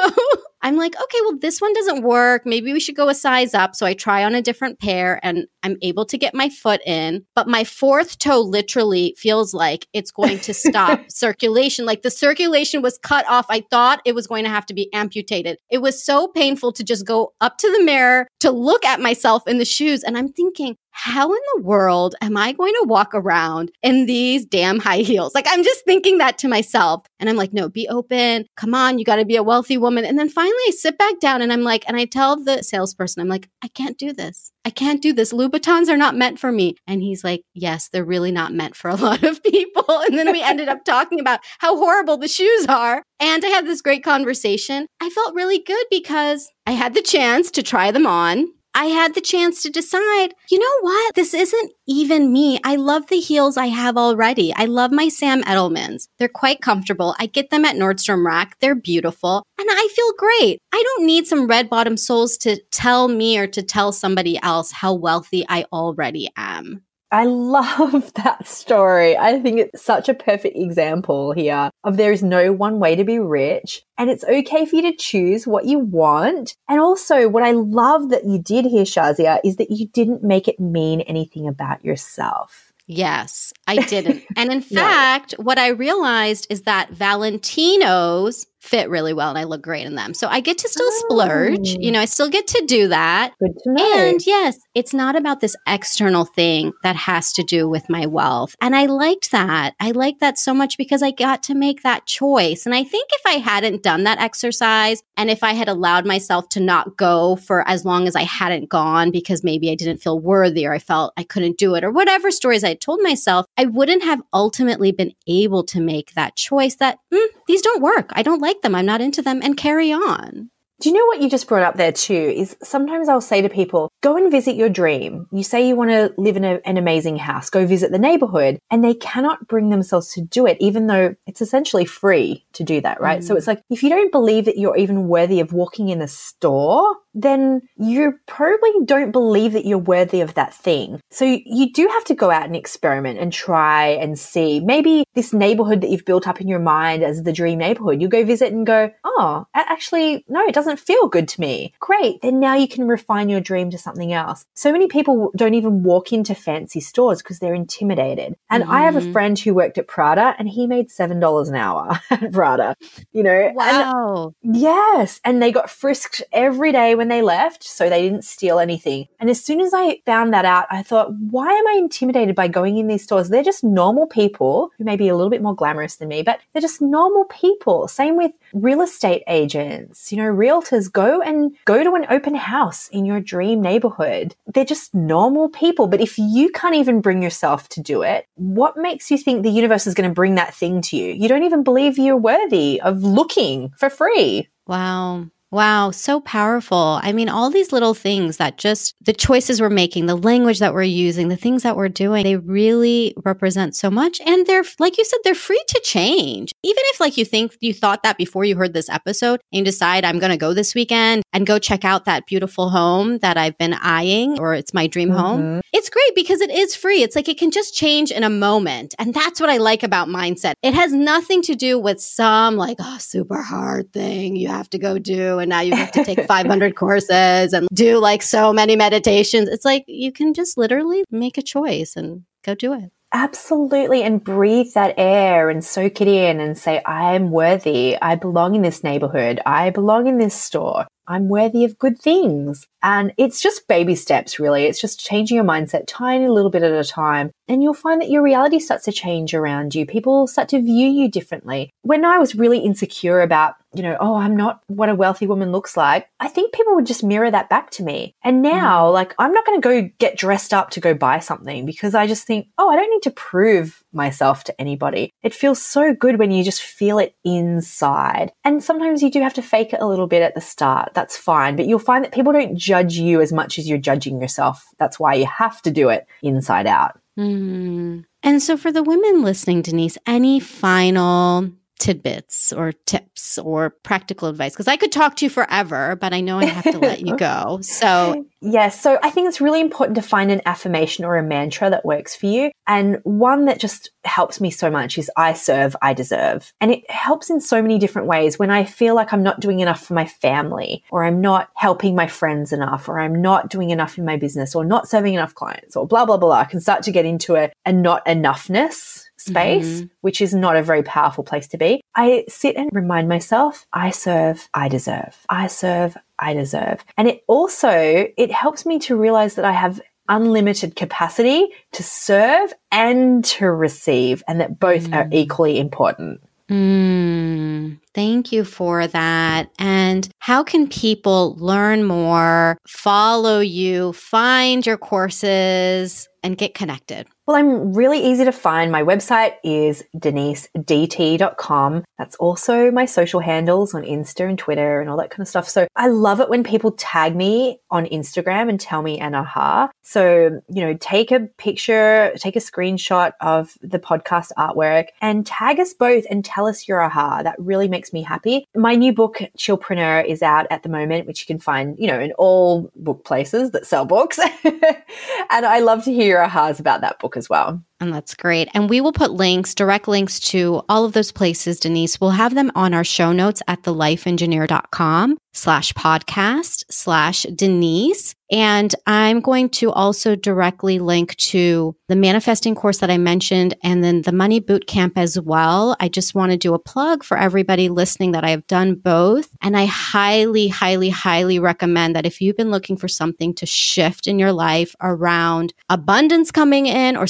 I'm 0.66 0.74
like, 0.74 1.00
okay, 1.00 1.18
well, 1.22 1.38
this 1.38 1.60
one 1.60 1.72
doesn't 1.74 2.02
work. 2.02 2.42
Maybe 2.44 2.72
we 2.72 2.80
should 2.80 2.96
go 2.96 3.08
a 3.08 3.14
size 3.14 3.54
up. 3.54 3.76
So 3.76 3.86
I 3.86 3.94
try 3.94 4.24
on 4.24 4.34
a 4.34 4.42
different 4.42 4.80
pair 4.80 5.20
and 5.22 5.46
I'm 5.62 5.76
able 5.80 6.04
to 6.06 6.18
get 6.18 6.34
my 6.34 6.48
foot 6.48 6.80
in. 6.84 7.24
But 7.36 7.46
my 7.46 7.62
fourth 7.62 8.18
toe 8.18 8.40
literally 8.40 9.14
feels 9.16 9.54
like 9.54 9.86
it's 9.92 10.10
going 10.10 10.40
to 10.40 10.52
stop 10.52 11.04
circulation. 11.08 11.86
Like 11.86 12.02
the 12.02 12.10
circulation 12.10 12.82
was 12.82 12.98
cut 12.98 13.24
off. 13.28 13.46
I 13.48 13.62
thought 13.70 14.02
it 14.04 14.16
was 14.16 14.26
going 14.26 14.42
to 14.42 14.50
have 14.50 14.66
to 14.66 14.74
be 14.74 14.92
amputated. 14.92 15.58
It 15.70 15.82
was 15.82 16.04
so 16.04 16.26
painful 16.26 16.72
to 16.72 16.82
just 16.82 17.06
go 17.06 17.32
up 17.40 17.58
to 17.58 17.70
the 17.70 17.84
mirror 17.84 18.26
to 18.40 18.50
look 18.50 18.84
at 18.84 19.00
myself 19.00 19.46
in 19.46 19.58
the 19.58 19.64
shoes. 19.64 20.02
And 20.02 20.18
I'm 20.18 20.32
thinking, 20.32 20.74
how 20.98 21.30
in 21.30 21.40
the 21.54 21.62
world 21.62 22.14
am 22.22 22.38
I 22.38 22.52
going 22.52 22.72
to 22.72 22.86
walk 22.88 23.14
around 23.14 23.70
in 23.82 24.06
these 24.06 24.46
damn 24.46 24.78
high 24.78 24.98
heels? 24.98 25.34
Like, 25.34 25.46
I'm 25.46 25.62
just 25.62 25.84
thinking 25.84 26.16
that 26.18 26.38
to 26.38 26.48
myself. 26.48 27.04
And 27.20 27.28
I'm 27.28 27.36
like, 27.36 27.52
no, 27.52 27.68
be 27.68 27.86
open. 27.88 28.46
Come 28.56 28.74
on, 28.74 28.98
you 28.98 29.04
got 29.04 29.16
to 29.16 29.26
be 29.26 29.36
a 29.36 29.42
wealthy 29.42 29.76
woman. 29.76 30.06
And 30.06 30.18
then 30.18 30.30
finally, 30.30 30.54
I 30.68 30.70
sit 30.70 30.96
back 30.96 31.20
down 31.20 31.42
and 31.42 31.52
I'm 31.52 31.62
like, 31.62 31.84
and 31.86 31.98
I 31.98 32.06
tell 32.06 32.42
the 32.42 32.62
salesperson, 32.62 33.20
I'm 33.20 33.28
like, 33.28 33.50
I 33.62 33.68
can't 33.68 33.98
do 33.98 34.14
this. 34.14 34.52
I 34.64 34.70
can't 34.70 35.02
do 35.02 35.12
this. 35.12 35.34
Louboutins 35.34 35.88
are 35.88 35.98
not 35.98 36.16
meant 36.16 36.38
for 36.38 36.50
me. 36.50 36.76
And 36.86 37.02
he's 37.02 37.22
like, 37.22 37.42
yes, 37.52 37.88
they're 37.88 38.02
really 38.02 38.32
not 38.32 38.54
meant 38.54 38.74
for 38.74 38.88
a 38.88 38.94
lot 38.96 39.22
of 39.22 39.42
people. 39.42 40.00
And 40.00 40.18
then 40.18 40.32
we 40.32 40.42
ended 40.42 40.68
up 40.68 40.82
talking 40.84 41.20
about 41.20 41.40
how 41.58 41.76
horrible 41.76 42.16
the 42.16 42.26
shoes 42.26 42.66
are. 42.68 43.02
And 43.20 43.44
I 43.44 43.48
had 43.48 43.66
this 43.66 43.82
great 43.82 44.02
conversation. 44.02 44.86
I 45.00 45.10
felt 45.10 45.34
really 45.34 45.58
good 45.58 45.86
because 45.90 46.48
I 46.66 46.72
had 46.72 46.94
the 46.94 47.02
chance 47.02 47.50
to 47.52 47.62
try 47.62 47.90
them 47.90 48.06
on. 48.06 48.48
I 48.76 48.86
had 48.86 49.14
the 49.14 49.22
chance 49.22 49.62
to 49.62 49.70
decide, 49.70 50.34
you 50.50 50.58
know 50.58 50.78
what? 50.82 51.14
This 51.14 51.32
isn't 51.32 51.72
even 51.88 52.30
me. 52.30 52.60
I 52.62 52.76
love 52.76 53.06
the 53.06 53.18
heels 53.18 53.56
I 53.56 53.68
have 53.68 53.96
already. 53.96 54.52
I 54.54 54.66
love 54.66 54.92
my 54.92 55.08
Sam 55.08 55.42
Edelmans. 55.44 56.08
They're 56.18 56.28
quite 56.28 56.60
comfortable. 56.60 57.16
I 57.18 57.24
get 57.24 57.48
them 57.48 57.64
at 57.64 57.76
Nordstrom 57.76 58.26
Rack. 58.26 58.58
They're 58.60 58.74
beautiful 58.74 59.46
and 59.58 59.68
I 59.70 59.88
feel 59.96 60.12
great. 60.18 60.60
I 60.74 60.82
don't 60.82 61.06
need 61.06 61.26
some 61.26 61.46
red 61.46 61.70
bottom 61.70 61.96
soles 61.96 62.36
to 62.38 62.60
tell 62.70 63.08
me 63.08 63.38
or 63.38 63.46
to 63.46 63.62
tell 63.62 63.92
somebody 63.92 64.38
else 64.42 64.72
how 64.72 64.92
wealthy 64.92 65.46
I 65.48 65.64
already 65.72 66.28
am. 66.36 66.82
I 67.16 67.24
love 67.24 68.12
that 68.22 68.46
story. 68.46 69.16
I 69.16 69.40
think 69.40 69.58
it's 69.58 69.82
such 69.82 70.10
a 70.10 70.14
perfect 70.14 70.54
example 70.54 71.32
here 71.32 71.70
of 71.82 71.96
there 71.96 72.12
is 72.12 72.22
no 72.22 72.52
one 72.52 72.78
way 72.78 72.94
to 72.94 73.04
be 73.04 73.18
rich 73.18 73.82
and 73.96 74.10
it's 74.10 74.22
okay 74.24 74.66
for 74.66 74.76
you 74.76 74.82
to 74.82 74.94
choose 74.94 75.46
what 75.46 75.64
you 75.64 75.78
want. 75.78 76.56
And 76.68 76.78
also 76.78 77.26
what 77.26 77.42
I 77.42 77.52
love 77.52 78.10
that 78.10 78.26
you 78.26 78.38
did 78.38 78.66
here, 78.66 78.84
Shazia, 78.84 79.40
is 79.42 79.56
that 79.56 79.70
you 79.70 79.88
didn't 79.88 80.22
make 80.22 80.46
it 80.46 80.60
mean 80.60 81.00
anything 81.02 81.48
about 81.48 81.82
yourself. 81.82 82.74
Yes, 82.86 83.54
I 83.66 83.76
didn't. 83.78 84.22
and 84.36 84.52
in 84.52 84.60
fact, 84.80 85.32
what 85.38 85.58
I 85.58 85.68
realized 85.68 86.46
is 86.50 86.62
that 86.62 86.90
Valentino's 86.90 88.46
fit 88.66 88.90
really 88.90 89.12
well 89.12 89.30
and 89.30 89.38
I 89.38 89.44
look 89.44 89.62
great 89.62 89.86
in 89.86 89.94
them. 89.94 90.14
So 90.14 90.28
I 90.28 90.40
get 90.40 90.58
to 90.58 90.68
still 90.68 90.88
oh. 90.88 91.04
splurge. 91.08 91.68
You 91.78 91.92
know, 91.92 92.00
I 92.00 92.04
still 92.04 92.28
get 92.28 92.46
to 92.48 92.64
do 92.66 92.88
that. 92.88 93.32
Good 93.40 93.56
to 93.64 93.72
know. 93.72 93.94
And 93.96 94.26
yes, 94.26 94.58
it's 94.74 94.92
not 94.92 95.16
about 95.16 95.40
this 95.40 95.56
external 95.66 96.24
thing 96.24 96.72
that 96.82 96.96
has 96.96 97.32
to 97.34 97.42
do 97.42 97.68
with 97.68 97.88
my 97.88 98.06
wealth. 98.06 98.54
And 98.60 98.74
I 98.74 98.86
liked 98.86 99.30
that. 99.32 99.74
I 99.80 99.92
liked 99.92 100.20
that 100.20 100.38
so 100.38 100.52
much 100.52 100.76
because 100.76 101.02
I 101.02 101.10
got 101.10 101.42
to 101.44 101.54
make 101.54 101.82
that 101.82 102.06
choice. 102.06 102.66
And 102.66 102.74
I 102.74 102.84
think 102.84 103.08
if 103.12 103.22
I 103.26 103.38
hadn't 103.38 103.82
done 103.82 104.04
that 104.04 104.18
exercise 104.20 105.02
and 105.16 105.30
if 105.30 105.42
I 105.42 105.52
had 105.52 105.68
allowed 105.68 106.06
myself 106.06 106.48
to 106.50 106.60
not 106.60 106.96
go 106.96 107.36
for 107.36 107.66
as 107.68 107.84
long 107.84 108.06
as 108.06 108.16
I 108.16 108.22
hadn't 108.22 108.68
gone 108.68 109.10
because 109.10 109.44
maybe 109.44 109.70
I 109.70 109.74
didn't 109.74 110.02
feel 110.02 110.18
worthy 110.18 110.66
or 110.66 110.72
I 110.72 110.78
felt 110.78 111.12
I 111.16 111.24
couldn't 111.24 111.58
do 111.58 111.74
it 111.74 111.84
or 111.84 111.90
whatever 111.90 112.30
stories 112.30 112.64
I 112.64 112.74
told 112.74 113.00
myself, 113.02 113.46
I 113.56 113.64
wouldn't 113.64 114.02
have 114.02 114.22
ultimately 114.32 114.92
been 114.92 115.12
able 115.26 115.64
to 115.64 115.80
make 115.80 116.14
that 116.14 116.36
choice 116.36 116.76
that 116.76 116.98
mm, 117.12 117.26
these 117.46 117.62
don't 117.62 117.82
work. 117.82 118.10
I 118.12 118.22
don't 118.22 118.42
like 118.42 118.55
like 118.56 118.62
them, 118.62 118.74
I'm 118.74 118.86
not 118.86 119.00
into 119.00 119.22
them, 119.22 119.40
and 119.42 119.56
carry 119.56 119.92
on. 119.92 120.50
Do 120.80 120.90
you 120.90 120.94
know 120.94 121.04
what 121.06 121.22
you 121.22 121.30
just 121.30 121.48
brought 121.48 121.62
up 121.62 121.76
there 121.76 121.92
too? 121.92 122.34
Is 122.36 122.56
sometimes 122.62 123.08
I'll 123.08 123.20
say 123.20 123.40
to 123.40 123.48
people, 123.48 123.90
go 124.02 124.16
and 124.16 124.30
visit 124.30 124.56
your 124.56 124.68
dream. 124.68 125.26
You 125.32 125.42
say 125.42 125.66
you 125.66 125.74
want 125.74 125.90
to 125.90 126.12
live 126.18 126.36
in 126.36 126.44
a, 126.44 126.60
an 126.66 126.76
amazing 126.76 127.16
house, 127.16 127.48
go 127.48 127.66
visit 127.66 127.92
the 127.92 127.98
neighborhood, 127.98 128.58
and 128.70 128.84
they 128.84 128.94
cannot 128.94 129.48
bring 129.48 129.70
themselves 129.70 130.12
to 130.12 130.20
do 130.20 130.46
it, 130.46 130.58
even 130.60 130.86
though 130.86 131.14
it's 131.26 131.40
essentially 131.40 131.86
free 131.86 132.44
to 132.52 132.64
do 132.64 132.80
that, 132.82 133.00
right? 133.00 133.20
Mm. 133.20 133.24
So 133.24 133.36
it's 133.36 133.46
like, 133.46 133.62
if 133.70 133.82
you 133.82 133.88
don't 133.88 134.12
believe 134.12 134.44
that 134.44 134.58
you're 134.58 134.76
even 134.76 135.08
worthy 135.08 135.40
of 135.40 135.52
walking 135.52 135.88
in 135.88 135.98
the 135.98 136.08
store, 136.08 136.96
then 137.14 137.62
you 137.76 138.12
probably 138.26 138.72
don't 138.84 139.10
believe 139.12 139.54
that 139.54 139.64
you're 139.64 139.78
worthy 139.78 140.20
of 140.20 140.34
that 140.34 140.52
thing. 140.52 141.00
So 141.10 141.24
you 141.24 141.72
do 141.72 141.88
have 141.88 142.04
to 142.04 142.14
go 142.14 142.30
out 142.30 142.44
and 142.44 142.54
experiment 142.54 143.18
and 143.18 143.32
try 143.32 143.86
and 143.86 144.18
see. 144.18 144.60
Maybe 144.60 145.04
this 145.14 145.32
neighborhood 145.32 145.80
that 145.80 145.88
you've 145.88 146.04
built 146.04 146.28
up 146.28 146.42
in 146.42 146.48
your 146.48 146.58
mind 146.58 147.02
as 147.02 147.22
the 147.22 147.32
dream 147.32 147.58
neighborhood, 147.60 148.02
you 148.02 148.08
go 148.08 148.24
visit 148.24 148.52
and 148.52 148.66
go, 148.66 148.90
oh, 149.04 149.46
actually, 149.54 150.24
no, 150.28 150.46
it 150.46 150.54
doesn't 150.54 150.65
feel 150.74 151.06
good 151.06 151.28
to 151.28 151.40
me. 151.40 151.72
Great. 151.78 152.20
Then 152.22 152.40
now 152.40 152.56
you 152.56 152.66
can 152.66 152.88
refine 152.88 153.28
your 153.28 153.40
dream 153.40 153.70
to 153.70 153.78
something 153.78 154.12
else. 154.12 154.44
So 154.54 154.72
many 154.72 154.88
people 154.88 155.30
don't 155.36 155.54
even 155.54 155.84
walk 155.84 156.12
into 156.12 156.34
fancy 156.34 156.80
stores 156.80 157.22
because 157.22 157.38
they're 157.38 157.54
intimidated. 157.54 158.34
And 158.50 158.64
mm-hmm. 158.64 158.72
I 158.72 158.82
have 158.82 158.96
a 158.96 159.00
mm-hmm. 159.00 159.12
friend 159.12 159.38
who 159.38 159.54
worked 159.54 159.78
at 159.78 159.86
Prada 159.86 160.34
and 160.38 160.48
he 160.48 160.66
made 160.66 160.88
$7 160.88 161.48
an 161.48 161.54
hour 161.54 162.00
at 162.10 162.32
Prada, 162.32 162.76
you 163.12 163.22
know? 163.22 163.52
Wow. 163.54 164.34
And, 164.42 164.56
yes. 164.56 165.20
And 165.24 165.42
they 165.42 165.52
got 165.52 165.70
frisked 165.70 166.22
every 166.32 166.72
day 166.72 166.94
when 166.94 167.08
they 167.08 167.22
left, 167.22 167.64
so 167.64 167.88
they 167.88 168.02
didn't 168.02 168.24
steal 168.24 168.58
anything. 168.58 169.06
And 169.20 169.30
as 169.30 169.42
soon 169.42 169.60
as 169.60 169.72
I 169.74 170.00
found 170.06 170.32
that 170.32 170.44
out, 170.44 170.66
I 170.70 170.82
thought, 170.82 171.12
why 171.30 171.50
am 171.52 171.66
I 171.68 171.74
intimidated 171.78 172.34
by 172.34 172.48
going 172.48 172.78
in 172.78 172.88
these 172.88 173.02
stores? 173.02 173.28
They're 173.28 173.42
just 173.42 173.64
normal 173.64 174.06
people 174.06 174.70
who 174.78 174.84
may 174.84 174.96
be 174.96 175.08
a 175.08 175.16
little 175.16 175.30
bit 175.30 175.42
more 175.42 175.54
glamorous 175.54 175.96
than 175.96 176.08
me, 176.08 176.22
but 176.22 176.40
they're 176.52 176.62
just 176.62 176.80
normal 176.80 177.24
people. 177.24 177.88
Same 177.88 178.16
with 178.16 178.32
real 178.52 178.80
estate 178.80 179.22
agents, 179.28 180.10
you 180.10 180.18
know, 180.18 180.26
realtors 180.56 180.90
go 180.90 181.20
and 181.20 181.56
go 181.64 181.82
to 181.82 181.94
an 181.94 182.06
open 182.10 182.34
house 182.34 182.88
in 182.88 183.04
your 183.04 183.20
dream 183.20 183.60
neighborhood. 183.60 184.34
They're 184.46 184.64
just 184.64 184.94
normal 184.94 185.48
people. 185.48 185.86
But 185.86 186.00
if 186.00 186.18
you 186.18 186.50
can't 186.50 186.74
even 186.74 187.00
bring 187.00 187.22
yourself 187.22 187.68
to 187.70 187.80
do 187.80 188.02
it, 188.02 188.26
what 188.34 188.76
makes 188.76 189.10
you 189.10 189.18
think 189.18 189.42
the 189.42 189.50
universe 189.50 189.86
is 189.86 189.94
going 189.94 190.08
to 190.08 190.14
bring 190.14 190.36
that 190.36 190.54
thing 190.54 190.80
to 190.82 190.96
you? 190.96 191.12
You 191.12 191.28
don't 191.28 191.44
even 191.44 191.62
believe 191.62 191.98
you're 191.98 192.16
worthy 192.16 192.80
of 192.80 193.02
looking 193.02 193.72
for 193.76 193.90
free. 193.90 194.48
Wow. 194.66 195.26
Wow, 195.52 195.92
so 195.92 196.20
powerful. 196.20 196.98
I 197.02 197.12
mean, 197.12 197.28
all 197.28 197.50
these 197.50 197.70
little 197.70 197.94
things 197.94 198.38
that 198.38 198.58
just 198.58 198.94
the 199.00 199.12
choices 199.12 199.60
we're 199.60 199.70
making, 199.70 200.06
the 200.06 200.16
language 200.16 200.58
that 200.58 200.74
we're 200.74 200.82
using, 200.82 201.28
the 201.28 201.36
things 201.36 201.62
that 201.62 201.76
we're 201.76 201.88
doing, 201.88 202.24
they 202.24 202.36
really 202.36 203.14
represent 203.24 203.76
so 203.76 203.88
much. 203.88 204.20
And 204.26 204.44
they're, 204.46 204.64
like 204.80 204.98
you 204.98 205.04
said, 205.04 205.18
they're 205.22 205.34
free 205.34 205.62
to 205.68 205.80
change. 205.84 206.52
Even 206.64 206.82
if, 206.86 207.00
like, 207.00 207.16
you 207.16 207.24
think 207.24 207.56
you 207.60 207.72
thought 207.72 208.02
that 208.02 208.18
before 208.18 208.44
you 208.44 208.56
heard 208.56 208.74
this 208.74 208.88
episode 208.88 209.40
and 209.52 209.60
you 209.60 209.64
decide, 209.64 210.04
I'm 210.04 210.18
going 210.18 210.32
to 210.32 210.36
go 210.36 210.52
this 210.52 210.74
weekend 210.74 211.22
and 211.32 211.46
go 211.46 211.58
check 211.60 211.84
out 211.84 212.06
that 212.06 212.26
beautiful 212.26 212.68
home 212.70 213.18
that 213.18 213.36
I've 213.36 213.56
been 213.56 213.74
eyeing 213.74 214.40
or 214.40 214.54
it's 214.54 214.74
my 214.74 214.88
dream 214.88 215.10
mm-hmm. 215.10 215.18
home, 215.18 215.60
it's 215.72 215.90
great 215.90 216.14
because 216.16 216.40
it 216.40 216.50
is 216.50 216.74
free. 216.74 217.02
It's 217.02 217.14
like 217.14 217.28
it 217.28 217.38
can 217.38 217.52
just 217.52 217.74
change 217.74 218.10
in 218.10 218.24
a 218.24 218.30
moment. 218.30 218.94
And 218.98 219.14
that's 219.14 219.40
what 219.40 219.50
I 219.50 219.58
like 219.58 219.84
about 219.84 220.08
mindset. 220.08 220.54
It 220.62 220.74
has 220.74 220.92
nothing 220.92 221.40
to 221.42 221.54
do 221.54 221.78
with 221.78 222.00
some, 222.00 222.56
like, 222.56 222.78
oh, 222.80 222.98
super 222.98 223.42
hard 223.42 223.92
thing 223.92 224.34
you 224.34 224.48
have 224.48 224.68
to 224.70 224.78
go 224.78 224.98
do 224.98 225.35
and 225.38 225.48
now 225.48 225.60
you 225.60 225.74
have 225.74 225.92
to 225.92 226.04
take 226.04 226.24
500 226.24 226.76
courses 226.76 227.52
and 227.52 227.68
do 227.72 227.98
like 227.98 228.22
so 228.22 228.52
many 228.52 228.76
meditations. 228.76 229.48
It's 229.48 229.64
like 229.64 229.84
you 229.86 230.12
can 230.12 230.34
just 230.34 230.56
literally 230.56 231.04
make 231.10 231.38
a 231.38 231.42
choice 231.42 231.96
and 231.96 232.24
go 232.44 232.54
do 232.54 232.72
it. 232.72 232.90
Absolutely. 233.12 234.02
And 234.02 234.22
breathe 234.22 234.74
that 234.74 234.94
air 234.98 235.48
and 235.48 235.64
soak 235.64 236.00
it 236.00 236.08
in 236.08 236.40
and 236.40 236.58
say, 236.58 236.82
I 236.84 237.14
am 237.14 237.30
worthy. 237.30 237.96
I 238.00 238.16
belong 238.16 238.54
in 238.54 238.62
this 238.62 238.82
neighborhood. 238.82 239.40
I 239.46 239.70
belong 239.70 240.06
in 240.06 240.18
this 240.18 240.34
store. 240.34 240.86
I'm 241.08 241.28
worthy 241.28 241.64
of 241.64 241.78
good 241.78 241.98
things. 241.98 242.66
And 242.82 243.12
it's 243.16 243.40
just 243.40 243.68
baby 243.68 243.94
steps, 243.94 244.40
really. 244.40 244.64
It's 244.64 244.80
just 244.80 244.98
changing 244.98 245.36
your 245.36 245.44
mindset 245.44 245.84
tiny 245.86 246.28
little 246.28 246.50
bit 246.50 246.64
at 246.64 246.72
a 246.72 246.84
time. 246.84 247.30
And 247.48 247.62
you'll 247.62 247.74
find 247.74 248.00
that 248.00 248.10
your 248.10 248.22
reality 248.22 248.58
starts 248.58 248.84
to 248.84 248.92
change 248.92 249.32
around 249.34 249.74
you. 249.74 249.86
People 249.86 250.26
start 250.26 250.48
to 250.48 250.60
view 250.60 250.88
you 250.88 251.08
differently. 251.08 251.70
When 251.82 252.04
I 252.04 252.18
was 252.18 252.34
really 252.34 252.58
insecure 252.58 253.20
about 253.20 253.54
you 253.76 253.82
know, 253.82 253.96
oh, 254.00 254.16
I'm 254.16 254.36
not 254.36 254.60
what 254.66 254.88
a 254.88 254.94
wealthy 254.94 255.26
woman 255.26 255.52
looks 255.52 255.76
like, 255.76 256.08
I 256.20 256.28
think 256.28 256.52
people 256.52 256.74
would 256.74 256.86
just 256.86 257.04
mirror 257.04 257.30
that 257.30 257.48
back 257.48 257.70
to 257.72 257.82
me. 257.82 258.14
And 258.22 258.42
now, 258.42 258.86
mm. 258.86 258.92
like, 258.92 259.14
I'm 259.18 259.32
not 259.32 259.44
going 259.44 259.60
to 259.60 259.68
go 259.68 259.90
get 259.98 260.16
dressed 260.16 260.54
up 260.54 260.70
to 260.70 260.80
go 260.80 260.94
buy 260.94 261.18
something 261.18 261.66
because 261.66 261.94
I 261.94 262.06
just 262.06 262.26
think, 262.26 262.48
oh, 262.58 262.68
I 262.68 262.76
don't 262.76 262.90
need 262.90 263.02
to 263.02 263.10
prove 263.10 263.82
myself 263.92 264.44
to 264.44 264.60
anybody. 264.60 265.12
It 265.22 265.34
feels 265.34 265.60
so 265.60 265.94
good 265.94 266.18
when 266.18 266.30
you 266.30 266.42
just 266.42 266.62
feel 266.62 266.98
it 266.98 267.14
inside. 267.24 268.32
And 268.44 268.62
sometimes 268.62 269.02
you 269.02 269.10
do 269.10 269.20
have 269.20 269.34
to 269.34 269.42
fake 269.42 269.72
it 269.72 269.80
a 269.80 269.86
little 269.86 270.06
bit 270.06 270.22
at 270.22 270.34
the 270.34 270.40
start. 270.40 270.92
That's 270.94 271.16
fine. 271.16 271.56
But 271.56 271.66
you'll 271.66 271.78
find 271.78 272.04
that 272.04 272.12
people 272.12 272.32
don't 272.32 272.56
judge 272.56 272.96
you 272.96 273.20
as 273.20 273.32
much 273.32 273.58
as 273.58 273.68
you're 273.68 273.78
judging 273.78 274.20
yourself. 274.20 274.64
That's 274.78 274.98
why 274.98 275.14
you 275.14 275.26
have 275.26 275.60
to 275.62 275.70
do 275.70 275.88
it 275.88 276.06
inside 276.22 276.66
out. 276.66 276.98
Mm. 277.18 278.04
And 278.22 278.42
so, 278.42 278.56
for 278.56 278.70
the 278.70 278.82
women 278.82 279.22
listening, 279.22 279.62
Denise, 279.62 279.96
any 280.06 280.38
final 280.40 281.50
tidbits 281.78 282.52
or 282.52 282.72
tips 282.72 283.38
or 283.38 283.70
practical 283.70 284.28
advice? 284.28 284.52
Because 284.52 284.68
I 284.68 284.76
could 284.76 284.92
talk 284.92 285.16
to 285.16 285.26
you 285.26 285.30
forever, 285.30 285.96
but 285.96 286.12
I 286.12 286.20
know 286.20 286.38
I 286.38 286.46
have 286.46 286.64
to 286.64 286.78
let 286.78 287.00
you 287.00 287.16
go. 287.16 287.60
So, 287.76 288.24
yes. 288.40 288.80
So, 288.80 288.98
I 289.02 289.10
think 289.10 289.28
it's 289.28 289.40
really 289.40 289.60
important 289.60 289.96
to 289.96 290.02
find 290.02 290.30
an 290.30 290.40
affirmation 290.46 291.04
or 291.04 291.16
a 291.16 291.22
mantra 291.22 291.68
that 291.68 291.84
works 291.84 292.16
for 292.16 292.26
you. 292.26 292.50
And 292.66 293.00
one 293.02 293.44
that 293.46 293.60
just 293.60 293.90
helps 294.04 294.40
me 294.40 294.50
so 294.50 294.70
much 294.70 294.98
is 294.98 295.10
I 295.16 295.34
serve, 295.34 295.76
I 295.82 295.92
deserve. 295.92 296.52
And 296.60 296.70
it 296.70 296.90
helps 296.90 297.28
in 297.28 297.40
so 297.40 297.60
many 297.60 297.78
different 297.78 298.08
ways. 298.08 298.38
When 298.38 298.50
I 298.50 298.64
feel 298.64 298.94
like 298.94 299.12
I'm 299.12 299.22
not 299.22 299.40
doing 299.40 299.60
enough 299.60 299.84
for 299.84 299.94
my 299.94 300.06
family, 300.06 300.84
or 300.90 301.04
I'm 301.04 301.20
not 301.20 301.50
helping 301.54 301.94
my 301.94 302.06
friends 302.06 302.52
enough, 302.52 302.88
or 302.88 302.98
I'm 302.98 303.20
not 303.20 303.50
doing 303.50 303.70
enough 303.70 303.98
in 303.98 304.04
my 304.04 304.16
business, 304.16 304.54
or 304.54 304.64
not 304.64 304.88
serving 304.88 305.14
enough 305.14 305.34
clients, 305.34 305.76
or 305.76 305.86
blah, 305.86 306.06
blah, 306.06 306.16
blah, 306.16 306.32
I 306.32 306.44
can 306.44 306.60
start 306.60 306.82
to 306.84 306.92
get 306.92 307.04
into 307.04 307.36
a, 307.36 307.52
a 307.66 307.72
not 307.72 308.04
enoughness 308.06 309.05
space, 309.26 309.66
mm-hmm. 309.66 309.86
which 310.00 310.20
is 310.20 310.34
not 310.34 310.56
a 310.56 310.62
very 310.62 310.82
powerful 310.82 311.24
place 311.24 311.48
to 311.48 311.58
be. 311.58 311.82
I 311.94 312.24
sit 312.28 312.56
and 312.56 312.70
remind 312.72 313.08
myself, 313.08 313.66
I 313.72 313.90
serve, 313.90 314.48
I 314.54 314.68
deserve. 314.68 315.16
I 315.28 315.46
serve, 315.48 315.96
I 316.18 316.34
deserve. 316.34 316.84
And 316.96 317.08
it 317.08 317.24
also, 317.26 317.70
it 318.16 318.32
helps 318.32 318.64
me 318.64 318.78
to 318.80 318.96
realize 318.96 319.34
that 319.34 319.44
I 319.44 319.52
have 319.52 319.80
unlimited 320.08 320.76
capacity 320.76 321.48
to 321.72 321.82
serve 321.82 322.52
and 322.70 323.24
to 323.24 323.50
receive 323.50 324.22
and 324.28 324.40
that 324.40 324.58
both 324.60 324.88
mm. 324.88 324.94
are 324.94 325.08
equally 325.12 325.58
important. 325.58 326.20
Mm, 326.48 327.78
thank 327.96 328.30
you 328.30 328.44
for 328.44 328.86
that. 328.86 329.50
And 329.58 330.08
how 330.18 330.44
can 330.44 330.68
people 330.68 331.34
learn 331.38 331.84
more, 331.84 332.58
follow 332.68 333.40
you, 333.40 333.94
find 333.94 334.64
your 334.66 334.76
courses, 334.76 336.06
and 336.26 336.36
get 336.36 336.54
connected? 336.54 337.06
Well, 337.26 337.36
I'm 337.36 337.72
really 337.72 337.98
easy 338.00 338.24
to 338.24 338.32
find. 338.32 338.70
My 338.70 338.82
website 338.82 339.34
is 339.42 339.82
denisedt.com. 339.96 341.84
That's 341.98 342.14
also 342.16 342.70
my 342.70 342.84
social 342.84 343.20
handles 343.20 343.74
on 343.74 343.82
Insta 343.82 344.28
and 344.28 344.38
Twitter 344.38 344.80
and 344.80 344.88
all 344.88 344.96
that 344.98 345.10
kind 345.10 345.22
of 345.22 345.28
stuff. 345.28 345.48
So 345.48 345.66
I 345.74 345.88
love 345.88 346.20
it 346.20 346.28
when 346.28 346.44
people 346.44 346.72
tag 346.72 347.16
me 347.16 347.60
on 347.70 347.86
Instagram 347.86 348.48
and 348.48 348.60
tell 348.60 348.82
me 348.82 349.00
an 349.00 349.14
aha. 349.14 349.70
So, 349.82 350.40
you 350.48 350.64
know, 350.64 350.76
take 350.80 351.10
a 351.10 351.20
picture, 351.38 352.12
take 352.16 352.36
a 352.36 352.40
screenshot 352.40 353.12
of 353.20 353.54
the 353.60 353.80
podcast 353.80 354.30
artwork 354.38 354.88
and 355.00 355.26
tag 355.26 355.58
us 355.58 355.74
both 355.74 356.04
and 356.08 356.24
tell 356.24 356.46
us 356.46 356.68
your 356.68 356.80
aha. 356.80 357.22
That 357.22 357.36
really 357.38 357.66
makes 357.66 357.85
me 357.92 358.02
happy. 358.02 358.46
My 358.54 358.74
new 358.74 358.92
book, 358.92 359.20
Chillpreneur, 359.38 360.04
is 360.04 360.22
out 360.22 360.46
at 360.50 360.62
the 360.62 360.68
moment, 360.68 361.06
which 361.06 361.20
you 361.20 361.26
can 361.26 361.38
find, 361.38 361.78
you 361.78 361.86
know, 361.86 361.98
in 361.98 362.12
all 362.12 362.70
book 362.76 363.04
places 363.04 363.50
that 363.52 363.66
sell 363.66 363.84
books. 363.84 364.18
and 364.44 365.46
I 365.46 365.60
love 365.60 365.84
to 365.84 365.92
hear 365.92 366.08
your 366.08 366.26
ahas 366.26 366.60
about 366.60 366.80
that 366.80 366.98
book 366.98 367.16
as 367.16 367.28
well. 367.28 367.62
And 367.78 367.92
that's 367.92 368.14
great. 368.14 368.48
And 368.54 368.70
we 368.70 368.80
will 368.80 368.92
put 368.92 369.12
links, 369.12 369.54
direct 369.54 369.86
links 369.86 370.18
to 370.20 370.62
all 370.68 370.84
of 370.84 370.94
those 370.94 371.12
places, 371.12 371.60
Denise. 371.60 372.00
We'll 372.00 372.10
have 372.10 372.34
them 372.34 372.50
on 372.54 372.72
our 372.72 372.84
show 372.84 373.12
notes 373.12 373.42
at 373.48 373.62
thelifeengineer.com 373.62 375.18
slash 375.36 375.72
podcast 375.74 376.64
slash 376.70 377.24
Denise. 377.24 378.14
And 378.32 378.74
I'm 378.86 379.20
going 379.20 379.50
to 379.50 379.70
also 379.70 380.16
directly 380.16 380.80
link 380.80 381.14
to 381.16 381.76
the 381.86 381.94
manifesting 381.94 382.56
course 382.56 382.78
that 382.78 382.90
I 382.90 382.98
mentioned 382.98 383.54
and 383.62 383.84
then 383.84 384.02
the 384.02 384.10
money 384.10 384.40
boot 384.40 384.66
camp 384.66 384.98
as 384.98 385.20
well. 385.20 385.76
I 385.78 385.88
just 385.88 386.14
want 386.14 386.32
to 386.32 386.38
do 386.38 386.52
a 386.52 386.58
plug 386.58 387.04
for 387.04 387.16
everybody 387.16 387.68
listening 387.68 388.12
that 388.12 388.24
I 388.24 388.30
have 388.30 388.46
done 388.48 388.74
both. 388.74 389.28
And 389.42 389.56
I 389.56 389.66
highly, 389.66 390.48
highly, 390.48 390.88
highly 390.88 391.38
recommend 391.38 391.94
that 391.94 392.06
if 392.06 392.20
you've 392.20 392.36
been 392.36 392.50
looking 392.50 392.76
for 392.76 392.88
something 392.88 393.32
to 393.34 393.46
shift 393.46 394.08
in 394.08 394.18
your 394.18 394.32
life 394.32 394.74
around 394.80 395.54
abundance 395.68 396.32
coming 396.32 396.66
in 396.66 396.96
or 396.96 397.06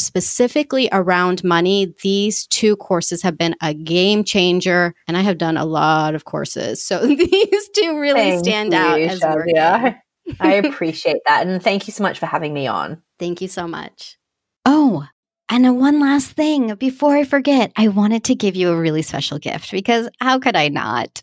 specifically 0.57 0.89
around 0.91 1.45
money, 1.45 1.95
these 2.03 2.47
two 2.47 2.77
courses 2.77 3.23
have 3.23 3.37
been 3.37 3.55
a 3.61 3.75
game 3.75 4.25
changer. 4.25 4.95
And 5.07 5.17
I 5.17 5.21
have 5.21 5.37
done 5.37 5.59
a 5.59 5.67
lot 5.67 6.15
of 6.15 6.25
courses. 6.25 6.83
So 6.83 7.07
these 7.07 7.69
two 7.75 8.01
really 8.01 8.21
Thank 8.21 8.45
stand 8.45 8.73
you, 8.73 8.79
out 8.79 9.01
as 9.01 9.21
Shazia. 9.21 9.99
I 10.41 10.53
appreciate 10.65 11.19
that. 11.27 11.47
And 11.47 11.63
thank 11.63 11.87
you 11.87 11.93
so 11.93 12.03
much 12.03 12.19
for 12.19 12.27
having 12.27 12.55
me 12.55 12.67
on. 12.67 13.03
Thank 13.19 13.43
you 13.43 13.49
so 13.49 13.69
much. 13.69 14.17
Oh, 14.65 15.07
and 15.49 15.79
one 15.79 16.01
last 16.01 16.33
thing 16.33 16.75
before 16.75 17.15
I 17.17 17.25
forget, 17.25 17.71
I 17.77 17.89
wanted 17.89 18.25
to 18.25 18.35
give 18.35 18.57
you 18.57 18.71
a 18.71 18.81
really 18.81 19.03
special 19.03 19.39
gift 19.39 19.71
because 19.71 20.09
how 20.21 20.39
could 20.39 20.57
I 20.57 20.69
not? 20.69 21.23